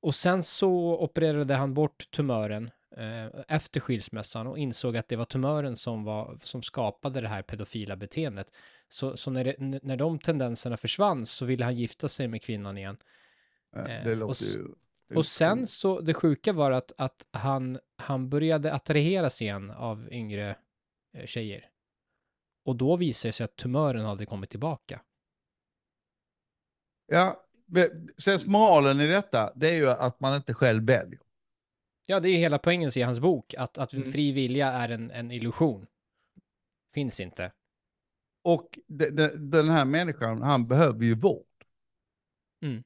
Och 0.00 0.14
sen 0.14 0.42
så 0.42 0.98
opererade 0.98 1.54
han 1.54 1.74
bort 1.74 2.10
tumören 2.10 2.70
eh, 2.96 3.26
efter 3.48 3.80
skilsmässan 3.80 4.46
och 4.46 4.58
insåg 4.58 4.96
att 4.96 5.08
det 5.08 5.16
var 5.16 5.24
tumören 5.24 5.76
som, 5.76 6.04
var, 6.04 6.38
som 6.44 6.62
skapade 6.62 7.20
det 7.20 7.28
här 7.28 7.42
pedofila 7.42 7.96
beteendet. 7.96 8.52
Så, 8.88 9.16
så 9.16 9.30
när, 9.30 9.44
det, 9.44 9.56
när 9.82 9.96
de 9.96 10.18
tendenserna 10.18 10.76
försvann 10.76 11.26
så 11.26 11.44
ville 11.44 11.64
han 11.64 11.76
gifta 11.76 12.08
sig 12.08 12.28
med 12.28 12.42
kvinnan 12.42 12.78
igen. 12.78 12.96
Ja, 13.72 13.78
eh, 13.88 14.04
Det 14.04 14.10
och 14.10 14.16
låter 14.16 14.32
s- 14.32 14.56
ju... 14.56 14.68
Och 15.16 15.26
sen 15.26 15.66
så, 15.66 16.00
det 16.00 16.14
sjuka 16.14 16.52
var 16.52 16.70
att, 16.70 16.92
att 16.98 17.26
han, 17.30 17.78
han 17.96 18.28
började 18.28 18.72
attraheras 18.74 19.42
igen 19.42 19.70
av 19.70 20.08
yngre 20.12 20.56
eh, 21.16 21.26
tjejer. 21.26 21.70
Och 22.64 22.76
då 22.76 22.96
visade 22.96 23.28
det 23.28 23.32
sig 23.32 23.44
att 23.44 23.56
tumören 23.56 24.04
hade 24.04 24.26
kommit 24.26 24.50
tillbaka. 24.50 25.02
Ja, 27.06 27.46
sen 28.18 28.38
moralen 28.46 29.00
i 29.00 29.06
detta, 29.06 29.52
det 29.54 29.68
är 29.68 29.74
ju 29.74 29.90
att 29.90 30.20
man 30.20 30.36
inte 30.36 30.54
själv 30.54 30.86
väljer. 30.86 31.20
Ja, 32.06 32.20
det 32.20 32.28
är 32.28 32.36
hela 32.38 32.58
poängen 32.58 32.90
i 32.96 33.02
hans 33.02 33.20
bok, 33.20 33.54
att, 33.54 33.78
att 33.78 33.92
Mm. 33.92 34.12
fri 34.12 34.32
vilja 34.32 34.72
är 34.72 34.88
en, 34.88 35.10
en 35.10 35.30
illusion. 35.30 35.86
Finns 36.94 37.20
inte. 37.20 37.52
Och 38.42 38.78
de, 38.86 39.10
de, 39.10 39.28
den 39.28 39.68
här 39.68 39.84
människan, 39.84 40.42
han 40.42 40.68
behöver 40.68 41.04
ju 41.04 41.14
vård. 41.14 41.46
Mm. 42.62 42.84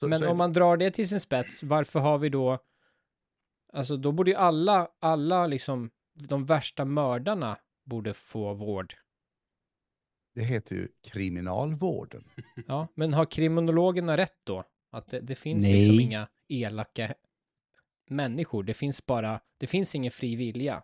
Så, 0.00 0.08
Men 0.08 0.18
så 0.18 0.24
om 0.24 0.28
det. 0.30 0.34
man 0.38 0.52
drar 0.52 0.76
det 0.76 0.90
till 0.90 1.08
sin 1.08 1.20
spets, 1.20 1.62
varför 1.62 2.00
har 2.00 2.18
vi 2.18 2.28
då... 2.28 2.58
Alltså 3.72 3.96
då 3.96 4.12
borde 4.12 4.30
ju 4.30 4.36
alla, 4.36 4.88
alla 5.00 5.46
liksom, 5.46 5.90
de 6.14 6.46
värsta 6.46 6.84
mördarna 6.84 7.58
borde 7.84 8.14
få 8.14 8.54
vård. 8.54 8.94
det 10.34 10.42
heter 10.42 10.76
ju 10.76 10.88
kriminalvården. 11.02 12.24
Ja, 12.66 12.88
men 12.94 13.14
har 13.14 13.26
kriminologerna 13.26 14.16
rätt 14.16 14.38
då? 14.44 14.64
Att 14.92 15.06
det, 15.08 15.20
det 15.20 15.34
finns 15.34 15.62
Nej. 15.64 15.74
liksom 15.78 16.00
inga 16.00 16.28
elaka 16.48 17.14
människor. 18.10 18.62
Det 18.62 18.74
finns 18.74 19.06
bara, 19.06 19.40
det 19.58 19.66
finns 19.66 19.94
ingen 19.94 20.10
fri 20.10 20.36
vilja. 20.36 20.82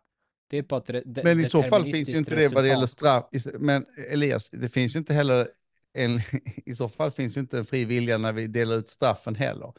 Det 0.50 0.58
är 0.58 0.62
bara 0.62 0.78
ett 0.98 1.14
de- 1.14 1.22
Men 1.22 1.40
i 1.40 1.44
så 1.44 1.62
fall 1.62 1.84
finns 1.84 2.08
ju 2.08 2.16
inte 2.16 2.36
det 2.36 2.54
vad 2.54 2.64
det 2.64 2.68
gäller 2.68 2.86
straff. 2.86 3.24
Men 3.58 3.86
Elias, 4.10 4.50
det 4.50 4.68
finns 4.68 4.94
ju 4.94 4.98
inte 4.98 5.14
heller 5.14 5.50
en, 5.92 6.20
i 6.66 6.74
så 6.74 6.88
fall 6.88 7.10
finns 7.10 7.36
ju 7.36 7.40
inte 7.40 7.58
en 7.58 7.64
fri 7.64 7.84
vilja 7.84 8.18
när 8.18 8.32
vi 8.32 8.46
delar 8.46 8.76
ut 8.76 8.88
straffen 8.88 9.34
heller. 9.34 9.72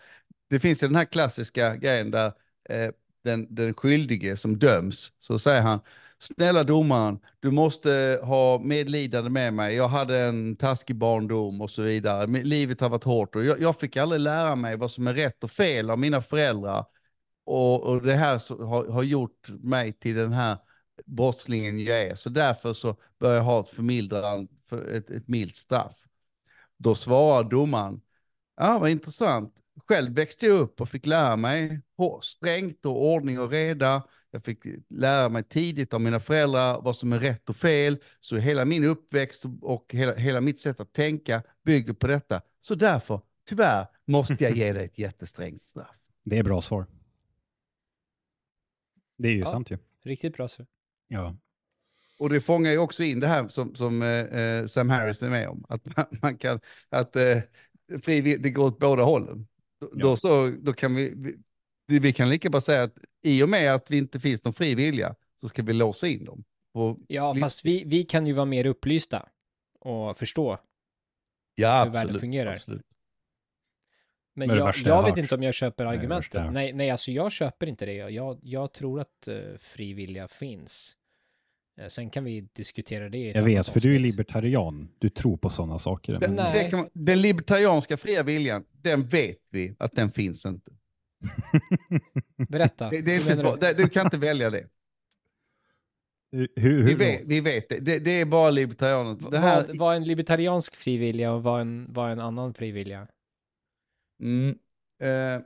Det 0.50 0.60
finns 0.60 0.84
ju 0.84 0.88
den 0.88 0.96
här 0.96 1.06
klassiska 1.06 1.76
grejen 1.76 2.12
där 2.12 2.34
eh, 2.70 2.92
den, 3.24 3.56
den 3.56 3.74
skyldige 3.74 4.38
som 4.38 4.60
döms, 4.60 5.12
så 5.20 5.40
säger 5.40 5.62
han, 5.62 5.80
snälla 6.20 6.64
domaren, 6.64 7.20
du 7.40 7.52
måste 7.52 8.20
ha 8.24 8.60
medlidande 8.60 9.30
med 9.30 9.54
mig, 9.54 9.76
jag 9.76 9.88
hade 9.88 10.20
en 10.20 10.56
taskig 10.56 10.96
barndom 10.96 11.62
och 11.62 11.72
så 11.72 11.82
vidare, 11.82 12.28
livet 12.28 12.82
har 12.82 12.90
varit 12.90 13.04
hårt 13.04 13.36
och 13.36 13.46
jag, 13.46 13.62
jag 13.62 13.80
fick 13.80 13.98
aldrig 13.98 14.22
lära 14.22 14.56
mig 14.56 14.78
vad 14.78 14.92
som 14.92 15.08
är 15.08 15.14
rätt 15.14 15.44
och 15.44 15.52
fel 15.52 15.90
av 15.90 16.00
mina 16.00 16.22
föräldrar. 16.22 16.86
Och, 17.46 17.84
och 17.84 18.02
det 18.02 18.16
här 18.16 18.40
så, 18.40 18.66
har, 18.66 18.88
har 18.88 19.04
gjort 19.04 19.50
mig 19.50 19.94
till 19.94 20.16
den 20.16 20.34
här 20.34 20.58
brottslingen 21.06 21.80
jag 21.80 22.02
är. 22.02 22.16
Så 22.16 22.30
därför 22.30 22.74
så 22.74 22.96
bör 23.20 23.36
jag 23.36 23.44
ha 23.44 23.60
ett 23.64 23.70
förmildrande, 23.70 24.52
för 24.70 24.88
ett, 24.96 25.10
ett 25.10 25.28
milt 25.28 25.56
straff. 25.56 25.98
Då 26.78 26.96
svarar 26.96 27.50
domaren, 27.50 28.02
ja 28.56 28.80
vad 28.80 28.90
intressant. 28.90 29.56
Själv 29.88 30.16
växte 30.16 30.46
jag 30.46 30.60
upp 30.60 30.82
och 30.82 30.90
fick 30.90 31.06
lära 31.06 31.36
mig 31.36 31.82
strängt 32.22 32.86
och 32.86 33.06
ordning 33.06 33.40
och 33.40 33.50
reda. 33.52 34.04
Jag 34.32 34.44
fick 34.44 34.60
lära 34.90 35.30
mig 35.30 35.44
tidigt 35.44 35.94
av 35.94 36.02
mina 36.02 36.20
föräldrar 36.20 36.82
vad 36.82 36.96
som 36.96 37.14
är 37.14 37.20
rätt 37.20 37.50
och 37.50 37.56
fel. 37.56 37.98
Så 38.20 38.38
hela 38.38 38.66
min 38.66 38.84
uppväxt 38.84 39.44
och- 39.62 39.94
hela, 39.94 40.16
hela 40.16 40.42
mitt 40.42 40.60
sätt 40.60 40.80
att 40.80 40.94
tänka 40.94 41.44
bygger 41.64 41.94
på 41.94 42.08
detta. 42.08 42.42
Så 42.62 42.76
därför, 42.76 43.22
tyvärr, 43.50 43.88
måste 44.06 44.36
jag 44.40 44.58
ge 44.58 44.74
dig 44.74 44.86
ett 44.86 44.98
jättesträngt 44.98 45.62
straff. 45.62 45.96
Det 46.24 46.38
är 46.38 46.44
bra 46.44 46.62
svar. 46.62 46.86
Det 49.18 49.28
är 49.28 49.32
ju 49.32 49.40
Ja. 49.40 49.46
sant 49.52 49.72
ju. 49.72 49.78
Riktigt 50.04 50.34
bra. 50.34 50.48
Så. 50.48 50.66
Ja. 51.14 51.36
Och 52.20 52.30
det 52.30 52.42
fångar 52.42 52.72
ju 52.72 52.78
också 52.78 53.04
in 53.04 53.20
det 53.20 53.28
här 53.28 53.48
som, 53.48 53.76
som 53.76 54.02
eh, 54.02 54.10
eh, 54.10 54.66
Sam 54.66 54.90
Harris 54.90 55.24
är 55.24 55.30
med 55.30 55.48
om. 55.50 55.66
Att 55.70 55.98
man, 55.98 56.06
man 56.22 56.38
kan, 56.38 56.60
att 56.90 57.16
eh, 57.16 57.38
frivill, 58.02 58.42
det 58.42 58.50
går 58.50 58.66
åt 58.66 58.80
båda 58.80 59.04
hållen. 59.04 59.48
Då, 59.82 59.88
Ja. 59.94 60.00
då, 60.02 60.16
så, 60.18 60.48
då 60.62 60.74
kan 60.74 60.96
vi, 60.96 61.14
vi, 61.88 62.00
vi 62.00 62.14
kan 62.14 62.30
lika 62.30 62.50
bara 62.50 62.62
säga 62.62 62.84
att 62.84 62.94
i 63.22 63.44
och 63.44 63.50
med 63.50 63.74
att 63.74 63.92
vi 63.92 63.98
inte 63.98 64.20
finns 64.20 64.44
någon 64.44 64.54
fri 64.54 64.76
vilja 64.76 65.16
så 65.40 65.50
ska 65.50 65.64
vi 65.64 65.74
låsa 65.74 66.08
in 66.08 66.26
dem. 66.26 66.44
Och, 66.74 66.98
Ja, 67.08 67.34
li- 67.34 67.42
fast 67.42 67.66
vi, 67.66 67.84
vi 67.86 68.04
kan 68.04 68.28
ju 68.28 68.34
vara 68.34 68.46
mer 68.46 68.66
upplysta 68.66 69.30
och 69.80 70.18
förstå. 70.18 70.58
ja, 71.56 71.84
hur 71.84 71.92
världen 71.92 72.20
fungerar. 72.20 72.54
Absolut. 72.56 72.86
Men 74.34 74.50
jag, 74.50 74.58
jag 74.58 74.76
jag 74.86 75.04
vet 75.04 75.18
inte 75.18 75.36
om 75.36 75.44
jag 75.44 75.54
köper 75.54 75.86
argumentet. 75.86 76.52
Nej, 76.54 76.74
nej, 76.74 76.90
alltså 76.90 77.12
jag 77.12 77.32
köper 77.32 77.68
inte 77.68 77.86
det. 77.86 77.94
Jag, 77.94 78.40
jag 78.44 78.74
tror 78.74 79.00
att 79.00 79.28
uh, 79.28 79.58
fri 79.58 79.94
vilja 79.94 80.28
finns. 80.28 80.98
Eh, 81.82 81.88
sen 81.88 82.10
kan 82.10 82.24
vi 82.24 82.42
diskutera 82.42 83.10
det 83.10 83.18
Jag 83.18 83.44
vet, 83.44 83.70
för 83.70 83.80
du 83.80 83.96
är 83.96 84.00
libertarian. 84.00 84.90
Du 85.00 85.10
tror 85.10 85.38
på 85.38 85.50
sådana 85.50 85.78
saker. 85.78 86.20
Den, 86.20 86.70
kan, 86.70 86.80
man- 86.80 86.90
den 86.94 87.22
libertarianska 87.22 87.98
fria 87.98 88.24
viljan, 88.24 88.66
den 88.72 89.08
vet 89.08 89.48
vi 89.52 89.76
att 89.80 89.96
den 89.96 90.12
finns 90.12 90.46
inte. 90.46 90.72
Berätta. 92.50 92.90
Det, 92.90 93.02
det 93.02 93.16
är 93.16 93.32
inte 93.32 93.74
du? 93.74 93.84
Du 93.84 93.90
kan 93.90 94.08
inte 94.08 94.18
välja 94.18 94.50
det. 94.50 94.68
hur, 96.32 96.48
hur, 96.56 96.84
Vi 96.84 96.94
vet, 96.94 97.22
vi 97.26 97.42
vet 97.42 97.70
det. 97.70 97.80
det. 97.80 98.00
Det 98.00 98.12
är 98.12 98.26
bara 98.26 98.50
libertarianer. 98.50 99.32
Det 99.32 99.40
här, 99.40 99.68
Vad, 99.68 99.78
vad 99.78 99.94
är 99.94 99.98
en 99.98 100.04
libertariansk 100.04 100.76
frivilliga 100.76 101.32
och 101.34 101.44
vad 101.44 101.58
är 101.58 101.62
en, 101.62 101.88
vad 101.94 102.08
är 102.08 102.12
en 102.12 102.20
annan 102.20 102.54
frivilliga? 102.54 103.08
Mm. 104.22 104.58
Eh, 105.02 105.42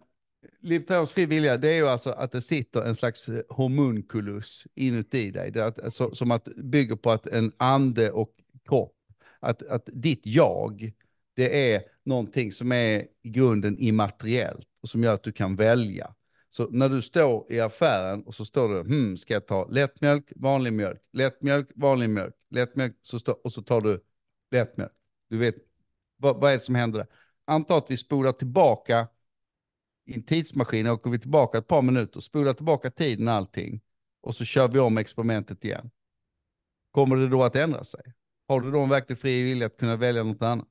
Libertarians 0.60 1.14
fri 1.14 1.26
vilja, 1.26 1.58
det 1.58 1.70
är 1.70 1.76
ju 1.76 1.88
alltså 1.88 2.10
att 2.10 2.32
det 2.32 2.42
sitter 2.42 2.82
en 2.82 2.96
slags 2.96 3.30
eh, 3.30 3.42
homunculus 3.50 4.68
inuti 4.76 5.32
dig. 5.32 5.52
Det 5.52 5.66
att, 5.66 5.94
så, 5.94 6.16
som 6.16 6.32
att 6.32 6.46
bygger 6.46 6.96
på 6.96 7.12
att 7.12 7.28
en 7.28 7.52
ande 7.58 8.12
och 8.12 8.32
kropp. 8.68 8.96
Att, 9.40 9.64
att 9.64 9.90
ditt 9.94 10.22
jag, 10.26 10.92
det 11.34 11.74
är 11.74 11.82
någonting 12.04 12.52
som 12.52 12.72
är 12.72 13.08
i 13.22 13.30
grunden 13.30 13.78
immateriellt 13.78 14.68
och 14.82 14.90
som 14.90 15.04
gör 15.04 15.14
att 15.14 15.24
du 15.24 15.32
kan 15.32 15.56
välja. 15.56 16.16
Så 16.50 16.68
när 16.70 16.90
du 16.90 17.02
står 17.02 17.52
i 17.52 17.60
affären 17.60 18.24
och 18.24 18.36
så 18.36 18.46
står 18.46 18.70
du, 18.70 18.80
hmm, 18.80 19.18
ska 19.18 19.34
jag 19.34 19.48
ta 19.48 19.68
lättmjölk, 19.68 20.34
vanlig 20.36 20.74
mjölk, 20.74 21.02
lättmjölk, 21.14 21.70
vanlig 21.76 22.10
mjölk, 22.10 22.36
lättmjölk, 22.50 22.96
så 23.02 23.20
stå, 23.20 23.32
och 23.32 23.54
så 23.54 23.62
tar 23.62 23.82
du 23.82 24.04
lättmjölk. 24.52 24.92
Du 25.30 25.38
vet, 25.38 25.56
vad, 26.18 26.40
vad 26.40 26.52
är 26.52 26.54
det 26.54 26.64
som 26.64 26.76
händer 26.76 27.00
där? 27.00 27.08
Anta 27.46 27.78
att 27.78 27.92
vi 27.92 27.98
spolar 27.98 28.32
tillbaka 28.32 29.08
i 30.06 30.14
en 30.14 30.24
tidsmaskin, 30.24 30.88
åker 30.88 31.10
vi 31.10 31.20
tillbaka 31.20 31.58
ett 31.58 31.68
par 31.68 31.82
minuter, 31.82 32.20
spolar 32.20 32.54
tillbaka 32.54 32.92
tiden 32.92 33.28
och 33.28 33.34
allting, 33.34 33.82
och 34.22 34.36
så 34.36 34.46
kör 34.46 34.68
vi 34.68 34.80
om 34.80 34.98
experimentet 34.98 35.66
igen. 35.66 35.92
Kommer 36.92 37.16
det 37.16 37.28
då 37.28 37.44
att 37.44 37.56
ändra 37.56 37.84
sig? 37.84 38.02
Har 38.48 38.62
du 38.62 38.72
då 38.72 38.80
en 38.80 38.90
verklig 38.90 39.20
fri 39.20 39.44
vilja 39.44 39.66
att 39.66 39.78
kunna 39.78 39.96
välja 39.96 40.24
något 40.24 40.42
annat? 40.42 40.68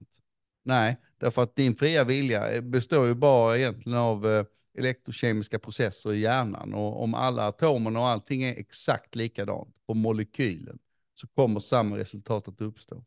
Nej, 0.64 0.96
därför 1.18 1.42
att 1.42 1.56
din 1.56 1.76
fria 1.76 2.04
vilja 2.04 2.62
består 2.62 3.06
ju 3.06 3.14
bara 3.14 3.58
egentligen 3.58 3.98
av 3.98 4.26
eh, 4.26 4.44
elektrokemiska 4.78 5.58
processer 5.58 6.12
i 6.12 6.20
hjärnan 6.20 6.74
och 6.74 7.02
om 7.02 7.14
alla 7.14 7.46
atomerna 7.46 8.00
och 8.00 8.08
allting 8.08 8.42
är 8.42 8.56
exakt 8.56 9.14
likadant 9.14 9.86
på 9.86 9.94
molekylen 9.94 10.78
så 11.14 11.26
kommer 11.26 11.60
samma 11.60 11.98
resultat 11.98 12.48
att 12.48 12.60
uppstå. 12.60 13.04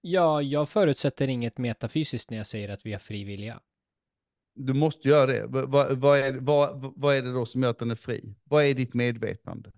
Ja, 0.00 0.42
jag 0.42 0.68
förutsätter 0.68 1.28
inget 1.28 1.58
metafysiskt 1.58 2.30
när 2.30 2.36
jag 2.36 2.46
säger 2.46 2.68
att 2.68 2.86
vi 2.86 2.92
har 2.92 2.98
fri 2.98 3.24
vilja. 3.24 3.60
Du 4.58 4.72
måste 4.72 5.08
göra 5.08 5.26
det. 5.26 5.46
Vad, 5.46 5.98
vad, 5.98 6.18
är, 6.18 6.32
vad, 6.32 6.92
vad 6.96 7.16
är 7.16 7.22
det 7.22 7.32
då 7.32 7.46
som 7.46 7.62
gör 7.62 7.70
att 7.70 7.78
den 7.78 7.90
är 7.90 7.94
fri? 7.94 8.34
Vad 8.44 8.64
är 8.64 8.74
ditt 8.74 8.94
medvetande? 8.94 9.72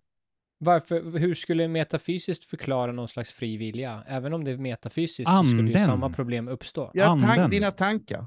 Varför, 0.59 1.19
hur 1.19 1.35
skulle 1.35 1.69
metafysiskt 1.69 2.45
förklara 2.45 2.93
någon 2.93 3.09
slags 3.09 3.33
fri 3.33 3.57
vilja? 3.57 4.03
Även 4.07 4.33
om 4.33 4.45
det 4.45 4.51
är 4.51 4.57
metafysiskt 4.57 5.31
så 5.31 5.45
skulle 5.45 5.73
ju 5.73 5.79
samma 5.79 6.09
problem 6.09 6.49
uppstå. 6.49 6.91
Ja, 6.95 7.19
tank, 7.27 7.51
dina 7.51 7.71
tankar. 7.71 8.27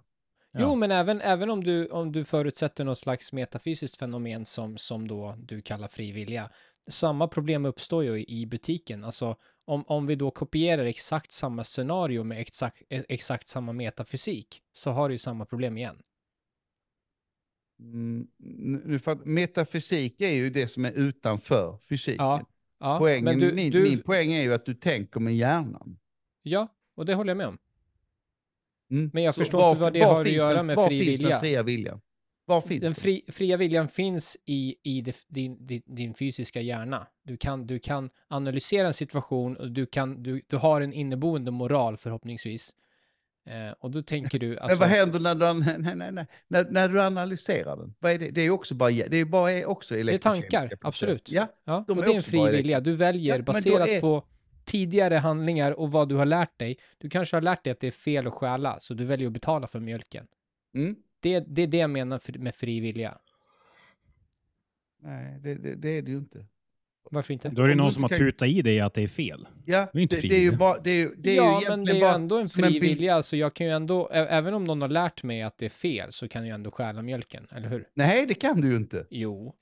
Ja. 0.51 0.59
Jo, 0.61 0.75
men 0.75 0.91
även, 0.91 1.21
även 1.21 1.49
om, 1.49 1.63
du, 1.63 1.87
om 1.87 2.11
du 2.11 2.25
förutsätter 2.25 2.83
något 2.83 2.99
slags 2.99 3.33
metafysiskt 3.33 3.97
fenomen 3.97 4.45
som, 4.45 4.77
som 4.77 5.07
då 5.07 5.35
du 5.37 5.61
kallar 5.61 5.87
fri 5.87 6.11
vilja, 6.11 6.49
samma 6.89 7.27
problem 7.27 7.65
uppstår 7.65 8.03
ju 8.03 8.25
i 8.25 8.45
butiken. 8.45 9.03
Alltså, 9.03 9.35
om, 9.65 9.83
om 9.87 10.05
vi 10.05 10.15
då 10.15 10.31
kopierar 10.31 10.85
exakt 10.85 11.31
samma 11.31 11.63
scenario 11.63 12.23
med 12.23 12.39
exakt, 12.39 12.81
exakt 12.89 13.47
samma 13.47 13.73
metafysik, 13.73 14.61
så 14.71 14.91
har 14.91 15.09
du 15.09 15.15
ju 15.15 15.19
samma 15.19 15.45
problem 15.45 15.77
igen. 15.77 15.95
Mm, 17.83 18.27
nu 18.85 18.99
för 18.99 19.15
metafysik 19.15 20.21
är 20.21 20.33
ju 20.33 20.49
det 20.49 20.67
som 20.67 20.85
är 20.85 20.91
utanför 20.91 21.77
fysiken. 21.89 22.25
Ja, 22.25 22.45
Ja, 22.79 22.97
Poängen, 22.99 23.39
du, 23.39 23.51
min, 23.53 23.71
du, 23.71 23.83
min 23.83 24.01
poäng 24.01 24.31
är 24.33 24.41
ju 24.41 24.53
att 24.53 24.65
du 24.65 24.73
tänker 24.73 25.19
med 25.19 25.35
hjärnan. 25.35 25.97
ja, 26.41 26.67
och 26.95 27.05
det 27.05 27.13
håller 27.13 27.29
jag 27.29 27.37
med 27.37 27.47
om. 27.47 27.57
Mm. 28.91 29.09
Men 29.13 29.23
jag 29.23 29.35
Så 29.35 29.41
förstår 29.41 29.57
var- 29.59 29.69
inte 29.69 29.81
vad 29.81 29.93
det 29.93 29.99
var 29.99 30.07
har 30.13 30.19
att 30.21 30.25
finns 30.25 30.37
göra 30.37 30.53
den, 30.53 30.65
med 30.65 30.75
var 30.75 30.87
fri 30.89 30.99
finns 30.99 31.09
vilja. 31.19 31.29
Den 31.29 31.39
fria 31.39 31.63
viljan? 31.63 32.01
Var 32.45 32.61
finns 32.61 32.81
Den 32.81 32.95
fri, 32.95 33.21
fria 33.27 33.57
viljan 33.57 33.87
finns 33.87 34.37
i, 34.45 34.75
i 34.83 35.01
din, 35.27 35.65
din, 35.67 35.81
din 35.85 36.13
fysiska 36.13 36.61
hjärna. 36.61 37.07
Du 37.23 37.37
kan, 37.37 37.67
du 37.67 37.79
kan 37.79 38.09
analysera 38.27 38.87
en 38.87 38.93
situation 38.93 39.55
och 39.57 39.71
du, 39.71 39.85
kan, 39.85 40.23
du, 40.23 40.41
du 40.47 40.57
har 40.57 40.81
en 40.81 40.93
inneboende 40.93 41.51
moral 41.51 41.97
förhoppningsvis. 41.97 42.73
Eh, 43.45 43.71
och 43.79 43.91
då 43.91 44.01
tänker 44.01 44.39
du, 44.39 44.49
Men 44.49 44.59
alltså, 44.59 44.79
vad 44.79 44.89
händer 44.89 45.19
när 45.19 45.35
du, 45.35 45.53
nej, 45.53 45.95
nej, 45.95 46.11
nej, 46.11 46.25
när, 46.47 46.65
när 46.71 46.87
du 46.87 47.01
analyserar 47.01 47.77
den? 47.77 47.95
Vad 47.99 48.11
är 48.11 48.19
det? 48.19 48.29
det 48.31 48.41
är 48.41 48.49
också 48.49 48.75
bara, 48.75 48.91
det 48.91 49.17
är 49.17 49.25
bara 49.25 49.65
också 49.65 49.95
det 49.95 50.13
är 50.13 50.17
tankar, 50.17 50.77
absolut. 50.81 51.31
Ja, 51.31 51.47
Ja, 51.63 51.83
de 51.87 51.97
och 51.97 52.03
är 52.03 52.07
det 52.07 52.13
är 52.13 52.17
en 52.17 52.23
fri 52.23 52.51
vilja. 52.51 52.79
Du 52.79 52.95
väljer 52.95 53.33
Ja, 53.33 53.37
men 53.37 53.45
baserat 53.45 53.89
är- 53.89 54.01
på 54.01 54.27
tidigare 54.65 55.15
handlingar 55.15 55.71
och 55.71 55.91
vad 55.91 56.09
du 56.09 56.15
har 56.15 56.25
lärt 56.25 56.59
dig. 56.59 56.77
Du 56.97 57.09
kanske 57.09 57.35
har 57.35 57.41
lärt 57.41 57.63
dig 57.63 57.71
att 57.71 57.79
det 57.79 57.87
är 57.87 57.91
fel 57.91 58.27
att 58.27 58.33
stjäla, 58.33 58.79
så 58.79 58.93
du 58.93 59.05
väljer 59.05 59.27
att 59.27 59.33
betala 59.33 59.67
för 59.67 59.79
mjölken. 59.79 60.27
mm. 60.75 60.95
Det, 61.19 61.39
det 61.39 61.61
är 61.61 61.67
det 61.67 61.77
jag 61.77 61.89
menar 61.89 62.37
med 62.37 62.55
fri 62.55 62.79
vilja. 62.79 63.17
Nej, 65.01 65.39
det, 65.39 65.55
det, 65.55 65.75
det 65.75 65.89
är 65.89 66.01
det 66.01 66.11
ju 66.11 66.17
inte. 66.17 66.45
Varför 67.11 67.33
inte? 67.33 67.49
Då 67.49 67.63
är 67.63 67.67
det 67.67 67.75
någon 67.75 67.91
som 67.93 68.03
har 68.03 68.09
kan- 68.09 68.17
tutat 68.17 68.47
i 68.47 68.61
dig 68.61 68.79
att 68.79 68.93
det 68.93 69.01
är 69.03 69.07
fel. 69.07 69.47
Ja, 69.65 69.89
Det 69.93 69.99
är 69.99 70.01
inte 70.03 70.15
det, 70.15 70.19
fri 70.21 70.29
det 70.29 70.35
är 70.35 70.39
ju 70.39 70.51
bara, 70.51 70.79
det 70.79 70.89
är 70.89 70.95
ju, 70.95 71.15
det 71.17 71.29
är 71.29 71.33
ju 71.33 71.37
ja, 71.37 71.61
men 71.69 71.85
det 71.85 71.91
är 71.91 71.95
ju 71.95 72.03
ändå 72.05 72.37
en 72.37 72.49
fri 72.49 72.79
vilja, 72.79 73.23
så 73.23 73.35
jag 73.35 73.53
kan 73.53 73.67
ju 73.67 73.73
ändå, 73.73 74.09
även 74.09 74.53
om 74.53 74.63
någon 74.63 74.81
har 74.81 74.89
lärt 74.89 75.23
mig 75.23 75.41
att 75.41 75.57
det 75.57 75.65
är 75.65 75.69
fel, 75.69 76.11
så 76.13 76.27
kan 76.27 76.47
jag 76.47 76.55
ändå 76.55 76.71
stjäla 76.71 77.01
mjölken, 77.01 77.47
eller 77.55 77.67
hur? 77.69 77.87
Nej, 77.93 78.25
det 78.25 78.33
kan 78.33 78.61
du 78.61 78.67
ju 78.69 78.75
inte. 78.75 79.05
Jo. 79.09 79.55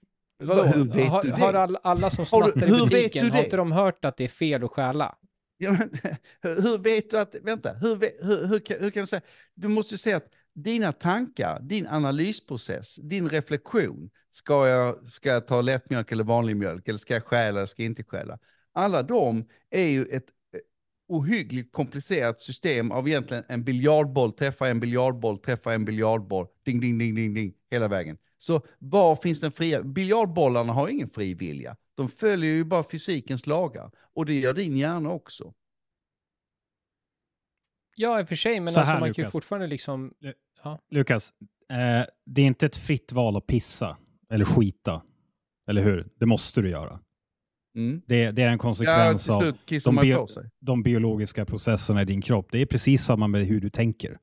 Va- 0.44 0.56
Vadå? 0.56 0.64
hur 0.64 0.84
vet 0.84 1.08
har, 1.08 1.24
du 1.24 1.30
det? 1.30 1.36
har 1.36 1.54
alla, 1.54 1.80
alla 1.84 2.10
som 2.10 2.26
snattar 2.26 2.68
i 2.68 2.72
butiken, 2.72 3.32
har 3.32 3.44
inte 3.44 3.58
de 3.58 3.72
hört 3.72 4.06
att 4.06 4.18
det 4.18 4.24
är 4.24 4.28
fel 4.28 4.64
att 4.64 4.72
stjäla? 4.72 5.16
Ja, 5.58 5.72
men, 5.72 5.90
hur, 6.42 6.78
vet 6.78 7.10
du 7.10 7.20
att, 7.20 7.36
vänta, 7.44 7.74
hur, 7.74 8.00
hur, 8.26 8.48
hur, 8.48 8.60
kan, 8.60 8.78
hur 8.80 8.92
kan 8.92 9.04
du 9.04 9.08
säga, 9.08 9.22
du 9.54 9.68
måste 9.68 9.94
ju 9.94 9.98
säga 9.98 10.18
att 10.18 10.30
dina 10.54 10.92
tankar, 10.92 11.60
din 11.62 11.88
analysprocess, 11.88 12.96
din 12.96 13.30
reflektion, 13.30 14.10
ska 14.30 14.68
jag, 14.68 15.08
ska 15.08 15.30
jag 15.30 15.48
ta 15.48 15.62
lättmjölk 15.62 16.12
eller 16.12 16.24
vanlig 16.24 16.58
mjölk, 16.58 16.88
eller 16.88 17.00
ska 17.00 17.14
jag 17.14 17.24
stjäla 17.24 17.58
eller 17.60 17.66
ska 17.66 17.82
jag 17.82 17.90
inte 17.90 18.04
stjäla? 18.04 18.40
Alla 18.74 19.04
de 19.04 19.48
är 19.70 19.88
ju 19.88 20.06
ett 20.06 20.26
eh, 20.54 20.60
ohyggligt 21.08 21.72
komplicerat 21.72 22.42
system 22.42 22.92
av 22.92 23.08
egentligen 23.08 23.44
en 23.48 23.64
biljardboll 23.64 24.32
träffar 24.32 24.68
en 24.70 24.80
biljardboll 24.80 25.38
träffar 25.38 25.72
en 25.72 25.86
biljardboll, 25.86 26.48
ding, 26.64 26.80
ding, 26.80 26.98
ding, 26.98 27.16
ding, 27.16 27.34
ding, 27.34 27.54
hela 27.72 27.88
vägen. 27.88 28.18
Så 28.38 28.66
var 28.80 29.16
finns 29.16 29.42
den 29.42 29.52
fria? 29.52 29.84
Biljardbollarna 29.84 30.74
har 30.74 30.88
ingen 30.88 31.10
fri 31.10 31.34
vilja. 31.34 31.76
De 31.96 32.10
följer 32.10 32.52
ju 32.52 32.64
bara 32.64 32.84
fysikens 32.84 33.48
lagar. 33.48 33.92
Och 34.14 34.26
det 34.26 34.34
gör 34.34 34.54
din 34.54 34.78
hjärna 34.78 35.12
också. 35.12 35.54
Ja, 37.96 38.20
i 38.20 38.24
och 38.24 38.28
för 38.28 38.36
sig, 38.36 38.60
men 38.60 38.68
Så 38.74 38.80
alltså 38.80 38.94
här, 38.94 39.00
man 39.00 39.10
kan 39.10 39.14
ju 39.14 39.22
Lukas. 39.24 39.32
fortfarande 39.32 39.68
liksom... 39.68 40.14
Lukas, 40.92 41.34
eh, 41.72 42.06
det 42.26 42.42
är 42.42 42.46
inte 42.46 42.66
ett 42.66 42.76
fritt 42.78 43.12
val 43.12 43.38
att 43.38 43.48
pissa 43.48 43.98
eller 44.30 44.46
skita. 44.46 45.02
Eller 45.70 45.84
hur? 45.84 46.08
Det 46.20 46.26
måste 46.26 46.62
du 46.62 46.70
göra. 46.70 47.00
Mm. 47.76 48.02
Det, 48.08 48.32
det 48.32 48.42
är 48.42 48.46
en 48.48 48.52
Ja, 48.52 48.58
konsekvens 48.58 49.24
till 49.24 49.34
av 49.34 49.56
de 49.86 49.96
bio- 50.02 50.28
de 50.60 50.84
biologiska 50.84 51.46
processerna 51.46 52.02
i 52.02 52.06
din 52.06 52.22
kropp. 52.22 52.48
Det 52.52 52.58
är 52.62 52.66
precis 52.66 53.04
samma 53.04 53.28
med 53.28 53.46
hur 53.46 53.62
du 53.62 53.70
tänker. 53.70 54.18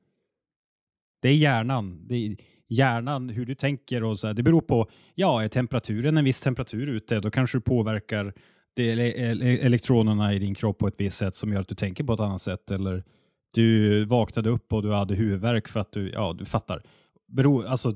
Det 1.21 1.29
är 1.29 1.33
hjärnan. 1.33 2.07
Det 2.07 2.15
är 2.15 2.35
hjärnan, 2.67 3.29
hur 3.29 3.45
du 3.45 3.55
tänker 3.55 4.03
och 4.03 4.19
så 4.19 4.27
här. 4.27 4.33
Det 4.33 4.43
beror 4.43 4.61
på, 4.61 4.89
ja, 5.15 5.43
är 5.43 5.47
temperaturen 5.47 6.17
en 6.17 6.25
viss 6.25 6.41
temperatur 6.41 6.87
ute, 6.87 7.19
då 7.19 7.31
kanske 7.31 7.57
du 7.57 7.61
påverkar 7.61 8.33
det, 8.75 8.89
ele, 8.91 9.11
ele, 9.11 9.57
elektronerna 9.57 10.33
i 10.33 10.39
din 10.39 10.55
kropp 10.55 10.77
på 10.77 10.87
ett 10.87 10.95
visst 10.97 11.17
sätt 11.17 11.35
som 11.35 11.53
gör 11.53 11.61
att 11.61 11.67
du 11.67 11.75
tänker 11.75 12.03
på 12.03 12.13
ett 12.13 12.19
annat 12.19 12.41
sätt. 12.41 12.71
Eller 12.71 13.03
du 13.51 14.05
vaknade 14.05 14.49
upp 14.49 14.73
och 14.73 14.81
du 14.83 14.91
hade 14.93 15.15
huvudvärk 15.15 15.67
för 15.67 15.79
att 15.79 15.91
du, 15.91 16.09
ja, 16.09 16.35
du 16.39 16.45
fattar. 16.45 16.83
Beror, 17.27 17.65
alltså, 17.65 17.93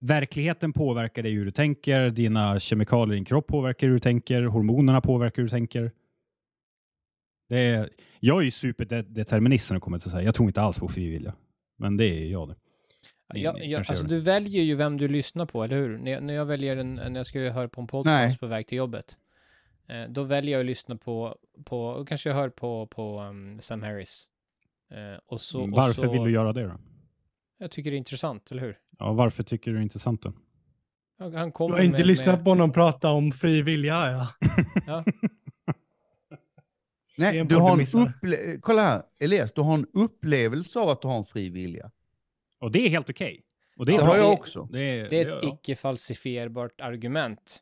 verkligheten 0.00 0.72
påverkar 0.72 1.22
dig 1.22 1.32
hur 1.32 1.44
du 1.44 1.50
tänker, 1.50 2.10
dina 2.10 2.58
kemikalier 2.60 3.12
i 3.12 3.16
din 3.16 3.24
kropp 3.24 3.46
påverkar 3.46 3.86
hur 3.86 3.94
du 3.94 4.00
tänker, 4.00 4.42
hormonerna 4.42 5.00
påverkar 5.00 5.36
hur 5.36 5.42
du 5.44 5.50
tänker. 5.50 5.92
Det 7.48 7.58
är, 7.58 7.90
jag 8.20 8.38
är 8.40 8.44
ju 8.44 8.50
superdeterminist 8.50 9.70
när 9.70 9.74
det 9.74 9.80
kommer 9.80 9.98
till 9.98 10.10
så 10.10 10.16
här. 10.16 10.24
Jag 10.24 10.34
tror 10.34 10.48
inte 10.48 10.62
alls 10.62 10.78
på 10.78 10.88
frivilliga. 10.88 11.34
Men 11.78 11.96
det 11.96 12.04
är 12.04 12.26
jag 12.26 12.48
det. 12.48 12.54
Ni- 13.34 13.42
Ja, 13.42 13.52
ni 13.52 13.74
alltså 13.74 14.04
du 14.04 14.20
väljer 14.20 14.62
ju 14.62 14.74
vem 14.74 14.96
du 14.96 15.08
lyssnar 15.08 15.46
på, 15.46 15.64
eller 15.64 15.76
hur? 15.76 15.98
När, 15.98 16.20
när 16.20 16.34
jag 16.34 16.46
väljer 16.46 16.76
en, 16.76 16.94
när 16.94 17.16
jag 17.16 17.26
ska 17.26 17.50
höra 17.50 17.68
på 17.68 17.80
en 17.80 17.86
podcast 17.86 18.06
Nej. 18.06 18.38
på 18.38 18.46
väg 18.46 18.66
till 18.66 18.78
jobbet, 18.78 19.18
eh, 19.88 20.02
då 20.08 20.22
väljer 20.22 20.52
jag 20.52 20.60
att 20.60 20.66
lyssna 20.66 20.96
på, 20.96 21.36
på 21.64 21.86
och 21.86 22.08
kanske 22.08 22.28
jag 22.28 22.36
hör 22.36 22.48
på, 22.48 22.86
på 22.86 23.20
um, 23.20 23.58
Sam 23.58 23.82
Harris. 23.82 24.26
Eh, 24.90 25.18
och 25.26 25.40
så, 25.40 25.62
och 25.62 25.68
varför 25.70 26.02
så, 26.02 26.12
vill 26.12 26.22
du 26.24 26.30
göra 26.30 26.52
det 26.52 26.62
då? 26.66 26.78
Jag 27.58 27.70
tycker 27.70 27.90
det 27.90 27.96
är 27.96 27.98
intressant, 27.98 28.50
eller 28.50 28.62
hur? 28.62 28.78
Ja, 28.98 29.12
varför 29.12 29.42
tycker 29.42 29.70
du 29.70 29.76
det 29.76 29.80
är 29.80 29.82
intressant 29.82 30.22
då? 30.22 30.32
Han, 31.18 31.30
Du 31.30 31.36
har 31.58 31.80
inte 31.80 31.98
med, 31.98 32.06
lyssnat 32.06 32.34
med, 32.36 32.44
på 32.44 32.50
honom 32.50 32.72
prata 32.72 33.10
om 33.10 33.32
fri 33.32 33.62
vilja, 33.62 34.10
ja. 34.10 34.28
Ja, 34.86 35.04
Det 37.16 37.32
Nej, 37.32 37.44
du 37.44 37.56
har 37.56 37.72
en 37.72 37.80
upple- 37.80 38.60
Kolla 38.60 38.82
här, 38.82 39.02
Elias, 39.18 39.52
du 39.52 39.60
har 39.60 39.74
en 39.74 39.86
upplevelse 39.92 40.78
av 40.80 40.88
att 40.88 41.02
du 41.02 41.08
har 41.08 41.18
en 41.18 41.24
fri 41.24 41.50
vilja. 41.50 41.90
Och 42.58 42.72
det 42.72 42.78
är 42.86 42.88
helt 42.88 43.10
okej. 43.10 43.42
Och 43.76 43.86
det 43.86 43.92
Det 43.92 43.98
är 43.98 44.02
har 44.02 44.16
jag 44.16 44.24
det- 44.26 44.32
också. 44.32 44.68
Det 44.72 44.80
är, 44.80 45.08
det 45.10 45.20
är 45.20 45.24
det- 45.24 45.30
ett 45.36 45.38
ja. 45.42 45.48
icke-falsifierbart 45.62 46.80
argument, 46.80 47.60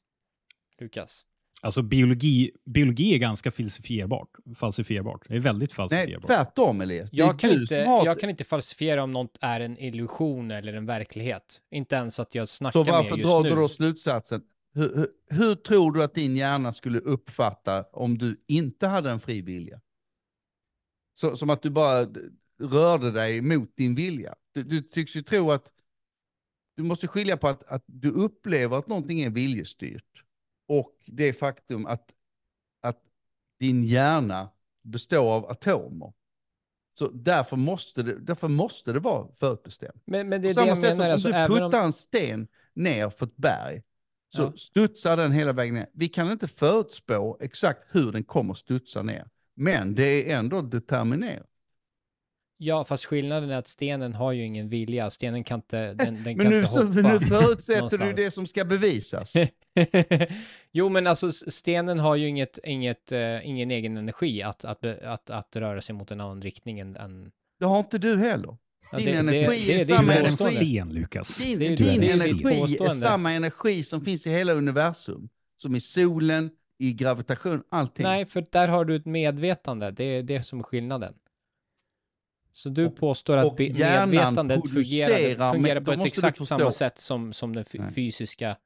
Lukas. 0.79 1.25
Alltså 1.63 1.83
biologi, 1.83 2.51
biologi 2.65 3.15
är 3.15 3.19
ganska 3.19 3.51
falsifierbart. 3.51 4.29
falsifierbart. 4.57 5.25
Det 5.29 5.37
är 5.37 5.41
väldigt 5.41 5.71
Nej, 5.71 5.75
falsifierbart. 5.75 6.27
tvärtom 6.27 6.81
Elias. 6.81 7.09
Jag 7.13 7.39
kan, 7.39 7.51
inte, 7.51 7.77
har... 7.77 8.05
jag 8.05 8.21
kan 8.21 8.31
inte 8.31 8.45
falsifiera 8.45 9.03
om 9.03 9.11
något 9.11 9.39
är 9.41 9.61
en 9.61 9.79
illusion 9.79 10.51
eller 10.51 10.73
en 10.73 10.87
verklighet. 10.87 11.61
Inte 11.71 11.97
ens 11.97 12.21
att 12.21 12.35
jag 12.35 12.49
snackar 12.49 12.81
Så 12.81 12.85
med 12.85 12.93
varför 12.93 13.15
er 13.15 13.19
just 13.19 13.31
drar 13.31 13.43
nu. 13.43 13.49
du 13.51 13.57
då 13.57 13.69
slutsatsen? 13.69 14.43
Hur, 14.75 14.97
hur, 14.97 15.09
hur 15.39 15.55
tror 15.55 15.93
du 15.93 16.03
att 16.03 16.15
din 16.15 16.37
hjärna 16.37 16.73
skulle 16.73 16.99
uppfatta 16.99 17.83
om 17.93 18.19
du 18.19 18.45
inte 18.49 18.87
hade 18.87 19.11
en 19.11 19.21
fri 19.21 19.43
vilja? 19.43 19.81
Så, 21.15 21.37
som 21.37 21.51
att 21.51 21.63
du 21.63 21.71
bara 21.71 22.07
rörde 22.61 23.11
dig 23.11 23.41
mot 23.41 23.77
din 23.77 23.95
vilja. 23.95 24.35
Du, 24.55 24.63
du 24.63 24.83
tycks 24.83 25.17
ju 25.17 25.23
tro 25.23 25.51
att 25.51 25.73
du 26.77 26.83
måste 26.83 27.09
skilja 27.09 27.37
på 27.37 27.49
att, 27.49 27.63
att 27.63 27.85
du 27.87 28.11
upplever 28.11 28.79
att 28.79 28.89
någonting 28.89 29.21
är 29.21 29.31
viljestyrt 29.31 30.25
och 30.69 30.93
det 31.07 31.33
faktum 31.33 31.87
att, 31.87 32.11
att 32.83 33.01
din 33.61 33.85
hjärna 33.85 34.51
består 34.83 35.33
av 35.35 35.51
atomer. 35.51 36.13
Så 36.99 37.09
därför 37.11 37.57
måste 37.57 38.03
det, 38.03 38.19
därför 38.21 38.49
måste 38.49 38.93
det 38.93 39.01
vara 39.01 39.29
förutbestämt. 39.35 40.03
Men, 40.05 40.29
men 40.29 40.43
det 40.43 40.55
På 40.55 40.61
är 40.61 40.67
det 40.67 40.77
samma 40.77 40.77
sätt 40.77 40.97
som 40.97 41.05
om 41.07 41.11
Alltså, 41.13 41.29
du 41.29 41.35
puttar 41.47 41.81
om, 41.81 41.85
en 41.87 41.93
sten 41.93 42.49
ner 42.75 43.11
för 43.11 43.27
ett 43.27 43.37
berg, 43.37 43.83
så 44.35 44.43
Ja. 44.43 44.53
studsar 44.57 45.17
den 45.17 45.33
hela 45.33 45.53
vägen 45.53 45.75
ner. 45.75 45.87
Vi 45.93 46.09
kan 46.09 46.31
inte 46.33 46.49
förutspå 46.49 47.39
exakt 47.41 47.85
hur 47.91 48.13
den 48.13 48.25
kommer 48.25 48.55
studsa 48.55 49.03
ner. 49.03 49.29
Men 49.55 49.95
det 49.95 50.33
är 50.33 50.39
ändå 50.39 50.63
determinerat. 50.63 51.47
ja, 52.57 52.85
fast 52.85 53.05
skillnaden 53.05 53.51
är 53.51 53.57
att 53.57 53.69
stenen 53.69 54.15
har 54.15 54.33
ju 54.33 54.45
ingen 54.45 54.69
vilja. 54.69 55.11
Stenen 55.11 55.45
kan 55.45 55.59
inte, 55.59 55.95
den, 55.95 55.97
den 55.97 56.23
Men 56.25 56.39
kan 56.39 56.51
nu, 56.51 56.57
inte 56.59 56.71
så, 56.71 56.83
hoppa. 56.85 57.01
nu 57.01 57.21
förutsätter 57.21 57.99
du 57.99 58.13
det 58.13 58.31
som 58.31 58.47
ska 58.47 58.65
bevisas. 58.65 59.33
jo, 60.73 60.89
men 60.89 61.07
alltså 61.07 61.33
stenen 61.33 61.99
har 61.99 62.17
ju 62.17 62.29
inget, 62.29 62.59
inget, 62.65 63.13
eh, 63.13 63.49
ingen 63.49 63.71
egen 63.71 63.97
energi 63.97 64.43
att, 64.43 64.65
att, 64.65 64.85
att, 64.85 65.31
att 65.31 65.57
röra 65.57 65.81
sig 65.81 65.95
mot 65.95 66.11
en 66.11 66.21
annan 66.21 66.43
riktning 66.43 66.79
än... 66.79 66.97
än 66.97 67.31
Det 67.59 67.65
har 67.67 67.79
inte 67.79 67.99
du 67.99 68.17
heller. 68.17 68.57
ja, 68.93 68.99
Din 68.99 69.09
energi 69.09 69.73
är 69.73 69.79
det, 69.79 69.85
Du 69.85 69.97
samma 69.97 70.13
är 70.15 70.19
en 70.21 70.27
energi. 70.27 70.57
sten, 70.57 70.93
Lukas. 70.93 71.39
Din, 71.39 71.59
Det 71.59 71.67
är 71.67 71.69
din 71.69 71.77
det- 71.77 72.01
det 72.01 72.07
är 72.07 72.27
energi 72.27 72.77
är 72.85 72.89
samma 72.89 73.33
energi 73.33 73.83
som 73.83 74.05
finns 74.05 74.27
i 74.27 74.31
hela 74.31 74.53
universum. 74.53 75.29
Som 75.57 75.75
i 75.75 75.81
solen, 75.81 76.51
i 76.79 76.93
gravitation, 76.93 77.63
allting. 77.71 78.03
Nej, 78.05 78.27
för 78.27 78.45
där 78.53 78.69
har 78.69 78.85
du 78.85 78.97
ett 78.97 79.07
medvetande. 79.07 79.91
Det 79.91 80.05
är 80.05 80.23
det 80.23 80.43
som 80.43 80.59
är 80.59 80.63
skillnaden. 80.63 81.15
Så 82.53 82.69
du 82.69 82.87
Och- 82.87 82.97
påstår 82.97 83.37
att 83.37 83.45
och 83.47 83.61
medvetandet 83.61 84.71
fungerar, 84.71 85.53
fungerar 85.53 85.75
men 85.81 85.85
på 85.85 85.93
ett 85.93 86.07
exakt 86.07 86.45
samma 86.47 86.73
sätt 86.73 86.99
som, 86.99 87.33
som 87.33 87.55
den 87.55 87.65
Nej. 87.75 87.93
fysiska, 87.95 88.57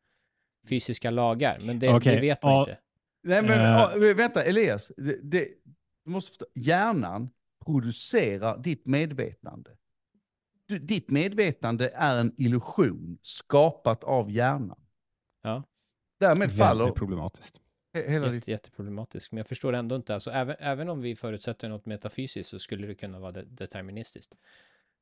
fysiska 0.68 1.10
lagar. 1.10 1.58
Men 1.62 1.78
det, 1.78 1.88
Okej, 1.88 2.14
det 2.14 2.20
vet 2.20 2.42
man 2.42 2.52
ja. 2.52 2.60
inte. 2.60 2.78
Nej 3.22 3.42
men 3.42 4.00
men 4.00 4.16
vänta 4.16 4.42
Elias, 4.42 4.92
det, 4.96 5.18
det, 5.22 5.48
du 6.04 6.10
måste 6.10 6.28
förstå. 6.28 6.46
hjärnan 6.54 7.30
producerar 7.64 8.58
ditt 8.58 8.86
medvetande. 8.86 9.70
Du, 10.66 10.78
ditt 10.78 11.10
medvetande 11.10 11.90
är 11.94 12.18
en 12.20 12.34
illusion 12.36 13.18
skapat 13.22 14.04
av 14.04 14.30
hjärnan. 14.30 14.80
Ja. 15.42 15.62
Därmed 16.20 16.56
faller 16.56 16.84
Väldigt 16.84 16.98
problematiskt. 16.98 17.60
he- 17.94 18.08
hela 18.08 18.26
ditt... 18.26 18.34
Jätte, 18.34 18.50
jätteproblematiskt. 18.50 19.32
Men 19.32 19.38
jag 19.38 19.48
förstår 19.48 19.72
ändå 19.72 19.96
inte. 19.96 20.14
Alltså, 20.14 20.30
även, 20.30 20.56
även 20.58 20.88
om 20.88 21.00
vi 21.00 21.16
förutsätter 21.16 21.68
något 21.68 21.86
metafysiskt 21.86 22.50
så 22.50 22.58
skulle 22.58 22.86
det 22.86 22.94
kunna 22.94 23.18
vara 23.20 23.32
de, 23.32 23.42
deterministiskt. 23.42 24.34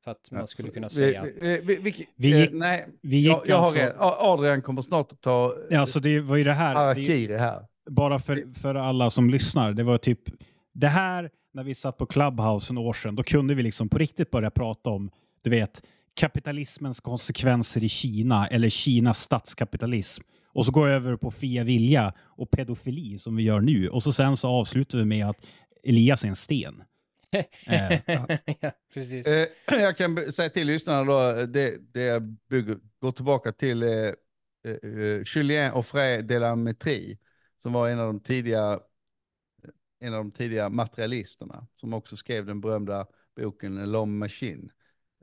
För 0.03 0.11
att 0.11 0.31
man 0.31 0.47
skulle 0.47 0.69
kunna 0.69 0.89
säga 0.89 1.21
att... 1.21 1.27
Vi, 1.41 1.61
vi, 1.63 1.75
vi, 1.75 2.07
Vi 2.15 2.31
eh, 2.33 2.39
gick- 2.41 2.49
nej, 2.53 2.87
Vi 3.01 3.17
gick 3.17 3.27
jag, 3.27 3.41
jag 3.45 3.57
har 3.57 3.65
alltså... 3.65 3.79
A- 3.99 4.15
Adrian 4.19 4.61
kommer 4.61 4.81
snart 4.81 5.11
att 5.11 5.21
ta 5.21 5.53
Ja, 5.69 5.79
alltså 5.79 5.99
det 5.99 6.19
var 6.21 6.37
ju 6.37 6.43
det 6.43 6.53
här. 6.53 6.73
Det, 6.73 6.79
harakiri 6.79 7.37
här. 7.37 7.65
bara 7.89 8.19
för, 8.19 8.59
för 8.59 8.75
alla 8.75 9.09
som 9.09 9.29
lyssnar. 9.29 9.73
Det 9.73 9.83
var 9.83 9.97
typ 9.97 10.19
det 10.73 10.87
här 10.87 11.29
när 11.53 11.63
vi 11.63 11.75
satt 11.75 11.97
på 11.97 12.05
Clubhouse 12.05 12.73
en 12.73 12.77
år 12.77 12.93
sedan. 12.93 13.15
Då 13.15 13.23
kunde 13.23 13.53
vi 13.55 13.63
liksom 13.63 13.89
på 13.89 13.97
riktigt 13.97 14.31
börja 14.31 14.51
prata 14.51 14.89
om, 14.89 15.09
du 15.41 15.49
vet, 15.49 15.83
kapitalismens 16.13 16.99
konsekvenser 16.99 17.83
i 17.83 17.89
Kina 17.89 18.47
eller 18.47 18.69
Kinas 18.69 19.19
statskapitalism. 19.19 20.23
Och 20.53 20.65
så 20.65 20.71
går 20.71 20.87
jag 20.87 20.95
över 20.95 21.15
på 21.15 21.31
fria 21.31 21.63
vilja 21.63 22.13
och 22.19 22.51
pedofili 22.51 23.17
som 23.17 23.35
vi 23.35 23.43
gör 23.43 23.59
nu. 23.61 23.89
Och 23.89 24.03
så 24.03 24.13
sen 24.13 24.37
så 24.37 24.47
avslutar 24.49 24.97
vi 24.97 25.05
med 25.05 25.29
att 25.29 25.37
Elias 25.83 26.23
är 26.23 26.27
en 26.27 26.35
sten. 26.35 26.83
Eh, 27.31 27.99
ja, 28.61 28.71
precis. 28.93 29.27
Eh, 29.27 29.47
jag 29.67 29.97
kan 29.97 30.31
säga 30.31 30.49
till 30.49 30.67
lyssnarna 30.67 31.03
då, 31.03 31.45
det, 31.45 31.93
det 31.93 32.19
bygger, 32.49 32.77
går 32.99 33.11
tillbaka 33.11 33.51
till 33.51 33.83
eh, 33.83 33.89
eh, 33.89 35.21
Julien 35.35 35.73
Offray 35.73 36.21
de 36.21 36.39
la 36.39 36.55
Métrie, 36.55 37.17
som 37.63 37.73
var 37.73 37.89
en 37.89 37.99
av 37.99 38.07
de 38.07 38.19
tidiga 38.19 38.79
en 39.99 40.13
av 40.13 40.17
de 40.23 40.31
tidiga 40.31 40.69
materialisterna, 40.69 41.67
som 41.75 41.93
också 41.93 42.17
skrev 42.17 42.45
den 42.45 42.61
berömda 42.61 43.07
boken 43.35 43.79
L'Homme 43.79 44.17
Machine 44.17 44.69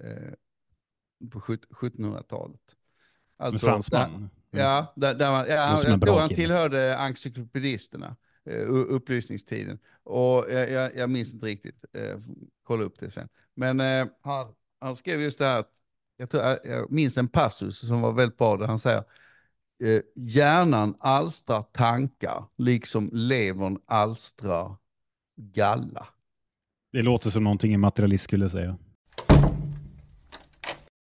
eh, 0.03 0.33
på 1.31 1.41
sjut- 1.41 1.67
1700-talet. 1.71 2.61
en 3.39 3.45
Alltså, 3.45 3.67
fransman. 3.67 4.31
Där, 4.51 4.61
ja, 4.61 4.93
där, 4.97 5.15
där 5.15 5.31
man, 5.31 5.47
ja, 5.49 5.77
tror 5.77 6.21
han 6.21 6.29
kille. 6.29 6.37
tillhörde 6.43 6.97
encyklopedisterna, 6.97 8.17
Eh, 8.51 8.69
upplysningstiden. 8.69 9.79
Och 10.03 10.47
jag, 10.51 10.71
jag, 10.71 10.97
jag 10.97 11.11
minns 11.11 11.35
inte 11.35 11.47
riktigt, 11.47 11.85
eh, 11.93 12.19
kolla 12.63 12.85
upp 12.85 12.99
det 12.99 13.11
sen. 13.11 13.29
Men 13.55 13.81
eh, 13.81 14.07
han, 14.21 14.55
han 14.81 14.97
skrev 14.97 15.21
just 15.21 15.39
det 15.39 15.45
här, 15.45 15.59
att, 15.59 15.71
jag, 16.17 16.31
tror, 16.31 16.43
jag, 16.43 16.59
jag 16.65 16.91
minns 16.91 17.19
en 17.19 17.29
passus 17.29 17.89
som 17.89 18.01
var 18.01 18.13
väldigt 18.13 18.39
bra, 18.39 18.57
där 18.57 18.67
han 18.67 18.79
säger 18.79 19.05
eh, 19.85 20.01
hjärnan 20.15 20.95
alstrar 21.01 21.63
tankar, 21.63 22.45
liksom 22.57 23.11
levern 23.13 23.79
alstrar 23.87 24.77
galla. 25.37 26.07
Det 26.93 27.03
låter 27.03 27.31
som 27.31 27.45
någonting 27.45 27.75
en 27.75 27.81
materialist 27.81 28.25
skulle 28.25 28.49
säga. 28.49 28.79